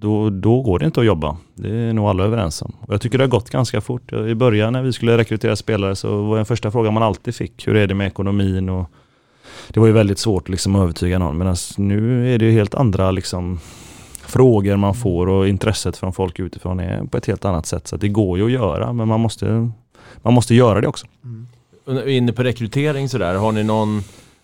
då, 0.00 0.30
då 0.30 0.62
går 0.62 0.78
det 0.78 0.86
inte 0.86 1.00
att 1.00 1.06
jobba. 1.06 1.36
Det 1.54 1.68
är 1.68 1.92
nog 1.92 2.06
alla 2.06 2.24
överens 2.24 2.62
om. 2.62 2.72
Och 2.80 2.94
jag 2.94 3.00
tycker 3.00 3.18
det 3.18 3.24
har 3.24 3.28
gått 3.28 3.50
ganska 3.50 3.80
fort. 3.80 4.12
I 4.12 4.34
början 4.34 4.72
när 4.72 4.82
vi 4.82 4.92
skulle 4.92 5.18
rekrytera 5.18 5.56
spelare 5.56 5.96
så 5.96 6.22
var 6.22 6.36
den 6.36 6.46
första 6.46 6.70
frågan 6.70 6.94
man 6.94 7.02
alltid 7.02 7.34
fick, 7.34 7.68
hur 7.68 7.76
är 7.76 7.86
det 7.86 7.94
med 7.94 8.06
ekonomin? 8.06 8.68
Och 8.68 8.90
det 9.68 9.80
var 9.80 9.86
ju 9.86 9.92
väldigt 9.92 10.18
svårt 10.18 10.48
liksom 10.48 10.76
att 10.76 10.82
övertyga 10.82 11.18
någon. 11.18 11.38
Medan 11.38 11.50
alltså, 11.50 11.82
nu 11.82 12.34
är 12.34 12.38
det 12.38 12.44
ju 12.44 12.52
helt 12.52 12.74
andra 12.74 13.10
liksom, 13.10 13.60
frågor 14.26 14.76
man 14.76 14.94
får 14.94 15.28
och 15.28 15.48
intresset 15.48 15.96
från 15.96 16.12
folk 16.12 16.40
utifrån 16.40 16.80
är 16.80 17.04
på 17.04 17.16
ett 17.16 17.26
helt 17.26 17.44
annat 17.44 17.66
sätt. 17.66 17.88
Så 17.88 17.96
det 17.96 18.08
går 18.08 18.38
ju 18.38 18.44
att 18.44 18.52
göra, 18.52 18.92
men 18.92 19.08
man 19.08 19.20
måste, 19.20 19.70
man 20.22 20.34
måste 20.34 20.54
göra 20.54 20.80
det 20.80 20.88
också. 20.88 21.06
Mm. 21.24 22.08
Inne 22.08 22.32
på 22.32 22.42
rekrytering 22.42 23.08
sådär, 23.08 23.34
har 23.34 23.52
ni 23.52 23.64
någon, 23.64 24.02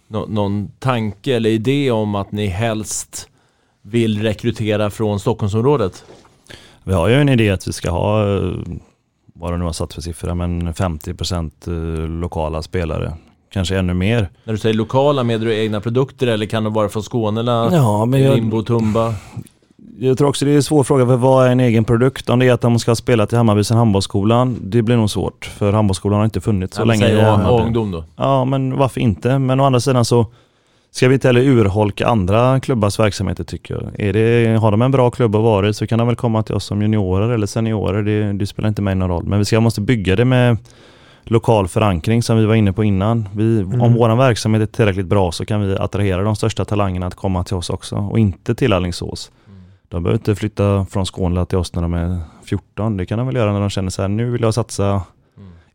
någon, 0.09 0.34
någon 0.34 0.70
tanke 0.78 1.36
eller 1.36 1.50
idé 1.50 1.90
om 1.90 2.14
att 2.14 2.32
ni 2.32 2.46
helst 2.46 3.28
vill 3.91 4.22
rekrytera 4.22 4.91
från 4.91 5.20
Stockholmsområdet? 5.20 6.05
Vi 6.84 6.93
har 6.93 7.09
ju 7.09 7.14
en 7.14 7.28
idé 7.28 7.51
att 7.51 7.68
vi 7.68 7.72
ska 7.72 7.91
ha, 7.91 8.37
eh, 8.37 8.51
vad 9.34 9.53
det 9.53 9.57
nu 9.59 9.64
har 9.64 9.72
satt 9.72 9.95
för 9.95 10.01
siffra, 10.01 10.34
men 10.34 10.74
50% 10.74 11.51
eh, 12.03 12.09
lokala 12.20 12.62
spelare. 12.62 13.12
Kanske 13.53 13.78
ännu 13.78 13.95
mer. 13.95 14.28
När 14.45 14.53
du 14.53 14.59
säger 14.59 14.74
lokala, 14.74 15.24
menar 15.24 15.45
du 15.45 15.55
egna 15.57 15.80
produkter 15.80 16.26
eller 16.26 16.47
kan 16.47 16.64
det 16.64 16.70
vara 16.70 16.89
från 16.89 17.03
Skåne, 17.03 17.41
eller 17.41 17.53
Ja, 17.76 18.05
men 18.05 18.22
jag- 18.22 18.37
Rimbo, 18.37 18.62
Tumba? 18.62 19.14
Jag 19.99 20.18
tror 20.18 20.28
också 20.28 20.45
det 20.45 20.51
är 20.51 20.57
en 20.57 20.62
svår 20.62 20.84
fråga, 20.84 21.07
för 21.07 21.16
vad 21.16 21.47
är 21.47 21.51
en 21.51 21.61
egen 21.61 21.84
produkt? 21.84 22.30
Om 22.30 22.39
det 22.39 22.47
är 22.49 22.53
att 22.53 22.61
de 22.61 22.78
ska 22.78 22.95
spela 22.95 23.26
till 23.26 23.37
Hammarby 23.39 23.64
sen 23.64 23.76
handbollsskolan, 23.76 24.57
det 24.62 24.82
blir 24.82 24.97
nog 24.97 25.11
svårt. 25.11 25.45
För 25.45 25.72
handbollsskolan 25.72 26.18
har 26.18 26.24
inte 26.24 26.41
funnits 26.41 26.76
så 26.76 26.80
Ja, 26.80 26.84
länge. 26.84 27.01
säg 27.07 27.14
i 27.14 27.20
A- 27.20 27.30
Hammarby. 27.30 27.62
A-ungdom 27.62 27.91
då. 27.91 28.05
Ja, 28.16 28.45
men 28.45 28.76
varför 28.76 29.01
inte? 29.01 29.39
Men 29.39 29.61
å 29.61 29.64
andra 29.64 29.80
sidan 29.80 30.05
så 30.05 30.26
ska 30.97 31.09
vi 31.09 31.14
inte 31.14 31.28
heller 31.28 31.40
urholka 31.40 32.07
andra 32.07 32.61
klubbars 32.61 32.99
verksamheter 32.99 33.44
tycker 33.44 33.74
jag. 33.74 34.01
Är 34.01 34.12
det, 34.12 34.59
har 34.59 34.70
de 34.70 34.82
en 34.82 34.90
bra 34.90 35.11
klubb 35.11 35.36
att 35.36 35.42
vara 35.42 35.68
i 35.68 35.74
så 35.74 35.86
kan 35.86 35.99
de 35.99 36.07
väl 36.07 36.16
komma 36.16 36.42
till 36.42 36.55
oss 36.55 36.64
som 36.64 36.82
juniorer 36.82 37.28
eller 37.28 37.47
seniorer. 37.47 38.03
Det, 38.03 38.32
det 38.32 38.47
spelar 38.47 38.68
inte 38.68 38.82
mig 38.82 38.94
någon 38.94 39.09
roll. 39.09 39.24
Men 39.26 39.38
vi 39.38 39.44
ska, 39.44 39.61
måste 39.61 39.80
bygga 39.80 40.16
det 40.16 40.24
med 40.24 40.59
lokal 41.24 41.68
förankring 41.68 42.22
som 42.22 42.38
vi 42.38 42.44
var 42.44 42.55
inne 42.55 42.72
på 42.72 42.84
innan. 42.84 43.28
Vi, 43.34 43.61
Mm. 43.61 43.80
Om 43.80 43.94
vår 43.94 44.16
verksamhet 44.16 44.62
är 44.62 44.66
tillräckligt 44.66 45.07
bra 45.07 45.32
så 45.32 45.44
kan 45.44 45.61
vi 45.61 45.76
attrahera 45.76 46.22
de 46.22 46.36
största 46.36 46.64
talangerna 46.64 47.07
att 47.07 47.14
komma 47.14 47.44
till 47.44 47.57
oss 47.57 47.70
också 47.70 47.97
och 47.97 48.18
inte 48.18 48.55
till 48.55 48.72
Alingsås. 48.72 49.30
De 49.88 50.03
behöver 50.03 50.18
inte 50.18 50.34
flytta 50.34 50.86
från 50.90 51.07
Skåne 51.07 51.47
till 51.47 51.59
oss 51.59 51.74
när 51.74 51.82
de 51.82 51.94
är 51.94 52.20
14. 52.44 52.97
Det 52.97 53.07
kan 53.07 53.18
de 53.18 53.26
väl 53.26 53.36
göra 53.36 53.53
när 53.53 53.61
de 53.61 53.70
känner 53.70 53.90
så 53.90 54.03
här, 54.03 54.09
nu 54.09 54.30
vill 54.30 54.42
jag 54.42 54.55
satsa 54.55 55.03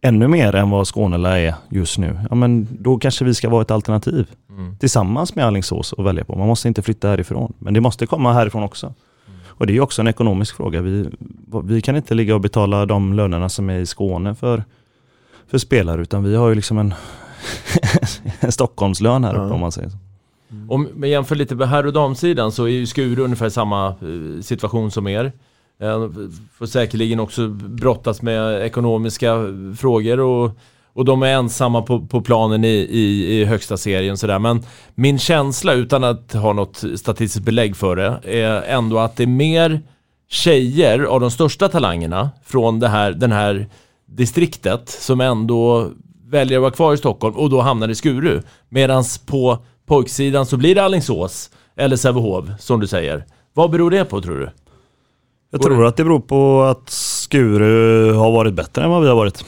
ännu 0.01 0.27
mer 0.27 0.55
än 0.55 0.69
vad 0.69 0.87
Skånela 0.87 1.39
är 1.39 1.55
just 1.69 1.97
nu. 1.97 2.19
Ja 2.29 2.35
men 2.35 2.67
då 2.79 2.97
kanske 2.97 3.25
vi 3.25 3.33
ska 3.33 3.49
vara 3.49 3.61
ett 3.61 3.71
alternativ 3.71 4.27
Mm. 4.49 4.77
tillsammans 4.77 5.35
med 5.35 5.45
Alingsås 5.45 5.93
att 5.97 6.05
välja 6.05 6.23
på. 6.23 6.35
Man 6.37 6.47
måste 6.47 6.67
inte 6.67 6.81
flytta 6.81 7.07
härifrån, 7.07 7.53
men 7.59 7.73
det 7.73 7.81
måste 7.81 8.05
komma 8.05 8.33
härifrån 8.33 8.63
också. 8.63 8.93
Och 9.47 9.67
det 9.67 9.77
är 9.77 9.81
också 9.81 10.01
en 10.01 10.07
ekonomisk 10.07 10.55
fråga. 10.55 10.81
Vi, 10.81 11.09
vi 11.63 11.81
kan 11.81 11.95
inte 11.95 12.13
ligga 12.15 12.35
och 12.35 12.41
betala 12.41 12.85
de 12.85 13.13
lönerna 13.13 13.49
som 13.49 13.69
är 13.69 13.79
i 13.79 13.85
Skåne 13.85 14.35
för, 14.35 14.63
för 15.47 15.57
spelare, 15.57 16.01
utan 16.01 16.23
vi 16.23 16.35
har 16.35 16.49
ju 16.49 16.55
liksom 16.55 16.77
en, 16.77 16.93
en 18.39 18.51
Stockholmslön 18.51 19.23
här 19.23 19.33
uppe 19.33 19.41
Ja. 19.47 19.53
om 19.53 19.59
man 19.59 19.71
säger 19.71 19.89
så. 19.89 19.97
Om 20.69 20.87
man 20.95 21.09
jämför 21.09 21.35
lite 21.35 21.55
på 21.55 21.65
herr 21.65 21.85
och 21.87 21.93
damsidan 21.93 22.51
så 22.51 22.63
är 22.63 22.69
ju 22.69 22.85
Skuru 22.85 23.21
ungefär 23.23 23.49
samma 23.49 23.87
eh, 23.87 24.41
situation 24.41 24.91
som 24.91 25.07
er. 25.07 25.31
Han 25.81 26.31
Får 26.57 26.65
säkerligen 26.65 27.19
också 27.19 27.47
brottas 27.47 28.21
med 28.21 28.61
ekonomiska 28.65 29.35
frågor 29.77 30.19
och, 30.19 30.51
och 30.93 31.05
de 31.05 31.23
är 31.23 31.27
ensamma 31.27 31.81
på, 31.81 32.05
på 32.05 32.21
planen 32.21 32.63
i, 32.63 32.87
i, 32.89 33.39
i 33.39 33.45
högsta 33.45 33.77
serien 33.77 34.17
sådär. 34.17 34.39
Men 34.39 34.63
min 34.95 35.19
känsla, 35.19 35.73
utan 35.73 36.03
att 36.03 36.33
ha 36.33 36.53
något 36.53 36.83
statistiskt 36.95 37.45
belägg 37.45 37.75
för 37.75 37.95
det, 37.95 38.19
är 38.23 38.61
ändå 38.61 38.99
att 38.99 39.15
det 39.15 39.23
är 39.23 39.27
mer 39.27 39.81
tjejer 40.29 40.99
av 40.99 41.21
de 41.21 41.31
största 41.31 41.67
talangerna 41.67 42.29
från 42.45 42.79
det 42.79 42.87
här, 42.87 43.11
den 43.11 43.31
här 43.31 43.67
distriktet 44.05 44.89
som 44.89 45.21
ändå 45.21 45.89
väljer 46.25 46.57
att 46.57 46.61
vara 46.61 46.71
kvar 46.71 46.93
i 46.93 46.97
Stockholm 46.97 47.35
och 47.35 47.49
då 47.49 47.61
hamnar 47.61 47.89
i 47.89 47.95
Skuru. 47.95 48.41
Medan 48.69 49.03
på 49.25 49.57
pojksidan 49.85 50.45
så 50.45 50.57
blir 50.57 50.75
det 50.75 50.83
Alingsås 50.83 51.49
eller 51.75 51.95
Sävehof 51.95 52.45
som 52.59 52.79
du 52.79 52.87
säger. 52.87 53.25
Vad 53.53 53.71
beror 53.71 53.91
det 53.91 54.05
på 54.05 54.21
tror 54.21 54.39
du? 54.39 54.49
Jag 55.53 55.61
tror 55.61 55.85
att 55.85 55.97
det 55.97 56.03
beror 56.03 56.19
på 56.19 56.61
att 56.61 56.89
Skuru 56.89 58.13
har 58.13 58.31
varit 58.31 58.53
bättre 58.53 58.83
än 58.83 58.89
vad 58.89 59.01
vi 59.01 59.07
har 59.07 59.15
varit. 59.15 59.45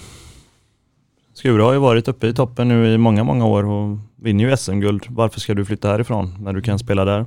Skuru 1.34 1.62
har 1.62 1.74
ju 1.74 1.80
varit 1.80 2.08
uppe 2.08 2.28
i 2.28 2.34
toppen 2.34 2.68
nu 2.68 2.94
i 2.94 2.98
många, 2.98 3.24
många 3.24 3.46
år 3.46 3.66
och 3.66 3.98
vinner 4.16 4.50
ju 4.50 4.58
SM-guld. 4.58 5.06
Varför 5.10 5.40
ska 5.40 5.54
du 5.54 5.66
flytta 5.66 5.88
härifrån 5.88 6.36
när 6.40 6.54
du 6.54 6.62
kan 6.62 6.80
spela 6.80 7.06
där? 7.06 7.26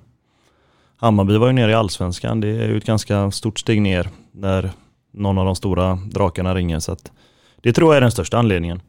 Hammarby 0.96 1.36
var 1.36 1.46
ju 1.46 1.52
nere 1.52 1.70
i 1.70 1.74
allsvenskan. 1.74 2.40
Det 2.40 2.48
är 2.48 2.68
ju 2.68 2.76
ett 2.76 2.84
ganska 2.84 3.30
stort 3.30 3.58
steg 3.58 3.82
ner 3.82 4.10
när 4.32 4.70
någon 5.12 5.38
av 5.38 5.44
de 5.44 5.56
stora 5.56 5.98
drakarna 6.10 6.54
ringer. 6.54 6.78
Så 6.78 6.96
det 7.60 7.72
tror 7.72 7.90
jag 7.90 7.96
är 7.96 8.00
den 8.00 8.10
största 8.10 8.38
anledningen. 8.38 8.80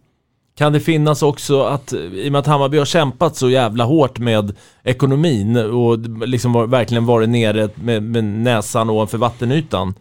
Kan 0.58 0.74
det 0.74 0.80
finnas 0.80 1.24
också 1.24 1.62
att, 1.62 1.93
i 1.93 2.28
och 2.28 2.32
med 2.32 2.39
att 2.39 2.47
Hammarby 2.47 2.78
har 2.78 2.86
kämpat 2.86 3.36
så 3.36 3.49
jävla 3.49 3.84
hårt 3.84 4.20
med 4.20 4.55
ekonomin 4.84 5.58
och 5.58 5.99
liksom 6.28 6.53
var, 6.53 6.68
verkligen 6.68 7.05
varit 7.05 7.30
nere 7.30 7.70
med, 7.76 8.03
med 8.03 8.24
näsan 8.24 8.89
ovanför 8.89 9.18
vattenytan. 9.18 9.93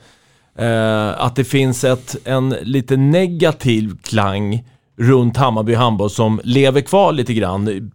Eh, 0.59 1.24
att 1.24 1.36
det 1.36 1.44
finns 1.44 1.84
ett, 1.84 2.16
en 2.24 2.48
lite 2.62 2.96
negativ 2.96 3.96
klang 4.02 4.64
runt 4.98 5.36
Hammarby 5.36 5.74
handboll 5.74 6.11
som 6.11 6.40
lever 6.44 6.80
kvar 6.80 7.12
lite 7.12 7.34
grann. 7.34 7.90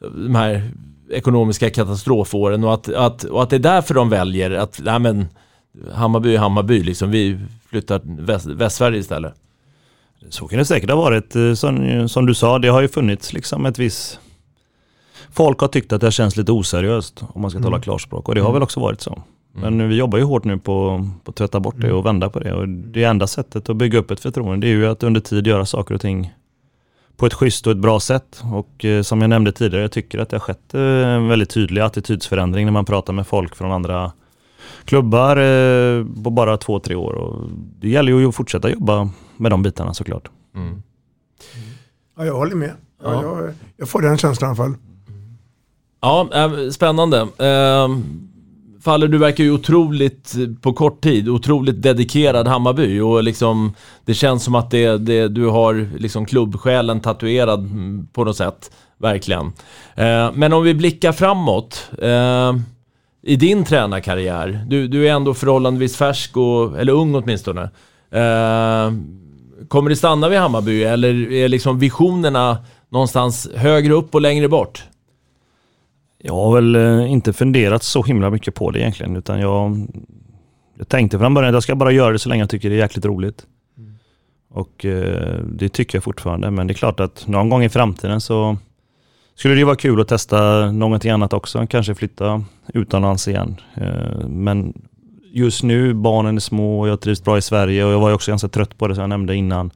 De 0.00 0.34
här 0.34 0.70
ekonomiska 1.10 1.70
katastrofåren 1.70 2.64
och 2.64 2.74
att, 2.74 2.88
att, 2.88 3.24
och 3.24 3.42
att 3.42 3.50
det 3.50 3.56
är 3.56 3.60
därför 3.60 3.94
de 3.94 4.08
väljer 4.08 4.50
att, 4.50 4.80
nej 4.84 4.98
men 4.98 5.26
Hammarby 5.92 6.34
är 6.34 6.38
Hammarby 6.38 6.82
liksom, 6.82 7.10
vi 7.10 7.38
flyttar 7.70 8.00
väst, 8.04 8.46
Västsverige 8.46 8.98
istället. 8.98 9.34
Så 10.28 10.48
kan 10.48 10.58
det 10.58 10.64
säkert 10.64 10.90
ha 10.90 10.96
varit. 10.96 11.36
Eh, 11.36 11.54
som, 11.54 12.08
som 12.08 12.26
du 12.26 12.34
sa, 12.34 12.58
det 12.58 12.68
har 12.68 12.80
ju 12.80 12.88
funnits 12.88 13.32
liksom 13.32 13.66
ett 13.66 13.78
visst... 13.78 14.20
Folk 15.32 15.58
har 15.60 15.68
tyckt 15.68 15.92
att 15.92 16.00
det 16.00 16.10
känns 16.10 16.36
lite 16.36 16.52
oseriöst 16.52 17.24
om 17.34 17.42
man 17.42 17.50
ska 17.50 17.60
tala 17.60 17.68
Mm. 17.76 17.80
klarspråk 17.82 18.28
och 18.28 18.34
det 18.34 18.40
har 18.40 18.48
Mm. 18.48 18.54
väl 18.54 18.62
också 18.62 18.80
varit 18.80 19.00
så. 19.00 19.22
Men 19.52 19.88
vi 19.88 19.96
jobbar 19.96 20.18
ju 20.18 20.24
hårt 20.24 20.44
nu 20.44 20.58
på, 20.58 21.08
på 21.24 21.30
att 21.30 21.36
tvätta 21.36 21.60
bort 21.60 21.74
det 21.78 21.86
Mm. 21.86 21.96
och 21.98 22.06
vända 22.06 22.30
på 22.30 22.40
det. 22.40 22.52
Och 22.54 22.68
det 22.68 23.04
enda 23.04 23.26
sättet 23.26 23.68
att 23.68 23.76
bygga 23.76 23.98
upp 23.98 24.10
ett 24.10 24.20
förtroende 24.20 24.66
det 24.66 24.70
är 24.70 24.76
ju 24.76 24.86
att 24.86 25.02
under 25.02 25.20
tid 25.20 25.46
göra 25.46 25.66
saker 25.66 25.94
och 25.94 26.00
ting 26.00 26.32
på 27.16 27.26
ett 27.26 27.34
schysst 27.34 27.66
och 27.66 27.70
ett 27.72 27.78
bra 27.78 28.00
sätt. 28.00 28.42
Och 28.54 28.84
eh, 28.84 29.02
som 29.02 29.20
jag 29.20 29.28
nämnde 29.30 29.52
tidigare, 29.52 29.82
jag 29.82 29.92
tycker 29.92 30.18
att 30.18 30.28
det 30.28 30.36
har 30.36 30.40
skett 30.40 30.74
eh, 30.74 30.80
en 31.08 31.28
väldigt 31.28 31.50
tydlig 31.50 31.80
attitydsförändring 31.82 32.64
när 32.66 32.72
man 32.72 32.84
pratar 32.84 33.12
med 33.12 33.26
folk 33.26 33.56
från 33.56 33.72
andra 33.72 34.12
klubbar 34.84 35.36
eh, 35.36 36.04
på 36.24 36.30
bara 36.30 36.56
två, 36.56 36.78
tre 36.78 36.94
år. 36.94 37.12
Och 37.12 37.50
det 37.80 37.88
gäller 37.88 38.12
ju 38.12 38.28
att 38.28 38.34
fortsätta 38.34 38.70
jobba 38.70 39.10
med 39.36 39.52
de 39.52 39.62
bitarna 39.62 39.94
såklart. 39.94 40.28
Mm. 40.54 40.82
Ja, 42.18 42.24
jag 42.24 42.34
håller 42.34 42.56
med. 42.56 42.72
Ja, 43.02 43.22
Ja. 43.22 43.40
Jag, 43.40 43.54
jag 43.76 43.88
får 43.88 44.02
den 44.02 44.18
känslan 44.18 44.48
i 44.48 44.50
alla 44.50 44.56
fall. 44.56 44.74
Ja, 46.00 46.28
äh, 46.34 46.70
spännande. 46.70 47.20
Äh, 47.20 47.88
Faller, 48.86 49.08
du 49.08 49.18
verkar 49.18 49.44
ju 49.44 49.50
otroligt, 49.50 50.34
eh, 50.34 50.48
på 50.60 50.72
kort 50.72 51.00
tid, 51.02 51.28
otroligt 51.28 51.82
dedikerad 51.82 52.48
Hammarby 52.48 53.00
och 53.00 53.22
liksom 53.22 53.74
Det 54.04 54.14
känns 54.14 54.44
som 54.44 54.54
att 54.54 54.70
det, 54.70 54.98
det, 54.98 55.28
du 55.28 55.46
har 55.46 55.88
liksom 55.98 56.26
klubbsjälen 56.26 57.00
tatuerad 57.00 57.60
mm, 57.60 58.06
på 58.12 58.24
något 58.24 58.36
sätt. 58.36 58.70
Verkligen. 58.98 59.46
Eh, 59.94 60.32
men 60.34 60.52
om 60.52 60.62
vi 60.62 60.74
blickar 60.74 61.12
framåt. 61.12 61.90
I 63.28 63.36
din 63.36 63.64
tränarkarriär, 63.64 64.64
du, 64.66 64.88
du 64.88 65.08
är 65.08 65.12
ändå 65.12 65.34
förhållandevis 65.34 65.96
färsk 65.96 66.36
och, 66.36 66.80
eller 66.80 66.92
ung 66.92 67.14
åtminstone. 67.14 67.62
Eh, 68.10 68.92
kommer 69.68 69.90
det 69.90 69.96
stanna 69.96 70.28
vid 70.28 70.38
Hammarby 70.38 70.84
eller 70.84 71.32
är 71.32 71.48
liksom 71.48 71.78
visionerna 71.78 72.58
någonstans 72.88 73.48
högre 73.54 73.92
upp 73.92 74.14
och 74.14 74.20
längre 74.20 74.48
bort? 74.48 74.84
Jag 76.18 76.34
har 76.34 76.54
väl 76.54 76.76
eh, 76.76 77.12
inte 77.12 77.32
funderat 77.32 77.82
så 77.82 78.02
himla 78.02 78.30
mycket 78.30 78.54
på 78.54 78.70
det 78.70 78.80
egentligen 78.80 79.16
utan 79.16 79.40
jag, 79.40 79.86
jag 80.78 80.88
tänkte 80.88 81.18
från 81.18 81.34
början 81.34 81.48
att 81.48 81.56
jag 81.56 81.62
ska 81.62 81.74
bara 81.74 81.92
göra 81.92 82.12
det 82.12 82.18
så 82.18 82.28
länge 82.28 82.42
jag 82.42 82.50
tycker 82.50 82.70
det 82.70 82.76
är 82.76 82.78
jäkligt 82.78 83.04
roligt. 83.04 83.46
Och 84.50 84.84
eh, 84.84 85.40
det 85.44 85.68
tycker 85.68 85.96
jag 85.96 86.04
fortfarande 86.04 86.50
men 86.50 86.66
det 86.66 86.72
är 86.72 86.74
klart 86.74 87.00
att 87.00 87.26
någon 87.26 87.48
gång 87.48 87.64
i 87.64 87.68
framtiden 87.68 88.20
så 88.20 88.56
skulle 89.36 89.54
det 89.54 89.64
vara 89.64 89.76
kul 89.76 90.00
att 90.00 90.08
testa 90.08 90.70
någonting 90.72 91.10
annat 91.10 91.32
också, 91.32 91.66
kanske 91.66 91.94
flytta 91.94 92.44
utomlands 92.74 93.28
igen. 93.28 93.56
Eh, 93.74 94.28
men 94.28 94.72
just 95.32 95.62
nu, 95.62 95.94
barnen 95.94 96.36
är 96.36 96.40
små 96.40 96.80
och 96.80 96.88
jag 96.88 97.00
trivs 97.00 97.24
bra 97.24 97.38
i 97.38 97.42
Sverige 97.42 97.84
och 97.84 97.92
jag 97.92 98.00
var 98.00 98.08
ju 98.08 98.14
också 98.14 98.30
ganska 98.30 98.48
trött 98.48 98.78
på 98.78 98.88
det 98.88 98.94
som 98.94 99.02
jag 99.02 99.08
nämnde 99.08 99.34
innan. 99.34 99.70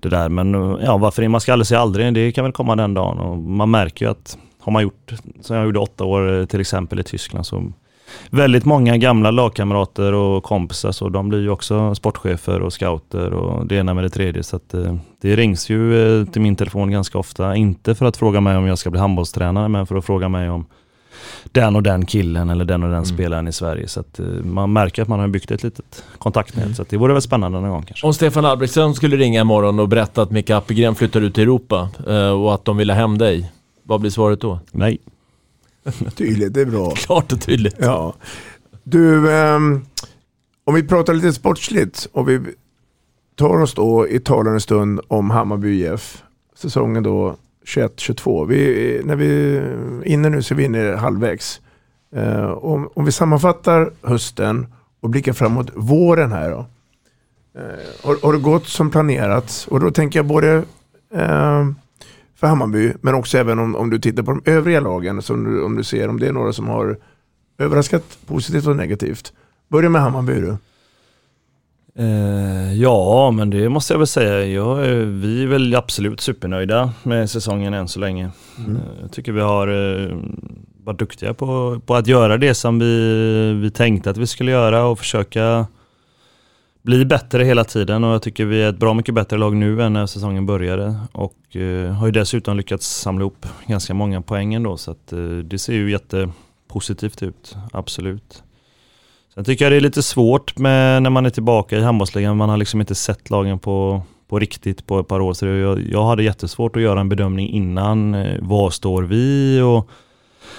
Det 0.00 0.08
där, 0.08 0.28
men 0.28 0.54
ja, 0.84 0.96
varför 0.96 1.28
man 1.28 1.40
ska 1.40 1.52
aldrig 1.52 1.66
säga 1.66 1.80
aldrig, 1.80 2.14
det 2.14 2.32
kan 2.32 2.44
väl 2.44 2.52
komma 2.52 2.76
den 2.76 2.94
dagen. 2.94 3.18
Och 3.18 3.38
man 3.38 3.70
märker 3.70 4.06
ju 4.06 4.10
att 4.10 4.38
har 4.60 4.72
man 4.72 4.82
gjort, 4.82 5.14
som 5.40 5.56
jag 5.56 5.64
gjorde 5.64 5.78
åtta 5.78 6.04
år 6.04 6.40
eh, 6.40 6.46
till 6.46 6.60
exempel 6.60 7.00
i 7.00 7.02
Tyskland, 7.02 7.46
så 7.46 7.72
väldigt 8.30 8.64
många 8.64 8.96
gamla 8.96 9.30
lagkamrater 9.30 10.12
och 10.12 10.44
kompisar 10.44 10.92
så 10.92 11.08
de 11.08 11.28
blir 11.28 11.40
ju 11.40 11.50
också 11.50 11.94
sportchefer 11.94 12.60
och 12.60 12.72
scouter 12.72 13.32
och 13.32 13.66
det 13.66 13.76
ena 13.76 13.94
med 13.94 14.04
det 14.04 14.10
tredje. 14.10 14.42
Så 14.42 14.56
att, 14.56 14.74
eh, 14.74 14.96
det 15.20 15.36
rings 15.36 15.70
ju 15.70 16.20
eh, 16.20 16.26
till 16.26 16.42
min 16.42 16.56
telefon 16.56 16.90
ganska 16.90 17.18
ofta, 17.18 17.56
inte 17.56 17.94
för 17.94 18.06
att 18.06 18.16
fråga 18.16 18.40
mig 18.40 18.56
om 18.56 18.66
jag 18.66 18.78
ska 18.78 18.90
bli 18.90 19.00
handbollstränare 19.00 19.68
men 19.68 19.86
för 19.86 19.96
att 19.96 20.04
fråga 20.04 20.28
mig 20.28 20.50
om 20.50 20.66
den 21.44 21.76
och 21.76 21.82
den 21.82 22.06
killen 22.06 22.50
eller 22.50 22.64
den 22.64 22.82
och 22.82 22.90
den 22.90 23.06
spelaren 23.06 23.48
i 23.48 23.52
Sverige. 23.52 23.88
Så 23.88 24.00
att 24.00 24.18
eh, 24.18 24.26
man 24.26 24.72
märker 24.72 25.02
att 25.02 25.08
man 25.08 25.20
har 25.20 25.28
byggt 25.28 25.50
ett 25.50 25.62
litet 25.62 26.04
kontaktnät. 26.18 26.76
Så 26.76 26.82
att 26.82 26.88
det 26.88 26.96
vore 26.96 27.12
väl 27.12 27.22
spännande 27.22 27.60
någon 27.60 27.70
gång 27.70 27.82
kanske. 27.82 28.06
Om 28.06 28.14
Stefan 28.14 28.44
Albrektsson 28.44 28.94
skulle 28.94 29.16
ringa 29.16 29.40
imorgon 29.40 29.80
och 29.80 29.88
berätta 29.88 30.22
att 30.22 30.30
Micke 30.30 30.50
Appelgren 30.50 30.94
flyttar 30.94 31.20
ut 31.20 31.34
till 31.34 31.42
Europa 31.42 31.88
och 32.32 32.54
att 32.54 32.64
de 32.64 32.76
vill 32.76 32.90
ha 32.90 32.96
hem 32.96 33.18
dig. 33.18 33.52
Vad 33.82 34.00
blir 34.00 34.10
svaret 34.10 34.40
då? 34.40 34.58
Nej. 34.72 34.98
Tydligt, 36.16 36.54
det 36.54 36.60
är 36.60 36.66
bra. 36.66 36.90
Klart 36.96 37.32
och 37.32 37.40
tydligt. 37.40 37.76
Ja. 37.78 38.14
Du, 38.82 39.32
ehm, 39.32 39.84
om 40.64 40.74
vi 40.74 40.82
pratar 40.82 41.14
lite 41.14 41.32
sportsligt 41.32 42.08
och 42.12 42.28
vi 42.28 42.40
tar 43.36 43.60
oss 43.60 43.74
då 43.74 44.08
i 44.08 44.20
talande 44.20 44.60
stund 44.60 45.00
om 45.08 45.30
Hammarby 45.30 45.84
IF. 45.84 46.22
Säsongen 46.56 47.02
då 47.02 47.36
21-22. 47.66 48.46
Vi, 48.46 49.00
när 49.04 49.16
vi 49.16 49.56
är 49.56 50.06
inne 50.06 50.28
nu 50.28 50.42
så 50.42 50.54
är 50.54 50.56
vi 50.56 50.64
inne 50.64 50.96
halvvägs. 50.96 51.60
Eh, 52.16 52.50
om, 52.50 52.88
om 52.94 53.04
vi 53.04 53.12
sammanfattar 53.12 53.90
hösten 54.02 54.66
och 55.00 55.10
blickar 55.10 55.32
framåt 55.32 55.70
våren 55.74 56.32
här 56.32 56.50
då. 56.50 56.66
Eh, 57.58 58.06
har, 58.06 58.16
har 58.22 58.32
det 58.32 58.38
gått 58.38 58.66
som 58.66 58.90
planerat? 58.90 59.66
Och 59.70 59.80
då 59.80 59.90
tänker 59.90 60.18
jag 60.18 60.26
både 60.26 60.64
eh, 61.14 61.66
för 62.36 62.46
Hammarby 62.46 62.92
men 63.00 63.14
också 63.14 63.38
även 63.38 63.58
om, 63.58 63.76
om 63.76 63.90
du 63.90 63.98
tittar 63.98 64.22
på 64.22 64.30
de 64.30 64.50
övriga 64.50 64.80
lagen. 64.80 65.22
Som 65.22 65.44
du, 65.44 65.62
om 65.62 65.76
du 65.76 65.84
ser 65.84 66.08
om 66.08 66.20
det 66.20 66.26
är 66.26 66.32
några 66.32 66.52
som 66.52 66.68
har 66.68 66.98
överraskat 67.58 68.18
positivt 68.26 68.66
och 68.66 68.76
negativt. 68.76 69.32
Börja 69.68 69.88
med 69.88 70.02
Hammarby 70.02 70.40
du. 70.40 70.56
Eh, 71.98 72.72
ja, 72.72 73.30
men 73.30 73.50
det 73.50 73.68
måste 73.68 73.94
jag 73.94 73.98
väl 73.98 74.06
säga. 74.06 74.44
Jag, 74.46 74.76
vi 75.06 75.42
är 75.42 75.46
väl 75.46 75.74
absolut 75.74 76.20
supernöjda 76.20 76.92
med 77.02 77.30
säsongen 77.30 77.74
än 77.74 77.88
så 77.88 78.00
länge. 78.00 78.30
Mm. 78.58 78.76
Eh, 78.76 78.82
jag 79.02 79.12
tycker 79.12 79.32
vi 79.32 79.40
har 79.40 79.68
eh, 79.68 80.16
varit 80.84 80.98
duktiga 80.98 81.34
på, 81.34 81.80
på 81.86 81.94
att 81.94 82.06
göra 82.06 82.38
det 82.38 82.54
som 82.54 82.78
vi, 82.78 83.52
vi 83.62 83.70
tänkte 83.70 84.10
att 84.10 84.16
vi 84.16 84.26
skulle 84.26 84.50
göra 84.50 84.84
och 84.84 84.98
försöka 84.98 85.66
bli 86.84 87.04
bättre 87.04 87.44
hela 87.44 87.64
tiden 87.64 88.04
och 88.04 88.14
jag 88.14 88.22
tycker 88.22 88.44
vi 88.44 88.62
är 88.62 88.68
ett 88.68 88.78
bra 88.78 88.94
mycket 88.94 89.14
bättre 89.14 89.38
lag 89.38 89.56
nu 89.56 89.82
än 89.82 89.92
när 89.92 90.06
säsongen 90.06 90.46
började. 90.46 90.94
Och 91.12 91.56
eh, 91.56 91.92
har 91.92 92.06
ju 92.06 92.12
dessutom 92.12 92.56
lyckats 92.56 93.00
samla 93.00 93.22
ihop 93.22 93.46
ganska 93.66 93.94
många 93.94 94.22
poäng 94.22 94.54
ändå 94.54 94.76
så 94.76 94.90
att 94.90 95.12
eh, 95.12 95.18
det 95.20 95.58
ser 95.58 95.72
ju 95.72 95.90
jättepositivt 95.90 97.22
ut, 97.22 97.56
absolut. 97.72 98.42
Sen 99.34 99.44
tycker 99.44 99.64
jag 99.64 99.72
det 99.72 99.76
är 99.76 99.80
lite 99.80 100.02
svårt 100.02 100.58
med 100.58 101.02
när 101.02 101.10
man 101.10 101.26
är 101.26 101.30
tillbaka 101.30 101.78
i 101.78 101.82
handbollsligan, 101.82 102.36
man 102.36 102.48
har 102.48 102.56
liksom 102.56 102.80
inte 102.80 102.94
sett 102.94 103.30
lagen 103.30 103.58
på, 103.58 104.02
på 104.28 104.38
riktigt 104.38 104.86
på 104.86 105.00
ett 105.00 105.08
par 105.08 105.20
år 105.20 105.32
så 105.34 105.46
jag, 105.46 105.80
jag 105.90 106.04
hade 106.06 106.22
jättesvårt 106.22 106.76
att 106.76 106.82
göra 106.82 107.00
en 107.00 107.08
bedömning 107.08 107.48
innan, 107.48 108.14
eh, 108.14 108.36
var 108.40 108.70
står 108.70 109.02
vi? 109.02 109.60
Och 109.60 109.88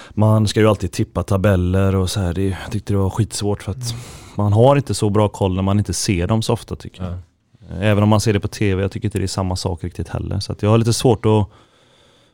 man 0.10 0.48
ska 0.48 0.60
ju 0.60 0.68
alltid 0.68 0.92
tippa 0.92 1.24
tabeller 1.24 1.96
och 1.96 2.10
så 2.10 2.20
här. 2.20 2.34
Det, 2.34 2.44
jag 2.44 2.72
tyckte 2.72 2.94
det 2.94 2.98
var 2.98 3.10
skitsvårt 3.10 3.64
för 3.64 3.72
att 3.72 3.92
mm 3.92 4.25
man 4.38 4.54
har 4.54 4.76
inte 4.76 4.94
så 4.94 5.10
bra 5.10 5.30
koll 5.30 5.56
när 5.56 5.62
man 5.62 5.80
inte 5.80 5.94
ser 5.94 6.28
dem 6.28 6.42
så 6.42 6.54
ofta 6.54 6.76
tycker 6.76 7.04
jag. 7.04 7.14
Även 7.82 8.04
om 8.04 8.10
man 8.10 8.22
ser 8.22 8.34
det 8.34 8.40
på 8.40 8.48
tv, 8.48 8.82
jag 8.82 8.92
tycker 8.92 9.08
inte 9.08 9.18
det 9.18 9.26
är 9.26 9.28
samma 9.28 9.56
sak 9.56 9.84
riktigt 9.84 10.10
heller. 10.10 10.40
Så 10.40 10.56
jag 10.60 10.70
har 10.70 10.78
lite 10.78 10.94
svårt 10.94 11.26
att 11.26 11.50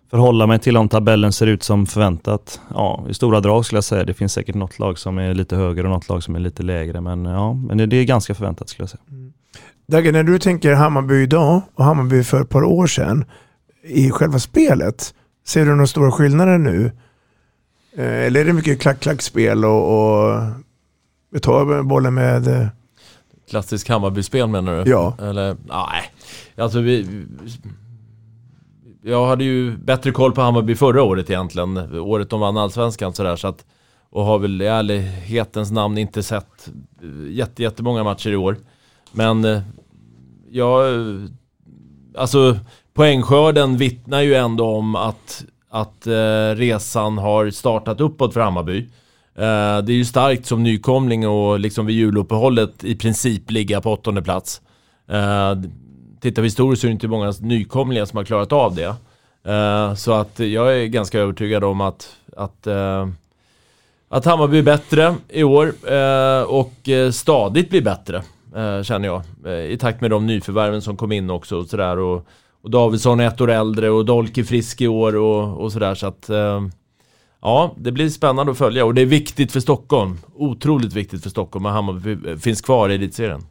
förhålla 0.09 0.47
mig 0.47 0.59
till 0.59 0.77
om 0.77 0.89
tabellen 0.89 1.33
ser 1.33 1.47
ut 1.47 1.63
som 1.63 1.85
förväntat. 1.85 2.61
Ja, 2.73 3.05
i 3.09 3.13
stora 3.13 3.39
drag 3.39 3.65
skulle 3.65 3.77
jag 3.77 3.83
säga. 3.83 4.03
Det 4.03 4.13
finns 4.13 4.33
säkert 4.33 4.55
något 4.55 4.79
lag 4.79 4.99
som 4.99 5.17
är 5.17 5.33
lite 5.33 5.55
högre 5.55 5.83
och 5.83 5.89
något 5.89 6.09
lag 6.09 6.23
som 6.23 6.35
är 6.35 6.39
lite 6.39 6.63
lägre. 6.63 7.01
Men 7.01 7.25
ja, 7.25 7.53
men 7.53 7.89
det, 7.89 7.95
är 7.95 8.03
ganska 8.03 8.35
förväntat 8.35 8.69
skulle 8.69 8.83
jag 8.83 8.89
säga. 8.89 9.31
Dagge, 9.87 10.11
när 10.11 10.23
du 10.23 10.39
tänker 10.39 10.73
Hammarby 10.73 11.23
idag 11.23 11.61
och 11.75 11.85
Hammarby 11.85 12.23
för 12.23 12.41
ett 12.41 12.49
par 12.49 12.63
år 12.63 12.87
sedan 12.87 13.25
i 13.83 14.11
själva 14.11 14.39
spelet, 14.39 15.13
ser 15.47 15.65
du 15.65 15.71
några 15.71 15.87
stora 15.87 16.11
skillnader 16.11 16.57
nu? 16.57 16.91
Eh, 17.97 18.05
Eller 18.05 18.39
är 18.39 18.45
det 18.45 18.53
mycket 18.53 18.81
klack-klack-spel 18.81 19.65
och, 19.65 20.23
och 20.23 20.41
vi 21.31 21.39
tar 21.39 21.83
bollen 21.83 22.13
med... 22.13 22.47
eh, 22.47 22.67
Klassiskt 23.49 23.87
Hammarby-spel 23.87 24.47
menar 24.47 24.83
du? 24.83 24.91
Ja. 24.91 25.15
Eller, 25.21 25.57
nej. 25.65 26.11
Alltså 26.57 26.79
vi... 26.79 27.25
Jag 29.03 29.27
hade 29.27 29.43
ju 29.43 29.77
bättre 29.77 30.11
koll 30.11 30.31
på 30.31 30.41
Hammarby 30.41 30.75
förra 30.75 31.03
året 31.03 31.29
egentligen. 31.29 31.77
Året 31.99 32.29
de 32.29 32.39
vann 32.39 32.57
Allsvenskan 32.57 33.13
sådär 33.13 33.35
så 33.35 33.47
att... 33.47 33.65
Och 34.09 34.23
har 34.25 34.39
väl 34.39 34.61
i 34.61 34.65
ärlighetens 34.65 35.71
namn 35.71 35.97
inte 35.97 36.23
sett 36.23 36.69
eh, 37.01 37.31
jätte, 37.31 37.63
jättemånga 37.63 38.03
matcher 38.03 38.29
i 38.29 38.35
år. 38.35 38.57
Men... 39.11 39.45
eh, 39.45 39.61
Jag... 40.49 40.83
Alltså 42.17 42.57
poängskörden 42.93 43.77
vittnar 43.77 44.21
ju 44.21 44.33
ändå 44.35 44.65
om 44.65 44.95
att, 44.95 45.45
att 45.69 46.07
resan 46.55 47.17
har 47.17 47.49
startat 47.49 48.01
uppåt 48.01 48.33
för 48.33 48.39
Hammarby. 48.41 48.89
Eh, 49.35 49.83
det 49.83 49.93
är 49.93 49.97
ju 49.97 50.05
starkt 50.05 50.45
som 50.45 50.63
nykomling 50.63 51.27
och 51.27 51.59
liksom 51.59 51.85
vid 51.85 51.95
juluppehållet 51.95 52.83
i 52.83 52.95
princip 52.95 53.51
ligga 53.51 53.81
på 53.81 53.91
åttonde 53.91 54.21
plats. 54.21 54.61
Eh, 55.09 55.55
tittar 56.21 56.41
vi 56.41 56.45
historiskt 56.45 56.81
så 56.81 56.87
är 56.87 56.89
det 56.89 56.93
inte 56.93 57.07
många 57.07 57.33
nykomlingar 57.39 58.05
som 58.05 58.17
har 58.17 58.23
klarat 58.23 58.51
av 58.51 58.75
det. 58.75 58.95
Eh, 59.51 59.93
så 59.93 60.11
att 60.11 60.39
jag 60.39 60.77
är 60.77 60.85
ganska 60.85 61.19
övertygad 61.19 61.63
om 61.63 61.81
att, 61.81 62.15
att, 62.37 62.67
att 64.09 64.25
Hammarby 64.25 64.59
är 64.59 64.63
bättre 64.63 65.15
i 65.29 65.43
år 65.43 65.73
och 66.47 66.89
stadigt 67.11 67.69
blir 67.69 67.81
bättre. 67.81 68.23
Känner 68.83 69.07
jag. 69.07 69.23
I 69.71 69.77
takt 69.77 70.01
med 70.01 70.11
de 70.11 70.27
nyförvärven 70.27 70.81
som 70.81 70.97
kom 70.97 71.11
in 71.11 71.29
också 71.29 71.57
och 71.57 71.65
sådär. 71.65 71.97
Och, 71.97 72.27
och 72.61 72.69
Davidsson 72.69 73.19
är 73.19 73.27
ett 73.27 73.41
år 73.41 73.51
äldre 73.51 73.89
och 73.89 74.05
Dolk 74.05 74.37
är 74.37 74.43
frisk 74.43 74.81
i 74.81 74.87
år 74.87 75.15
och, 75.15 75.61
och 75.61 75.71
sådär. 75.71 75.95
Så 75.95 76.07
att 76.07 76.29
eh, 76.29 76.61
ja, 77.41 77.75
det 77.77 77.91
blir 77.91 78.09
spännande 78.09 78.51
att 78.51 78.57
följa 78.57 78.85
och 78.85 78.93
det 78.93 79.01
är 79.01 79.05
viktigt 79.05 79.51
för 79.51 79.59
Stockholm. 79.59 80.17
Otroligt 80.35 80.93
viktigt 80.93 81.23
för 81.23 81.29
Stockholm 81.29 81.65
att 81.65 81.73
Hammarby 81.73 82.37
finns 82.37 82.61
kvar 82.61 82.89
i 82.89 82.95
elitserien. 82.95 83.41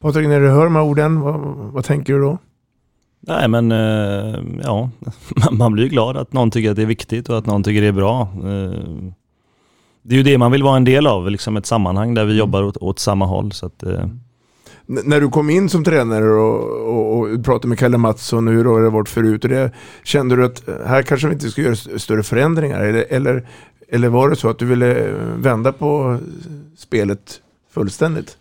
Patrik, 0.00 0.28
när 0.28 0.40
du 0.40 0.48
hör 0.50 0.64
de 0.64 0.76
här 0.76 0.82
orden, 0.82 1.20
vad, 1.20 1.40
vad 1.72 1.84
tänker 1.84 2.12
du 2.12 2.20
då? 2.20 2.38
Nej 3.20 3.48
men 3.48 3.72
eh, 3.72 4.40
ja, 4.62 4.90
man 5.52 5.72
blir 5.72 5.84
ju 5.84 5.90
glad 5.90 6.16
att 6.16 6.32
någon 6.32 6.50
tycker 6.50 6.70
att 6.70 6.76
det 6.76 6.82
är 6.82 6.86
viktigt 6.86 7.28
och 7.28 7.38
att 7.38 7.46
någon 7.46 7.62
tycker 7.62 7.80
det 7.80 7.86
är 7.86 7.92
bra. 7.92 8.20
Eh, 8.22 8.80
Det 10.02 10.14
är 10.14 10.18
ju 10.18 10.22
det 10.22 10.38
man 10.38 10.52
vill 10.52 10.62
vara 10.62 10.76
en 10.76 10.84
del 10.84 11.06
av, 11.06 11.30
liksom 11.30 11.56
ett 11.56 11.66
sammanhang 11.66 12.14
där 12.14 12.24
vi 12.24 12.38
jobbar 12.38 12.62
åt, 12.62 12.76
åt 12.76 12.98
samma 12.98 13.26
håll. 13.26 13.52
Så 13.52 13.66
att, 13.66 13.82
eh, 13.82 14.06
när 14.86 15.20
du 15.20 15.28
kom 15.28 15.50
in 15.50 15.68
som 15.68 15.84
tränare 15.84 16.30
och, 16.30 16.88
och, 16.88 17.20
och 17.20 17.44
pratade 17.44 17.68
med 17.68 17.78
Kalle 17.78 17.98
Mattsson 17.98 18.48
hur 18.48 18.64
har 18.64 18.82
det 18.82 18.90
varit 18.90 19.08
förut, 19.08 19.44
och 19.44 19.50
det, 19.50 19.70
kände 20.04 20.36
du 20.36 20.44
att 20.44 20.62
här 20.86 21.02
kanske 21.02 21.26
vi 21.28 21.34
inte 21.34 21.50
ska 21.50 21.62
göra 21.62 21.72
st- 21.72 21.98
större 21.98 22.22
förändringar? 22.22 22.80
Eller, 22.80 23.06
eller, 23.08 23.48
eller 23.88 24.08
var 24.08 24.30
det 24.30 24.36
så 24.36 24.48
att 24.48 24.58
du 24.58 24.66
ville 24.66 25.14
vända 25.36 25.72
på 25.72 26.18
spelet 26.76 27.40
fullständigt? 27.74 28.36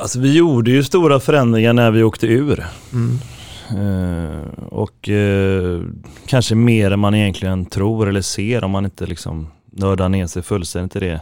Alltså 0.00 0.20
vi 0.20 0.36
gjorde 0.36 0.70
ju 0.70 0.82
stora 0.82 1.20
förändringar 1.20 1.72
när 1.72 1.90
vi 1.90 2.02
åkte 2.02 2.26
ur. 2.26 2.64
Mm. 2.92 3.18
Eh, 3.70 4.64
och 4.68 5.08
eh, 5.08 5.80
kanske 6.26 6.54
mer 6.54 6.90
än 6.90 6.98
man 7.00 7.14
egentligen 7.14 7.66
tror 7.66 8.08
eller 8.08 8.22
ser 8.22 8.64
om 8.64 8.70
man 8.70 8.84
inte 8.84 9.06
liksom 9.06 9.48
nördar 9.72 10.08
ner 10.08 10.26
sig 10.26 10.42
fullständigt 10.42 10.96
i 10.96 11.00
det. 11.00 11.20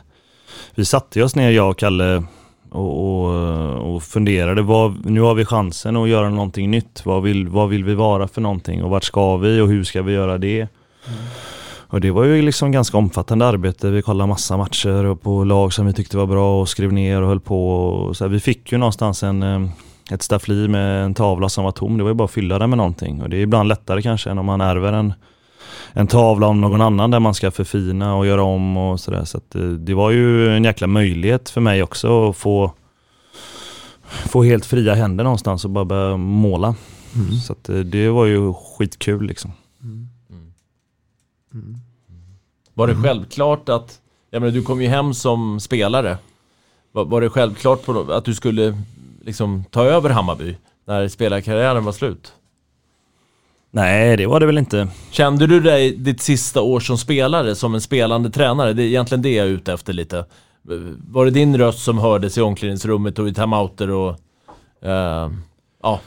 Vi 0.74 0.84
satte 0.84 1.22
oss 1.22 1.36
ner 1.36 1.50
jag 1.50 1.70
och 1.70 1.78
Kalle 1.78 2.24
och, 2.70 3.24
och, 3.24 3.94
och 3.94 4.02
funderade, 4.02 4.62
vad, 4.62 5.06
nu 5.06 5.20
har 5.20 5.34
vi 5.34 5.44
chansen 5.44 5.96
att 5.96 6.08
göra 6.08 6.28
någonting 6.28 6.70
nytt. 6.70 7.02
Vad 7.04 7.22
vill, 7.22 7.48
vad 7.48 7.68
vill 7.68 7.84
vi 7.84 7.94
vara 7.94 8.28
för 8.28 8.40
någonting 8.40 8.82
och 8.84 8.90
vart 8.90 9.04
ska 9.04 9.36
vi 9.36 9.60
och 9.60 9.68
hur 9.68 9.84
ska 9.84 10.02
vi 10.02 10.12
göra 10.12 10.38
det? 10.38 10.68
Och 11.90 12.00
det 12.00 12.10
var 12.10 12.24
ju 12.24 12.42
liksom 12.42 12.72
ganska 12.72 12.98
omfattande 12.98 13.46
arbete. 13.46 13.90
Vi 13.90 14.02
kollade 14.02 14.28
massa 14.28 14.56
matcher 14.56 15.04
och 15.04 15.22
på 15.22 15.44
lag 15.44 15.72
som 15.72 15.86
vi 15.86 15.92
tyckte 15.92 16.16
var 16.16 16.26
bra 16.26 16.60
och 16.60 16.68
skrev 16.68 16.92
ner 16.92 17.22
och 17.22 17.28
höll 17.28 17.40
på. 17.40 17.78
Och 17.78 18.16
så 18.16 18.24
här, 18.24 18.28
vi 18.28 18.40
fick 18.40 18.72
ju 18.72 18.78
någonstans 18.78 19.22
en, 19.22 19.42
eh, 19.42 19.68
ett 20.10 20.22
staffli 20.22 20.68
med 20.68 21.04
en 21.04 21.14
tavla 21.14 21.48
som 21.48 21.64
var 21.64 21.72
tom. 21.72 21.96
Det 21.96 22.02
var 22.02 22.10
ju 22.10 22.14
bara 22.14 22.24
att 22.24 22.30
fylla 22.30 22.58
den 22.58 22.70
med 22.70 22.76
någonting. 22.76 23.22
Och 23.22 23.30
det 23.30 23.36
är 23.36 23.40
ibland 23.40 23.68
lättare 23.68 24.02
kanske 24.02 24.30
än 24.30 24.38
om 24.38 24.46
man 24.46 24.60
ärver 24.60 24.92
en, 24.92 25.12
en 25.92 26.06
tavla 26.06 26.46
om 26.46 26.60
någon 26.60 26.80
annan 26.80 27.10
där 27.10 27.20
man 27.20 27.34
ska 27.34 27.50
förfina 27.50 28.14
och 28.14 28.26
göra 28.26 28.42
om 28.42 28.76
och 28.76 29.00
sådär. 29.00 29.24
Så 29.24 29.38
att, 29.38 29.54
eh, 29.54 29.62
det 29.62 29.94
var 29.94 30.10
ju 30.10 30.56
en 30.56 30.64
jäkla 30.64 30.86
möjlighet 30.86 31.50
för 31.50 31.60
mig 31.60 31.82
också 31.82 32.30
att 32.30 32.36
få, 32.36 32.72
få 34.06 34.42
helt 34.42 34.66
fria 34.66 34.94
händer 34.94 35.24
någonstans 35.24 35.64
och 35.64 35.70
bara 35.70 35.84
börja 35.84 36.16
måla. 36.16 36.74
Mm. 37.14 37.32
Så 37.32 37.52
att, 37.52 37.68
eh, 37.68 37.76
det 37.76 38.08
var 38.08 38.26
ju 38.26 38.54
skitkul 38.54 39.26
liksom. 39.26 39.52
Var 42.74 42.86
det 42.86 42.94
självklart 42.94 43.68
att, 43.68 44.00
jag 44.30 44.40
menar 44.40 44.54
du 44.54 44.62
kom 44.62 44.82
ju 44.82 44.88
hem 44.88 45.14
som 45.14 45.60
spelare. 45.60 46.18
Var, 46.92 47.04
var 47.04 47.20
det 47.20 47.30
självklart 47.30 47.84
på, 47.84 48.12
att 48.12 48.24
du 48.24 48.34
skulle 48.34 48.82
liksom 49.20 49.64
ta 49.70 49.84
över 49.84 50.10
Hammarby 50.10 50.56
när 50.84 51.08
spelarkarriären 51.08 51.84
var 51.84 51.92
slut? 51.92 52.32
Nej, 53.70 54.16
det 54.16 54.26
var 54.26 54.40
det 54.40 54.46
väl 54.46 54.58
inte. 54.58 54.88
Kände 55.10 55.46
du 55.46 55.60
dig 55.60 55.96
ditt 55.96 56.20
sista 56.20 56.62
år 56.62 56.80
som 56.80 56.98
spelare 56.98 57.54
som 57.54 57.74
en 57.74 57.80
spelande 57.80 58.30
tränare? 58.30 58.72
Det 58.72 58.82
är 58.82 58.86
egentligen 58.86 59.22
det 59.22 59.34
jag 59.34 59.46
är 59.46 59.50
ute 59.50 59.72
efter 59.72 59.92
lite. 59.92 60.24
Var 61.08 61.24
det 61.24 61.30
din 61.30 61.58
röst 61.58 61.84
som 61.84 61.98
hördes 61.98 62.38
i 62.38 62.40
omklädningsrummet 62.40 63.18
och 63.18 63.28
i 63.28 63.34
timeouter 63.34 63.90
och... 63.90 64.10
eh, 64.82 65.30
ja. 65.82 66.00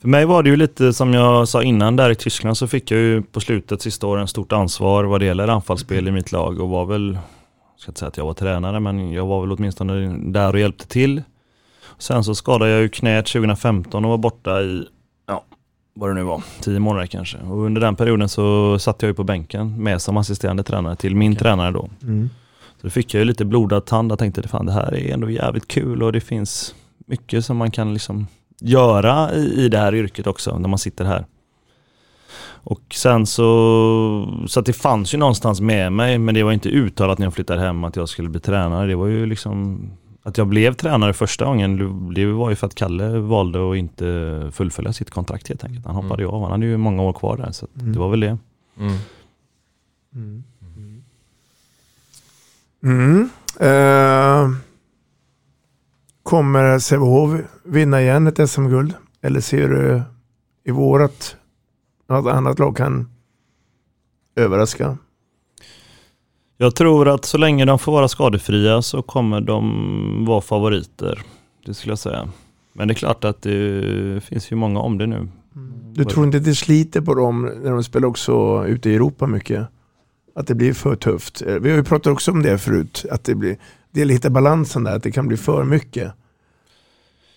För 0.00 0.08
mig 0.08 0.24
var 0.24 0.42
det 0.42 0.50
ju 0.50 0.56
lite 0.56 0.92
som 0.92 1.14
jag 1.14 1.48
sa 1.48 1.62
innan 1.62 1.96
där 1.96 2.10
i 2.10 2.14
Tyskland 2.14 2.56
så 2.56 2.66
fick 2.66 2.90
jag 2.90 3.00
ju 3.00 3.22
på 3.22 3.40
slutet 3.40 3.82
sista 3.82 4.06
åren 4.06 4.28
stort 4.28 4.52
ansvar 4.52 5.04
vad 5.04 5.20
det 5.20 5.26
gäller 5.26 5.48
anfallsspel 5.48 6.08
i 6.08 6.10
mitt 6.10 6.32
lag 6.32 6.60
och 6.60 6.68
var 6.68 6.86
väl, 6.86 7.12
jag 7.74 7.80
ska 7.80 7.90
inte 7.90 7.98
säga 7.98 8.08
att 8.08 8.16
jag 8.16 8.24
var 8.24 8.34
tränare 8.34 8.80
men 8.80 9.12
jag 9.12 9.26
var 9.26 9.40
väl 9.40 9.52
åtminstone 9.52 10.18
där 10.32 10.52
och 10.52 10.60
hjälpte 10.60 10.86
till. 10.86 11.22
Sen 11.98 12.24
så 12.24 12.34
skadade 12.34 12.70
jag 12.70 12.80
ju 12.80 12.88
knät 12.88 13.26
2015 13.26 14.04
och 14.04 14.10
var 14.10 14.18
borta 14.18 14.62
i, 14.62 14.86
vad 15.98 16.10
det 16.10 16.14
nu 16.14 16.22
var, 16.22 16.42
tio 16.60 16.78
månader 16.78 17.06
kanske. 17.06 17.38
Och 17.38 17.64
under 17.64 17.80
den 17.80 17.96
perioden 17.96 18.28
så 18.28 18.78
satt 18.78 19.02
jag 19.02 19.08
ju 19.08 19.14
på 19.14 19.24
bänken 19.24 19.82
med 19.82 20.02
som 20.02 20.16
assisterande 20.16 20.62
tränare 20.62 20.96
till 20.96 21.16
min 21.16 21.36
tränare 21.36 21.72
då. 21.72 21.88
Mm. 22.02 22.30
Så 22.80 22.86
då 22.86 22.90
fick 22.90 23.14
jag 23.14 23.18
ju 23.18 23.24
lite 23.24 23.44
blodad 23.44 23.86
tand 23.86 24.12
och 24.12 24.18
tänkte 24.18 24.48
fan 24.48 24.66
det 24.66 24.72
här 24.72 24.94
är 24.94 25.14
ändå 25.14 25.30
jävligt 25.30 25.68
kul 25.68 26.02
och 26.02 26.12
det 26.12 26.20
finns 26.20 26.74
mycket 27.06 27.44
som 27.44 27.56
man 27.56 27.70
kan 27.70 27.92
liksom 27.92 28.26
göra 28.60 29.34
i, 29.34 29.64
i 29.64 29.68
det 29.68 29.78
här 29.78 29.94
yrket 29.94 30.26
också 30.26 30.58
när 30.58 30.68
man 30.68 30.78
sitter 30.78 31.04
här. 31.04 31.26
Och 32.68 32.82
sen 32.94 33.26
så, 33.26 34.44
så 34.48 34.60
att 34.60 34.66
det 34.66 34.72
fanns 34.72 35.14
ju 35.14 35.18
någonstans 35.18 35.60
med 35.60 35.92
mig 35.92 36.18
men 36.18 36.34
det 36.34 36.42
var 36.42 36.52
inte 36.52 36.68
uttalat 36.68 37.18
när 37.18 37.26
jag 37.26 37.34
flyttade 37.34 37.60
hem 37.60 37.84
att 37.84 37.96
jag 37.96 38.08
skulle 38.08 38.28
bli 38.28 38.40
tränare. 38.40 38.86
Det 38.86 38.94
var 38.94 39.06
ju 39.06 39.26
liksom 39.26 39.80
att 40.26 40.38
jag 40.38 40.46
blev 40.46 40.72
tränare 40.74 41.12
första 41.12 41.44
gången, 41.44 41.76
det 42.14 42.26
var 42.26 42.50
ju 42.50 42.56
för 42.56 42.66
att 42.66 42.74
Kalle 42.74 43.18
valde 43.18 43.70
att 43.70 43.76
inte 43.76 44.50
fullfölja 44.52 44.92
sitt 44.92 45.10
kontrakt 45.10 45.48
helt 45.48 45.64
enkelt. 45.64 45.86
Han 45.86 45.94
hoppade 45.94 46.22
ju 46.22 46.28
av, 46.28 46.42
han 46.42 46.50
hade 46.50 46.66
ju 46.66 46.76
många 46.76 47.02
år 47.02 47.12
kvar 47.12 47.36
där 47.36 47.52
så 47.52 47.66
Mm. 47.80 47.92
det 47.92 47.98
var 47.98 48.08
väl 48.08 48.20
det. 48.20 48.38
Mm. 48.78 48.96
Mm. 50.14 50.44
Mm. 52.82 53.30
Eh, 53.60 54.50
kommer 56.22 56.78
Sävehof 56.78 57.40
vinna 57.64 58.02
igen 58.02 58.26
ett 58.26 58.50
SM-guld? 58.50 58.94
Eller 59.22 59.40
ser 59.40 59.68
du 59.68 60.02
i 60.64 60.70
vår 60.70 61.02
att 61.02 61.36
något 62.08 62.32
annat 62.32 62.58
lag 62.58 62.76
kan 62.76 63.10
överraska? 64.36 64.98
Jag 66.56 66.74
tror 66.74 67.08
att 67.08 67.24
så 67.24 67.38
länge 67.38 67.64
de 67.64 67.78
får 67.78 67.92
vara 67.92 68.08
skadefria 68.08 68.82
så 68.82 69.02
kommer 69.02 69.40
de 69.40 70.24
vara 70.24 70.40
favoriter. 70.40 71.22
Det 71.66 71.74
skulle 71.74 71.90
jag 71.90 71.98
säga. 71.98 72.28
Men 72.72 72.88
det 72.88 72.92
är 72.92 72.96
klart 72.96 73.24
att 73.24 73.42
det 73.42 74.24
finns 74.24 74.52
ju 74.52 74.56
många 74.56 74.80
om 74.80 74.98
det 74.98 75.06
nu. 75.06 75.28
Du 75.92 76.04
tror 76.04 76.26
inte 76.26 76.38
det 76.38 76.54
sliter 76.54 77.00
på 77.00 77.14
dem 77.14 77.50
när 77.62 77.70
de 77.70 77.84
spelar 77.84 78.08
också 78.08 78.64
ute 78.66 78.90
i 78.90 78.94
Europa 78.94 79.26
mycket? 79.26 79.66
Att 80.34 80.46
det 80.46 80.54
blir 80.54 80.72
för 80.72 80.96
tufft? 80.96 81.42
Eh, 81.42 81.54
Vi 81.54 81.70
har 81.70 81.76
ju 81.76 81.84
pratat 81.84 82.12
också 82.12 82.30
om 82.30 82.42
det 82.42 82.58
förut, 82.58 83.04
att 83.10 83.24
det 83.24 83.34
blir, 83.34 83.56
det 83.90 84.02
att 84.02 84.10
hitta 84.10 84.30
balansen 84.30 84.84
där, 84.84 84.96
att 84.96 85.02
det 85.02 85.12
kan 85.12 85.28
bli 85.28 85.36
för 85.36 85.64
mycket. 85.64 86.12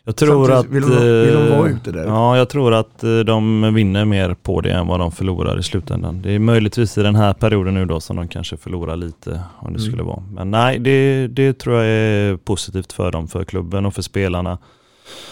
Jag 0.03 0.15
tror 0.15 0.51
att... 0.51 0.61
Samtidigt 0.61 0.83
vill 0.89 0.95
de, 0.95 1.21
vill 1.25 1.33
de 1.33 1.49
vara 1.57 1.69
eh, 1.69 1.75
ute 1.75 1.91
där? 1.91 2.05
Ja, 2.05 2.37
jag 2.37 2.49
tror 2.49 2.73
att 2.73 3.03
eh, 3.03 3.19
de 3.19 3.73
vinner 3.73 4.05
mer 4.05 4.33
på 4.33 4.61
det 4.61 4.71
än 4.71 4.87
vad 4.87 4.99
de 4.99 5.11
förlorar 5.11 5.59
i 5.59 5.63
slutändan. 5.63 6.21
Det 6.21 6.31
är 6.31 6.39
möjligtvis 6.39 6.97
i 6.97 7.01
den 7.03 7.15
här 7.15 7.33
perioden 7.33 7.73
nu 7.73 7.85
då 7.85 7.99
som 7.99 8.15
de 8.15 8.27
kanske 8.27 8.57
förlorar 8.57 8.95
lite 8.95 9.31
om 9.59 9.73
det 9.73 9.79
Mm. 9.79 9.91
skulle 9.91 10.03
vara. 10.03 10.23
Men 10.31 10.51
nej, 10.51 10.79
det, 10.79 11.27
det 11.27 11.53
tror 11.59 11.75
jag 11.75 11.85
är 11.87 12.37
positivt 12.37 12.93
för 12.93 13.11
dem, 13.11 13.27
för 13.27 13.43
klubben 13.43 13.85
och 13.85 13.93
för 13.93 14.01
spelarna. 14.01 14.57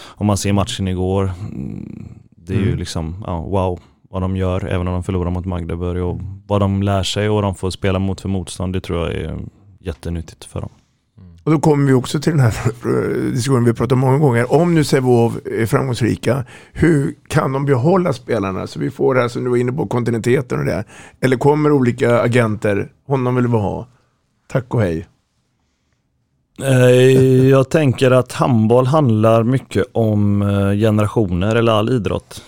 Om 0.06 0.26
man 0.26 0.36
ser 0.36 0.52
matchen 0.52 0.88
igår, 0.88 1.30
mm, 1.40 2.08
det 2.36 2.52
är 2.54 2.58
ju 2.58 2.66
Mm. 2.66 2.78
liksom, 2.78 3.24
ja, 3.26 3.40
wow 3.40 3.80
vad 4.10 4.22
de 4.22 4.36
gör, 4.36 4.64
även 4.68 4.88
om 4.88 4.94
de 4.94 5.02
förlorar 5.02 5.30
mot 5.30 5.44
Magdeburg 5.44 6.02
och 6.04 6.20
vad 6.46 6.60
de 6.60 6.82
lär 6.82 7.02
sig 7.02 7.28
och 7.28 7.34
vad 7.34 7.44
de 7.44 7.54
får 7.54 7.70
spela 7.70 7.98
mot 7.98 8.20
för 8.20 8.28
motstånd, 8.28 8.72
det 8.72 8.80
tror 8.80 8.98
jag 8.98 9.14
är 9.14 9.38
jättenyttigt 9.80 10.44
för 10.44 10.60
dem. 10.60 10.70
Och 11.48 11.54
då 11.54 11.60
kommer 11.60 11.86
vi 11.86 11.92
också 11.92 12.20
till 12.20 12.32
den 12.32 12.40
här 12.40 12.54
diskussionen 13.32 13.64
vi 13.64 13.72
pratat 13.72 13.92
om 13.92 13.98
många 13.98 14.18
gånger. 14.18 14.52
Om 14.52 14.74
nu 14.74 14.84
Sävehof 14.84 15.32
är 15.44 15.66
framgångsrika, 15.66 16.44
hur 16.72 17.14
kan 17.28 17.52
de 17.52 17.64
behålla 17.64 18.12
spelarna? 18.12 18.66
Så 18.66 18.78
vi 18.80 18.90
får 18.90 19.14
det 19.14 19.20
här 19.20 19.28
som 19.28 19.44
du 19.44 19.50
var 19.50 19.56
inne 19.56 19.72
på, 19.72 19.86
kontinuiteten 19.86 20.58
och 20.58 20.64
det. 20.64 20.84
Eller 21.20 21.36
kommer 21.36 21.72
olika 21.72 22.20
agenter, 22.20 22.88
honom 23.06 23.34
vill 23.34 23.46
vi 23.46 23.52
ha, 23.52 23.86
tack 24.48 24.74
och 24.74 24.80
hej. 24.80 25.06
Eh, 26.62 27.48
Jag 27.48 27.70
tänker 27.70 28.10
att 28.10 28.32
handboll 28.32 28.86
handlar 28.86 29.42
mycket 29.42 29.84
om 29.92 30.42
eh, 30.42 30.72
generationer 30.72 31.56
eller 31.56 31.72
all 31.72 31.88
idrott. 31.90 32.44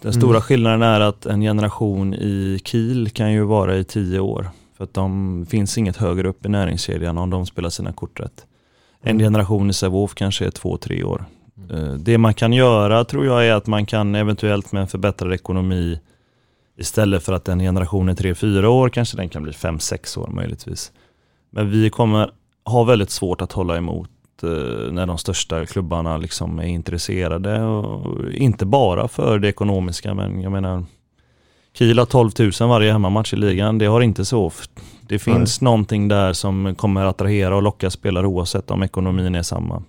Den 0.00 0.10
Mm. 0.12 0.20
stora 0.20 0.40
skillnaden 0.40 0.82
är 0.82 1.00
att 1.00 1.26
en 1.26 1.40
generation 1.40 2.14
i 2.14 2.60
Kiel 2.64 3.08
kan 3.10 3.32
ju 3.32 3.42
vara 3.44 3.76
i 3.76 3.84
tio 3.84 4.20
år. 4.20 4.48
För 4.76 4.84
att 4.84 4.94
de 4.94 5.46
finns 5.50 5.78
inget 5.78 5.96
högre 5.96 6.28
upp 6.28 6.46
i 6.46 6.48
näringskedjan 6.48 7.18
om 7.18 7.30
de 7.30 7.46
spelar 7.46 7.70
sina 7.70 7.92
kort 7.92 8.20
rätt. 8.20 8.46
En 9.00 9.10
Mm. 9.10 9.22
generation 9.26 9.70
i 9.70 9.72
Sävehof 9.72 10.14
kanske 10.14 10.46
är 10.46 10.50
två, 10.50 10.76
tre 10.76 11.04
år. 11.04 11.24
Eh, 11.70 11.92
Det 11.94 12.18
man 12.18 12.34
kan 12.34 12.52
göra 12.52 13.04
tror 13.04 13.26
jag 13.26 13.46
är 13.46 13.52
att 13.54 13.66
man 13.66 13.86
kan 13.86 14.14
eventuellt 14.14 14.72
med 14.72 14.80
en 14.82 14.88
förbättrad 14.88 15.32
ekonomi 15.32 16.00
istället 16.78 17.22
för 17.22 17.32
att 17.32 17.48
en 17.48 17.58
generation 17.58 18.08
är 18.08 18.14
tre, 18.14 18.34
fyra 18.34 18.68
år 18.70 18.88
kanske 18.88 19.16
den 19.16 19.28
kan 19.28 19.42
bli 19.42 19.52
fem, 19.52 19.78
sex 19.78 20.16
år 20.16 20.28
möjligtvis. 20.28 20.92
Men 21.50 21.70
vi 21.70 21.90
kommer 21.90 22.30
ha 22.64 22.84
väldigt 22.84 23.10
svårt 23.10 23.40
att 23.42 23.52
hålla 23.52 23.76
emot 23.76 24.10
eh, 24.42 24.92
när 24.92 25.06
de 25.06 25.18
största 25.18 25.66
klubbarna 25.66 26.16
liksom 26.16 26.58
är 26.58 26.64
intresserade. 26.66 27.62
Och 27.62 28.30
inte 28.32 28.66
bara 28.66 29.08
för 29.08 29.38
det 29.38 29.48
ekonomiska 29.48 30.14
men 30.14 30.40
jag 30.42 30.52
menar 30.52 30.84
Kiel 31.78 31.98
har 31.98 32.06
12 32.06 32.30
000 32.60 32.68
varje 32.68 32.92
hemmamatch 32.92 33.32
i 33.32 33.36
ligan. 33.36 33.78
Det 33.78 33.86
har 33.86 34.00
inte 34.00 34.24
så. 34.24 34.52
Det 35.08 35.18
finns 35.18 35.60
någonting 35.60 36.08
där 36.08 36.32
som 36.32 36.74
kommer 36.74 37.04
attrahera 37.04 37.56
och 37.56 37.62
locka 37.62 37.90
spelare 37.90 38.26
oavsett 38.26 38.70
om 38.70 38.82
ekonomin 38.82 39.34
är 39.34 39.42
samma. 39.42 39.82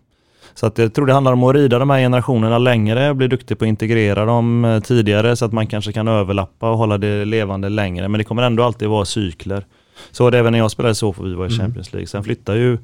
Så 0.53 0.65
att 0.65 0.77
jag 0.77 0.93
tror 0.93 1.05
det 1.05 1.13
handlar 1.13 1.33
om 1.33 1.43
att 1.43 1.55
rida 1.55 1.79
de 1.79 1.89
här 1.89 1.99
generationerna 1.99 2.57
längre, 2.57 3.13
bli 3.13 3.27
duktig 3.27 3.59
på 3.59 3.65
att 3.65 3.69
integrera 3.69 4.25
dem 4.25 4.65
eh, 4.65 4.79
tidigare 4.79 5.35
så 5.35 5.45
att 5.45 5.51
man 5.53 5.67
kanske 5.67 5.91
kan 5.91 6.07
överlappa 6.07 6.71
och 6.71 6.77
hålla 6.77 6.97
det 6.97 7.25
levande 7.25 7.69
längre. 7.69 8.07
Men 8.07 8.17
det 8.17 8.23
kommer 8.23 8.43
ändå 8.43 8.63
alltid 8.63 8.87
vara 8.87 9.05
cykler. 9.05 9.65
Så 10.11 10.23
var 10.23 10.31
det 10.31 10.37
även 10.37 10.51
när 10.51 10.59
jag 10.59 10.71
spelade 10.71 10.95
så 10.95 11.13
för 11.13 11.23
vi 11.23 11.33
var 11.33 11.45
i 11.45 11.47
Mm. 11.47 11.59
Champions 11.59 11.93
League. 11.93 12.07
Sen 12.07 12.23
flyttar 12.23 12.55
ju 12.55 12.77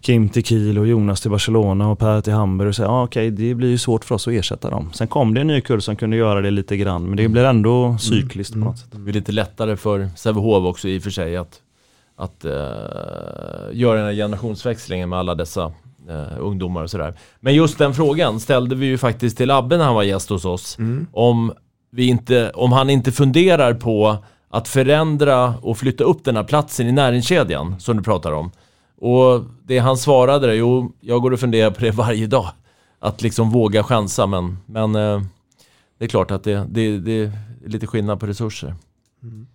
Kim 0.00 0.28
till 0.28 0.44
Kiel 0.44 0.78
och 0.78 0.86
Jonas 0.86 1.20
till 1.20 1.30
Barcelona 1.30 1.88
och 1.88 1.98
Per 1.98 2.20
till 2.20 2.32
Hamburg 2.32 2.68
och 2.68 2.76
säger 2.76 2.90
ah, 2.90 3.04
okej 3.04 3.30
det 3.30 3.54
blir 3.54 3.68
ju 3.68 3.78
svårt 3.78 4.04
för 4.04 4.14
oss 4.14 4.28
att 4.28 4.34
ersätta 4.34 4.70
dem. 4.70 4.90
Sen 4.92 5.08
kom 5.08 5.34
det 5.34 5.40
en 5.40 5.46
ny 5.46 5.60
kull 5.60 5.82
som 5.82 5.96
kunde 5.96 6.16
göra 6.16 6.40
det 6.40 6.50
lite 6.50 6.76
grann 6.76 7.04
men 7.04 7.16
det 7.16 7.28
blir 7.28 7.44
ändå 7.44 7.96
cykliskt 8.00 8.52
på 8.52 8.58
något 8.58 8.78
sätt. 8.78 8.88
Det 8.90 9.10
är 9.10 9.12
lite 9.12 9.32
lättare 9.32 9.76
för 9.76 10.08
Sävehof 10.16 10.64
också 10.64 10.88
i 10.88 10.98
och 10.98 11.02
för 11.02 11.10
sig 11.10 11.36
att, 11.36 11.60
att 12.16 12.44
eh, 12.44 12.50
göra 13.72 13.96
den 13.96 14.06
här 14.06 14.14
generationsväxlingen 14.14 15.08
med 15.08 15.18
alla 15.18 15.34
dessa 15.34 15.72
eh, 16.08 16.38
ungdomar 16.40 16.82
och 16.82 16.90
sådär. 16.90 17.14
Men 17.40 17.54
just 17.54 17.78
den 17.78 17.94
frågan 17.94 18.40
ställde 18.40 18.74
vi 18.74 18.86
ju 18.86 18.98
faktiskt 18.98 19.36
till 19.36 19.50
Abbe 19.50 19.76
när 19.76 19.84
han 19.84 19.94
var 19.94 20.02
gäst 20.02 20.28
hos 20.28 20.44
oss. 20.44 20.76
Om, 21.12 21.52
vi 21.90 22.06
inte, 22.06 22.50
om 22.50 22.72
han 22.72 22.90
inte 22.90 23.12
funderar 23.12 23.74
på 23.74 24.16
att 24.50 24.68
förändra 24.68 25.54
och 25.62 25.78
flytta 25.78 26.04
upp 26.04 26.24
den 26.24 26.36
här 26.36 26.44
platsen 26.44 26.88
i 26.88 26.92
näringskedjan 26.92 27.80
som 27.80 27.96
du 27.96 28.02
pratar 28.02 28.32
om. 28.32 28.50
Och 29.04 29.44
det 29.66 29.78
han 29.78 29.96
svarade, 29.96 30.54
jo, 30.54 30.92
jag 31.00 31.22
går 31.22 31.30
och 31.30 31.40
funderar 31.40 31.70
på 31.70 31.80
det 31.80 31.90
varje 31.94 32.26
dag. 32.26 32.48
Att 32.98 33.22
liksom 33.22 33.50
våga 33.50 33.84
chansa, 33.84 34.26
men, 34.26 34.56
men 34.66 34.94
eh, 34.94 35.22
det 35.98 36.04
är 36.04 36.08
klart 36.08 36.30
att 36.30 36.44
det, 36.44 36.66
det, 36.68 36.98
det 36.98 37.22
är 37.22 37.32
lite 37.66 37.86
skillnad 37.86 38.20
på 38.20 38.26
resurser. 38.26 38.74
Mm. 39.22 39.46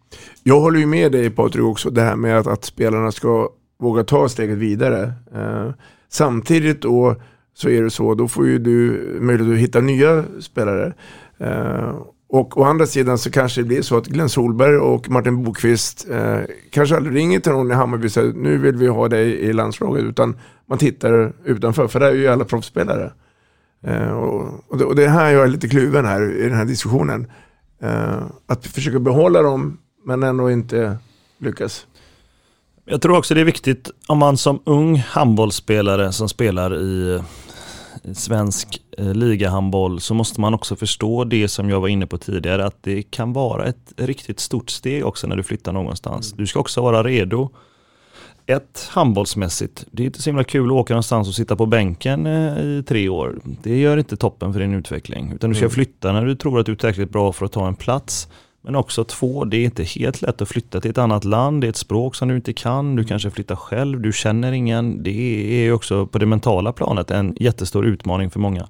Jag 0.44 0.60
håller 0.60 0.80
ju 0.80 0.86
med 0.86 1.12
dig 1.12 1.30
Patrik 1.30 1.64
också, 1.64 1.90
det 1.90 2.02
här 2.02 2.16
med 2.16 2.38
att, 2.38 2.48
att 2.48 2.66
spelarna 2.66 3.12
ska 3.12 3.50
våga 3.80 4.04
ta 4.04 4.30
steget 4.30 4.58
vidare. 4.58 5.14
Eh, 5.36 5.72
samtidigt 6.10 6.82
då 6.82 7.16
så 7.54 7.70
är 7.70 7.84
det 7.84 7.90
så, 7.90 8.16
då 8.16 8.28
får 8.28 8.48
ju 8.48 8.60
du 8.60 9.18
möjlighet 9.22 9.54
att 9.54 9.60
hitta 9.60 9.80
nya 9.82 10.26
spelare. 10.40 10.94
Eh, 11.38 11.94
och 12.30 12.58
å 12.58 12.64
andra 12.64 12.86
sidan 12.86 13.18
så 13.18 13.32
kanske 13.32 13.62
det 13.62 13.68
blir 13.68 13.82
så 13.82 13.98
att 13.98 14.08
Glenn 14.08 14.30
Solberg 14.30 14.78
och 14.78 15.10
Martin 15.10 15.44
Bokvist 15.44 16.08
eh, 16.10 16.40
kanske 16.72 16.96
aldrig 16.96 17.16
ringer 17.16 17.40
till 17.40 17.52
någon 17.52 17.72
i 17.72 17.74
Hammarby 17.74 18.08
och 18.08 18.12
säger 18.12 18.34
nu 18.34 18.58
vill 18.58 18.76
vi 18.76 18.88
ha 18.88 19.08
dig 19.08 19.32
i 19.32 19.54
landslaget. 19.54 20.04
Utan 20.04 20.38
man 20.66 20.78
tittar 20.78 21.34
utanför, 21.46 21.88
för 21.88 22.00
där 22.00 22.08
är 22.08 22.16
ju 22.16 22.28
alla 22.28 22.46
proffsspelare. 22.46 23.12
Eh, 23.84 24.12
och, 24.12 24.64
och, 24.68 24.78
det, 24.78 24.86
och 24.86 24.96
det 24.96 25.04
är 25.04 25.10
här 25.10 25.32
jag 25.32 25.44
är 25.44 25.48
lite 25.48 25.70
kluven 25.70 26.06
här 26.06 26.32
i 26.32 26.44
den 26.44 26.58
här 26.58 26.66
diskussionen. 26.66 27.32
Eh, 27.82 28.24
att 28.48 28.68
försöka 28.68 29.00
behålla 29.00 29.42
dem 29.42 29.78
men 30.06 30.24
ändå 30.24 30.52
inte 30.52 30.98
lyckas. 31.38 31.88
Jag 32.86 33.02
tror 33.02 33.18
också 33.18 33.34
det 33.34 33.42
är 33.42 33.46
viktigt 33.46 33.92
om 34.08 34.18
man 34.18 34.38
som 34.38 34.62
ung 34.66 34.98
handbollsspelare 34.98 36.12
som 36.12 36.30
spelar 36.30 36.82
i 36.82 37.22
svensk 38.14 38.82
eh, 38.98 39.14
ligahandboll 39.14 40.00
så 40.00 40.14
måste 40.14 40.42
man 40.42 40.54
också 40.54 40.76
förstå 40.76 41.24
det 41.24 41.48
som 41.48 41.70
jag 41.70 41.80
var 41.80 41.88
inne 41.88 42.08
på 42.08 42.18
tidigare 42.18 42.66
att 42.66 42.84
det 42.84 43.04
kan 43.04 43.34
vara 43.34 43.66
ett 43.66 43.94
riktigt 43.98 44.40
stort 44.40 44.70
steg 44.70 45.06
också 45.06 45.28
när 45.28 45.36
du 45.36 45.44
flyttar 45.44 45.72
någonstans. 45.72 46.32
Du 46.32 46.48
ska 46.48 46.60
också 46.60 46.82
vara 46.82 47.04
redo. 47.04 47.50
Ett, 48.46 48.88
handbollsmässigt. 48.92 49.86
Det 49.92 50.04
är 50.04 50.06
inte 50.08 50.22
så 50.22 50.30
himla 50.30 50.44
kul 50.44 50.66
att 50.68 50.72
åka 50.72 50.94
någonstans 50.94 51.28
och 51.28 51.36
sitta 51.36 51.56
på 51.56 51.66
bänken 51.66 52.26
eh, 52.26 52.60
i 52.60 52.84
tre 52.88 53.10
år. 53.10 53.40
Det 53.64 53.78
gör 53.80 53.98
inte 53.98 54.18
toppen 54.18 54.54
för 54.54 54.60
din 54.60 54.74
utveckling. 54.74 55.32
Utan 55.36 55.50
du 55.50 55.56
ska 55.56 55.66
Mm. 55.66 55.72
flytta 55.74 56.12
när 56.12 56.26
du 56.26 56.36
tror 56.36 56.60
att 56.60 56.66
du 56.66 56.72
är 56.72 56.76
tillräckligt 56.76 57.10
bra 57.10 57.32
för 57.34 57.46
att 57.46 57.52
ta 57.52 57.68
en 57.68 57.76
plats. 57.76 58.28
Men 58.62 58.76
också 58.76 59.04
två, 59.04 59.46
det 59.46 59.58
är 59.58 59.66
inte 59.66 59.84
helt 59.84 60.22
lätt 60.22 60.42
att 60.42 60.50
flytta 60.50 60.82
till 60.82 60.92
ett 60.92 60.98
annat 60.98 61.24
land. 61.24 61.62
Det 61.62 61.68
är 61.68 61.70
ett 61.70 61.76
språk 61.76 62.16
som 62.16 62.28
du 62.28 62.36
inte 62.36 62.54
kan. 62.54 62.96
Du 62.96 63.04
kanske 63.04 63.30
flyttar 63.30 63.56
själv. 63.56 64.02
Du 64.02 64.14
känner 64.14 64.52
ingen. 64.52 65.04
Det 65.04 65.68
är 65.68 65.72
också 65.72 66.08
på 66.08 66.18
det 66.18 66.26
mentala 66.26 66.72
planet 66.74 67.12
en 67.12 67.36
jättestor 67.40 67.86
utmaning 67.86 68.30
för 68.30 68.40
många. 68.40 68.68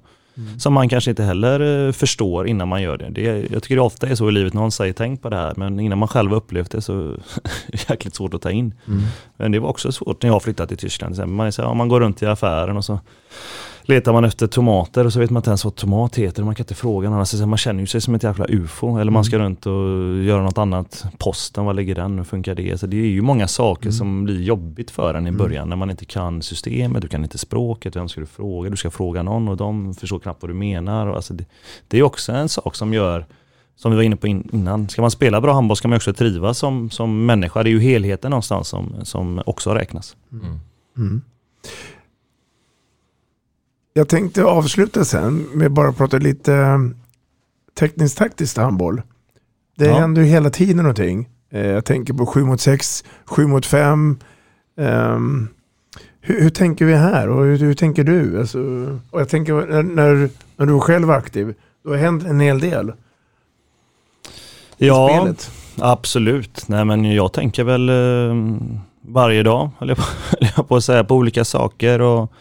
Som 0.58 0.72
man 0.72 0.88
kanske 0.88 1.10
inte 1.10 1.22
heller 1.22 1.86
eh, 1.86 1.92
förstår 1.92 2.48
innan 2.48 2.68
man 2.68 2.82
gör 2.82 2.98
det. 2.98 3.10
det 3.10 3.22
jag 3.50 3.62
tycker 3.62 3.74
det 3.74 3.82
ofta 3.82 4.08
är 4.08 4.14
så 4.14 4.28
i 4.28 4.32
livet, 4.32 4.54
någon 4.54 4.72
säger 4.72 4.92
tänk 4.92 5.22
på 5.22 5.30
det 5.30 5.36
här, 5.36 5.54
men 5.56 5.80
innan 5.80 5.98
man 5.98 6.08
själv 6.08 6.34
upplevt 6.34 6.70
det 6.70 6.80
så 6.80 6.92
är 7.10 7.16
det 7.66 7.90
jäkligt 7.90 8.14
svårt 8.14 8.34
att 8.34 8.42
ta 8.42 8.50
in. 8.50 8.74
Mm. 8.86 9.02
Men 9.36 9.52
det 9.52 9.58
var 9.58 9.68
också 9.68 9.92
svårt 9.92 10.22
när 10.22 10.30
jag 10.30 10.42
flyttade 10.42 10.68
till 10.68 10.78
Tyskland. 10.78 11.28
Man, 11.28 11.46
är 11.46 11.50
så 11.50 11.62
här, 11.62 11.74
man 11.74 11.88
går 11.88 12.00
runt 12.00 12.22
i 12.22 12.26
affären 12.26 12.76
och 12.76 12.84
så 12.84 13.00
letar 13.82 14.12
man 14.12 14.24
efter 14.24 14.46
tomater 14.46 15.04
och 15.06 15.12
så 15.12 15.20
vet 15.20 15.30
man 15.30 15.40
inte 15.40 15.50
ens 15.50 15.64
vad 15.64 15.74
tomat 15.74 16.16
heter. 16.16 16.44
Man 16.44 16.54
kan 16.54 16.64
inte 16.64 16.74
fråga 16.74 17.10
någon. 17.10 17.18
Alltså, 17.18 17.46
man 17.46 17.58
känner 17.58 17.80
ju 17.80 17.86
sig 17.86 18.00
som 18.00 18.14
ett 18.14 18.22
jävla 18.22 18.46
ufo. 18.48 18.98
Eller 18.98 19.12
man 19.12 19.24
ska 19.24 19.38
runt 19.38 19.66
och 19.66 19.72
göra 20.22 20.42
något 20.42 20.58
annat. 20.58 21.04
Posten, 21.18 21.64
var 21.64 21.74
ligger 21.74 21.94
den? 21.94 22.18
Hur 22.18 22.24
funkar 22.24 22.54
det? 22.54 22.80
Så 22.80 22.86
det 22.86 22.96
är 22.96 23.06
ju 23.06 23.22
många 23.22 23.48
saker 23.48 23.90
som 23.90 24.24
blir 24.24 24.42
jobbigt 24.42 24.90
för 24.90 25.14
en 25.14 25.26
i 25.26 25.32
början. 25.32 25.68
När 25.68 25.76
man 25.76 25.90
inte 25.90 26.04
kan 26.04 26.42
systemet, 26.42 27.02
du 27.02 27.08
kan 27.08 27.22
inte 27.22 27.38
språket. 27.38 27.96
Vem 27.96 28.08
ska 28.08 28.20
du 28.20 28.26
fråga? 28.26 28.70
Du 28.70 28.76
ska 28.76 28.90
fråga 28.90 29.22
någon 29.22 29.48
och 29.48 29.56
de 29.56 29.94
förstår 29.94 30.18
knappt 30.18 30.42
vad 30.42 30.50
du 30.50 30.54
menar. 30.54 31.06
Och 31.06 31.16
alltså 31.16 31.34
det, 31.34 31.44
det 31.88 31.98
är 31.98 32.02
också 32.02 32.32
en 32.32 32.48
sak 32.48 32.74
som 32.74 32.94
gör 32.94 33.26
som 33.76 33.90
vi 33.90 33.96
var 33.96 34.02
inne 34.02 34.16
på 34.16 34.26
in, 34.26 34.48
innan. 34.52 34.88
Ska 34.88 35.02
man 35.02 35.10
spela 35.10 35.40
bra 35.40 35.52
handboll 35.52 35.76
ska 35.76 35.88
man 35.88 35.96
också 35.96 36.12
trivas 36.12 36.58
som, 36.58 36.90
som 36.90 37.26
människa. 37.26 37.62
Det 37.62 37.68
är 37.68 37.72
ju 37.72 37.80
helheten 37.80 38.30
någonstans 38.30 38.68
som, 38.68 38.94
som 39.02 39.42
också 39.46 39.74
räknas. 39.74 40.16
Mm. 40.96 41.22
Jag 43.92 44.08
tänkte 44.08 44.44
avsluta 44.44 45.04
sen 45.04 45.36
med 45.54 45.72
bara 45.72 45.92
prata 45.92 46.16
lite 46.18 46.54
eh, 46.54 46.78
tekniskt 47.78 48.18
taktiskt 48.18 48.56
handboll. 48.56 49.02
Det 49.76 49.86
Ja. 49.86 49.98
händer 49.98 50.22
ju 50.22 50.28
hela 50.28 50.50
tiden 50.50 50.76
någonting. 50.76 51.28
Eh, 51.52 51.66
Jag 51.66 51.84
tänker 51.84 52.14
på 52.14 52.26
7 52.26 52.44
mot 52.44 52.60
6, 52.60 53.04
7 53.24 53.46
mot 53.46 53.66
5. 53.66 54.18
Ehm, 54.80 55.48
hur, 56.20 56.40
hur 56.42 56.50
tänker 56.50 56.84
vi 56.84 56.94
här 56.94 57.28
och 57.28 57.44
hur, 57.44 57.58
hur 57.58 57.74
tänker 57.74 58.04
du? 58.04 58.38
Alltså, 58.40 58.58
och 59.10 59.20
jag 59.20 59.28
tänker 59.28 59.52
när, 59.82 59.82
när, 60.56 60.66
du 60.66 60.80
själv 60.80 61.08
var 61.08 61.14
aktiv, 61.16 61.54
då 61.84 61.90
har 61.90 61.96
hänt 61.96 62.24
en 62.24 62.40
hel 62.40 62.60
del. 62.60 62.92
Ja, 64.76 65.08
spelet. 65.20 65.50
absolut. 65.78 66.68
Nej, 66.68 66.84
men 66.84 67.12
jag 67.14 67.32
tänker 67.32 67.64
väl 67.64 67.88
eh, 67.88 68.56
varje 69.02 69.42
dag, 69.42 69.70
höll 69.78 69.96
jag 70.56 70.68
på 70.68 70.76
att 70.76 70.84
säga, 70.84 71.04
på 71.04 71.14
olika 71.14 71.44
saker. 71.44 72.00
Och 72.00 72.32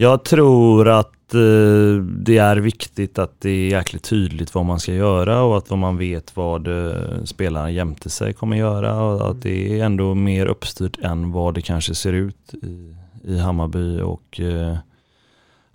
jag 0.00 0.24
tror 0.24 0.88
att 0.88 1.34
eh, 1.34 2.02
det 2.02 2.38
är 2.38 2.56
viktigt 2.56 3.18
att 3.18 3.40
det 3.40 3.50
är 3.50 3.70
jäkligt 3.70 4.02
tydligt 4.02 4.54
vad 4.54 4.64
man 4.64 4.80
ska 4.80 4.92
göra 4.94 5.42
och 5.42 5.58
att 5.58 5.70
man 5.70 5.96
vet 5.96 6.36
vad 6.36 6.68
eh, 6.68 7.24
spelarna 7.24 7.70
jämte 7.70 8.10
sig 8.10 8.32
kommer 8.32 8.56
göra 8.56 9.02
och 9.02 9.30
att 9.30 9.42
det 9.42 9.80
är 9.80 9.84
ändå 9.84 10.14
mer 10.14 10.46
uppstyrt 10.46 10.98
än 11.02 11.32
vad 11.32 11.54
det 11.54 11.62
kanske 11.62 11.94
ser 11.94 12.12
ut 12.12 12.54
i, 12.54 12.96
i 13.24 13.38
Hammarby. 13.38 14.00
och 14.00 14.40
eh, 14.40 14.76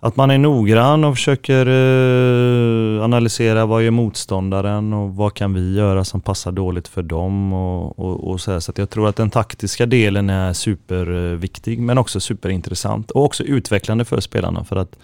att 0.00 0.16
man 0.16 0.30
är 0.30 0.38
noggrann 0.38 1.04
och 1.04 1.14
försöker 1.14 1.66
eh, 1.66 3.04
analysera 3.04 3.66
vad 3.66 3.82
är 3.82 3.90
motståndaren 3.90 4.92
och 4.92 5.16
vad 5.16 5.34
kan 5.34 5.54
vi 5.54 5.74
göra 5.74 6.04
som 6.04 6.20
passar 6.20 6.52
dåligt 6.52 6.88
för 6.88 7.02
dem. 7.02 7.52
Och, 7.52 7.98
och, 7.98 8.30
och 8.30 8.40
så, 8.40 8.52
här. 8.52 8.60
så 8.60 8.70
att 8.70 8.78
jag 8.78 8.90
tror 8.90 9.08
att 9.08 9.16
den 9.16 9.30
taktiska 9.30 9.86
delen 9.86 10.30
är 10.30 10.52
superviktig 10.52 11.80
men 11.80 11.98
också 11.98 12.20
superintressant 12.20 13.10
och 13.10 13.24
också 13.24 13.44
utvecklande 13.44 14.04
för 14.04 14.20
spelarna 14.20 14.64
för 14.64 14.76
att 14.76 14.96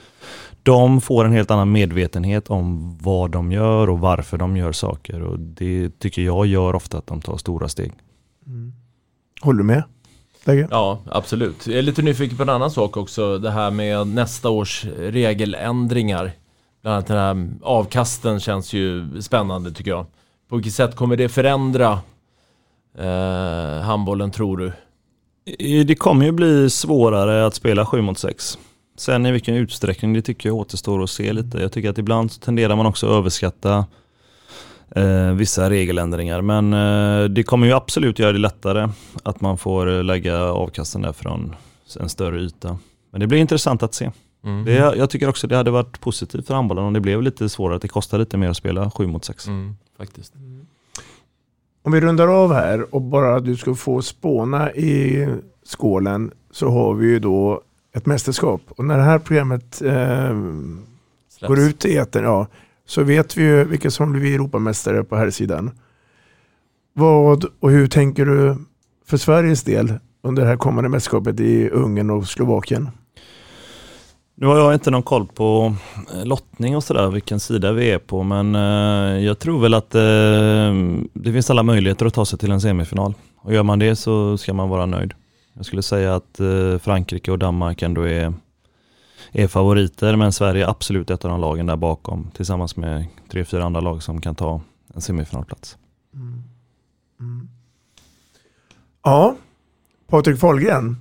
de 0.62 1.00
får 1.00 1.24
en 1.24 1.32
helt 1.32 1.50
annan 1.50 1.72
medvetenhet 1.72 2.50
om 2.50 2.98
vad 2.98 3.30
de 3.30 3.52
gör 3.52 3.90
och 3.90 4.00
varför 4.00 4.38
de 4.38 4.56
gör 4.56 4.72
saker 4.72 5.22
och 5.22 5.38
det 5.38 5.98
tycker 5.98 6.22
jag 6.22 6.46
gör 6.46 6.74
ofta 6.74 6.98
att 6.98 7.06
de 7.06 7.20
tar 7.20 7.36
stora 7.36 7.68
steg. 7.68 7.92
Håller 9.40 9.58
du 9.58 9.64
med? 9.64 9.82
Lägge? 10.44 10.68
Ja, 10.70 10.98
absolut. 11.10 11.66
Jag 11.66 11.78
är 11.78 11.82
lite 11.82 12.02
nyfiken 12.02 12.36
på 12.36 12.42
en 12.42 12.48
annan 12.48 12.70
sak 12.70 12.96
också. 12.96 13.38
Det 13.38 13.50
här 13.50 13.70
med 13.70 14.06
nästa 14.06 14.50
års 14.50 14.84
regeländringar. 14.98 16.32
Bland 16.82 16.94
annat 16.94 17.06
den 17.06 17.16
här 17.16 17.48
avkasten 17.62 18.40
känns 18.40 18.72
ju 18.72 19.20
spännande 19.22 19.72
tycker 19.72 19.90
jag. 19.90 20.06
På 20.48 20.56
vilket 20.56 20.74
sätt 20.74 20.96
kommer 20.96 21.16
det 21.16 21.28
förändra 21.28 22.00
eh, 22.98 23.80
handbollen 23.82 24.30
tror 24.30 24.56
du? 24.56 24.72
Det 25.84 25.94
kommer 25.94 26.24
ju 26.24 26.32
bli 26.32 26.70
svårare 26.70 27.46
att 27.46 27.54
spela 27.54 27.86
7 27.86 28.00
mot 28.00 28.18
6. 28.18 28.58
Sen 28.96 29.26
i 29.26 29.32
vilken 29.32 29.54
utsträckning 29.54 30.12
det 30.12 30.22
tycker 30.22 30.48
jag 30.48 30.56
återstår 30.56 31.02
att 31.02 31.10
se 31.10 31.32
lite. 31.32 31.58
Jag 31.58 31.72
tycker 31.72 31.90
att 31.90 31.98
ibland 31.98 32.32
så 32.32 32.40
tenderar 32.40 32.76
man 32.76 32.86
också 32.86 33.06
att 33.06 33.12
överskatta 33.12 33.86
eh, 34.96 35.32
vissa 35.32 35.70
regeländringar. 35.70 36.40
Men 36.40 36.72
eh, 36.72 37.28
det 37.28 37.42
kommer 37.42 37.66
ju 37.66 37.72
absolut 37.72 38.18
göra 38.18 38.32
det 38.32 38.38
lättare 38.38 38.88
att 39.22 39.40
man 39.40 39.58
får 39.58 39.96
eh, 39.96 40.04
lägga 40.04 40.42
avkasten 40.42 41.02
där 41.02 41.12
från 41.12 41.54
en 42.00 42.08
större 42.08 42.40
yta. 42.40 42.78
Men 43.10 43.20
det 43.20 43.26
blir 43.26 43.38
intressant 43.38 43.82
att 43.82 43.94
se. 43.94 44.10
Mm. 44.44 44.64
Det, 44.64 44.72
jag 44.72 45.10
tycker 45.10 45.28
också 45.28 45.46
det 45.46 45.56
hade 45.56 45.70
varit 45.70 46.00
positivt 46.00 46.46
för 46.46 46.54
handbollen 46.54 46.84
om 46.84 46.92
det 46.92 47.00
blev 47.00 47.22
lite 47.22 47.48
svårare, 47.48 47.76
att 47.76 47.82
det 47.82 47.88
kostar 47.88 48.18
lite 48.18 48.36
mer 48.36 48.48
att 48.48 48.56
spela 48.56 48.90
7 48.90 49.06
mot 49.06 49.24
6. 49.24 49.48
Mm, 49.48 49.76
faktiskt. 49.98 50.34
Om 51.82 51.92
vi 51.92 52.00
rundar 52.00 52.28
av 52.28 52.52
här 52.52 52.94
och 52.94 53.02
bara 53.02 53.40
du 53.40 53.56
ska 53.56 53.74
få 53.74 54.02
spåna 54.02 54.72
i 54.72 55.28
skålen 55.64 56.30
så 56.50 56.68
har 56.68 56.94
vi 56.94 57.06
ju 57.06 57.18
då 57.18 57.62
ett 57.92 58.06
mästerskap. 58.06 58.60
Och 58.68 58.84
när 58.84 58.96
det 58.96 59.04
här 59.04 59.18
programmet 59.18 59.82
eh, 59.82 60.36
går 61.48 61.58
ut 61.58 61.84
i 61.84 61.96
etern, 61.96 62.24
ja, 62.24 62.46
så 62.86 63.02
vet 63.02 63.36
vi 63.36 63.42
ju 63.42 63.64
vilka 63.64 63.90
som 63.90 64.12
blir 64.12 64.34
Europamästare 64.34 65.04
på 65.04 65.16
här 65.16 65.30
sidan. 65.30 65.70
Vad 66.94 67.44
och 67.60 67.70
hur 67.70 67.86
tänker 67.86 68.26
du 68.26 68.56
för 69.06 69.16
Sveriges 69.16 69.62
del 69.62 69.94
under 70.22 70.42
det 70.42 70.48
här 70.48 70.56
kommande 70.56 70.90
mästerskapet 70.90 71.40
i 71.40 71.68
Ungern 71.68 72.10
och 72.10 72.28
Slovakien? 72.28 72.88
Nu 74.34 74.46
har 74.46 74.58
jag 74.58 74.74
inte 74.74 74.90
någon 74.90 75.02
koll 75.02 75.26
på 75.26 75.74
eh, 76.14 76.24
lottning 76.26 76.76
och 76.76 76.84
sådär, 76.84 77.10
vilken 77.10 77.40
sida 77.40 77.72
vi 77.72 77.90
är 77.90 77.98
på, 77.98 78.22
men 78.22 78.54
eh, 78.54 79.24
jag 79.24 79.38
tror 79.38 79.60
väl 79.60 79.74
att 79.74 79.94
eh, 79.94 80.00
det 81.12 81.32
finns 81.32 81.50
alla 81.50 81.62
möjligheter 81.62 82.06
att 82.06 82.14
ta 82.14 82.24
sig 82.24 82.38
till 82.38 82.50
en 82.50 82.60
semifinal. 82.60 83.14
Och 83.36 83.54
gör 83.54 83.62
man 83.62 83.78
det 83.78 83.96
så 83.96 84.38
ska 84.38 84.54
man 84.54 84.68
vara 84.68 84.86
nöjd. 84.86 85.14
Jag 85.54 85.66
skulle 85.66 85.82
säga 85.82 86.14
att 86.14 86.40
Frankrike 86.82 87.30
och 87.30 87.38
Danmark 87.38 87.82
ändå 87.82 88.02
är, 88.02 88.32
är 89.32 89.46
favoriter, 89.48 90.16
men 90.16 90.32
Sverige 90.32 90.64
är 90.64 90.70
absolut 90.70 91.10
ett 91.10 91.24
av 91.24 91.30
de 91.30 91.40
lagen 91.40 91.66
där 91.66 91.76
bakom, 91.76 92.30
tillsammans 92.34 92.76
med 92.76 93.06
tre, 93.30 93.44
fyra 93.44 93.64
andra 93.64 93.80
lag 93.80 94.02
som 94.02 94.20
kan 94.20 94.34
ta 94.34 94.60
en 94.94 95.00
semifinalplats. 95.00 95.76
Ja, 99.04 99.36
Patrik 100.10 100.40
Fahlgren. 100.40 100.96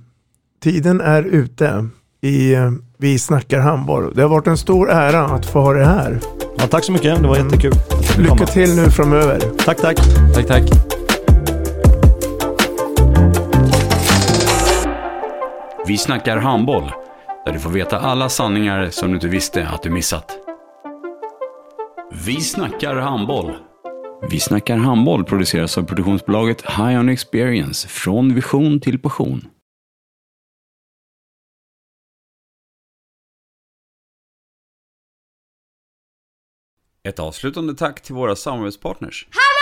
Tiden 0.60 1.00
är 1.00 1.22
ute 1.22 1.88
i 2.20 2.54
Vi 2.96 3.18
snackar 3.18 3.60
handboll. 3.60 4.14
Det 4.14 4.22
har 4.22 4.28
varit 4.28 4.46
en 4.46 4.58
stor 4.58 4.90
ära 4.90 5.24
att 5.24 5.46
få 5.46 5.60
ha 5.60 5.72
det 5.72 5.84
här. 5.84 6.20
Ja, 6.58 6.66
tack 6.66 6.84
så 6.84 6.92
mycket, 6.92 7.22
det 7.22 7.28
var 7.28 7.36
jättekul. 7.36 7.72
jag 7.90 8.04
fick 8.04 8.18
Lycka 8.18 8.46
till 8.46 8.76
nu 8.76 8.90
framöver. 8.90 9.40
Tack, 9.64 9.76
tack. 9.76 9.96
Tack, 10.34 10.46
tack. 10.46 10.62
Vi 15.86 15.98
snackar 15.98 16.36
handboll, 16.36 16.90
där 17.44 17.52
du 17.52 17.60
får 17.60 17.70
veta 17.70 17.98
alla 17.98 18.28
sanningar 18.28 18.90
som 18.90 19.08
du 19.08 19.14
inte 19.14 19.28
visste 19.28 19.68
att 19.68 19.82
du 19.82 19.90
missat. 19.90 20.38
Vi 22.26 22.40
snackar 22.40 22.96
handboll. 22.96 23.56
Vi 24.30 24.40
snackar 24.40 24.76
handboll 24.76 25.24
produceras 25.24 25.78
av 25.78 25.82
produktionsbolaget 25.82 26.62
High 26.62 27.00
On 27.00 27.08
Experience, 27.08 27.88
från 27.88 28.34
vision 28.34 28.80
till 28.80 28.98
passion. 28.98 29.48
Ett 37.04 37.18
avslutande 37.18 37.74
tack 37.74 38.02
till 38.02 38.14
våra 38.14 38.36
samarbetspartners. 38.36 39.28
Hallå! 39.30 39.61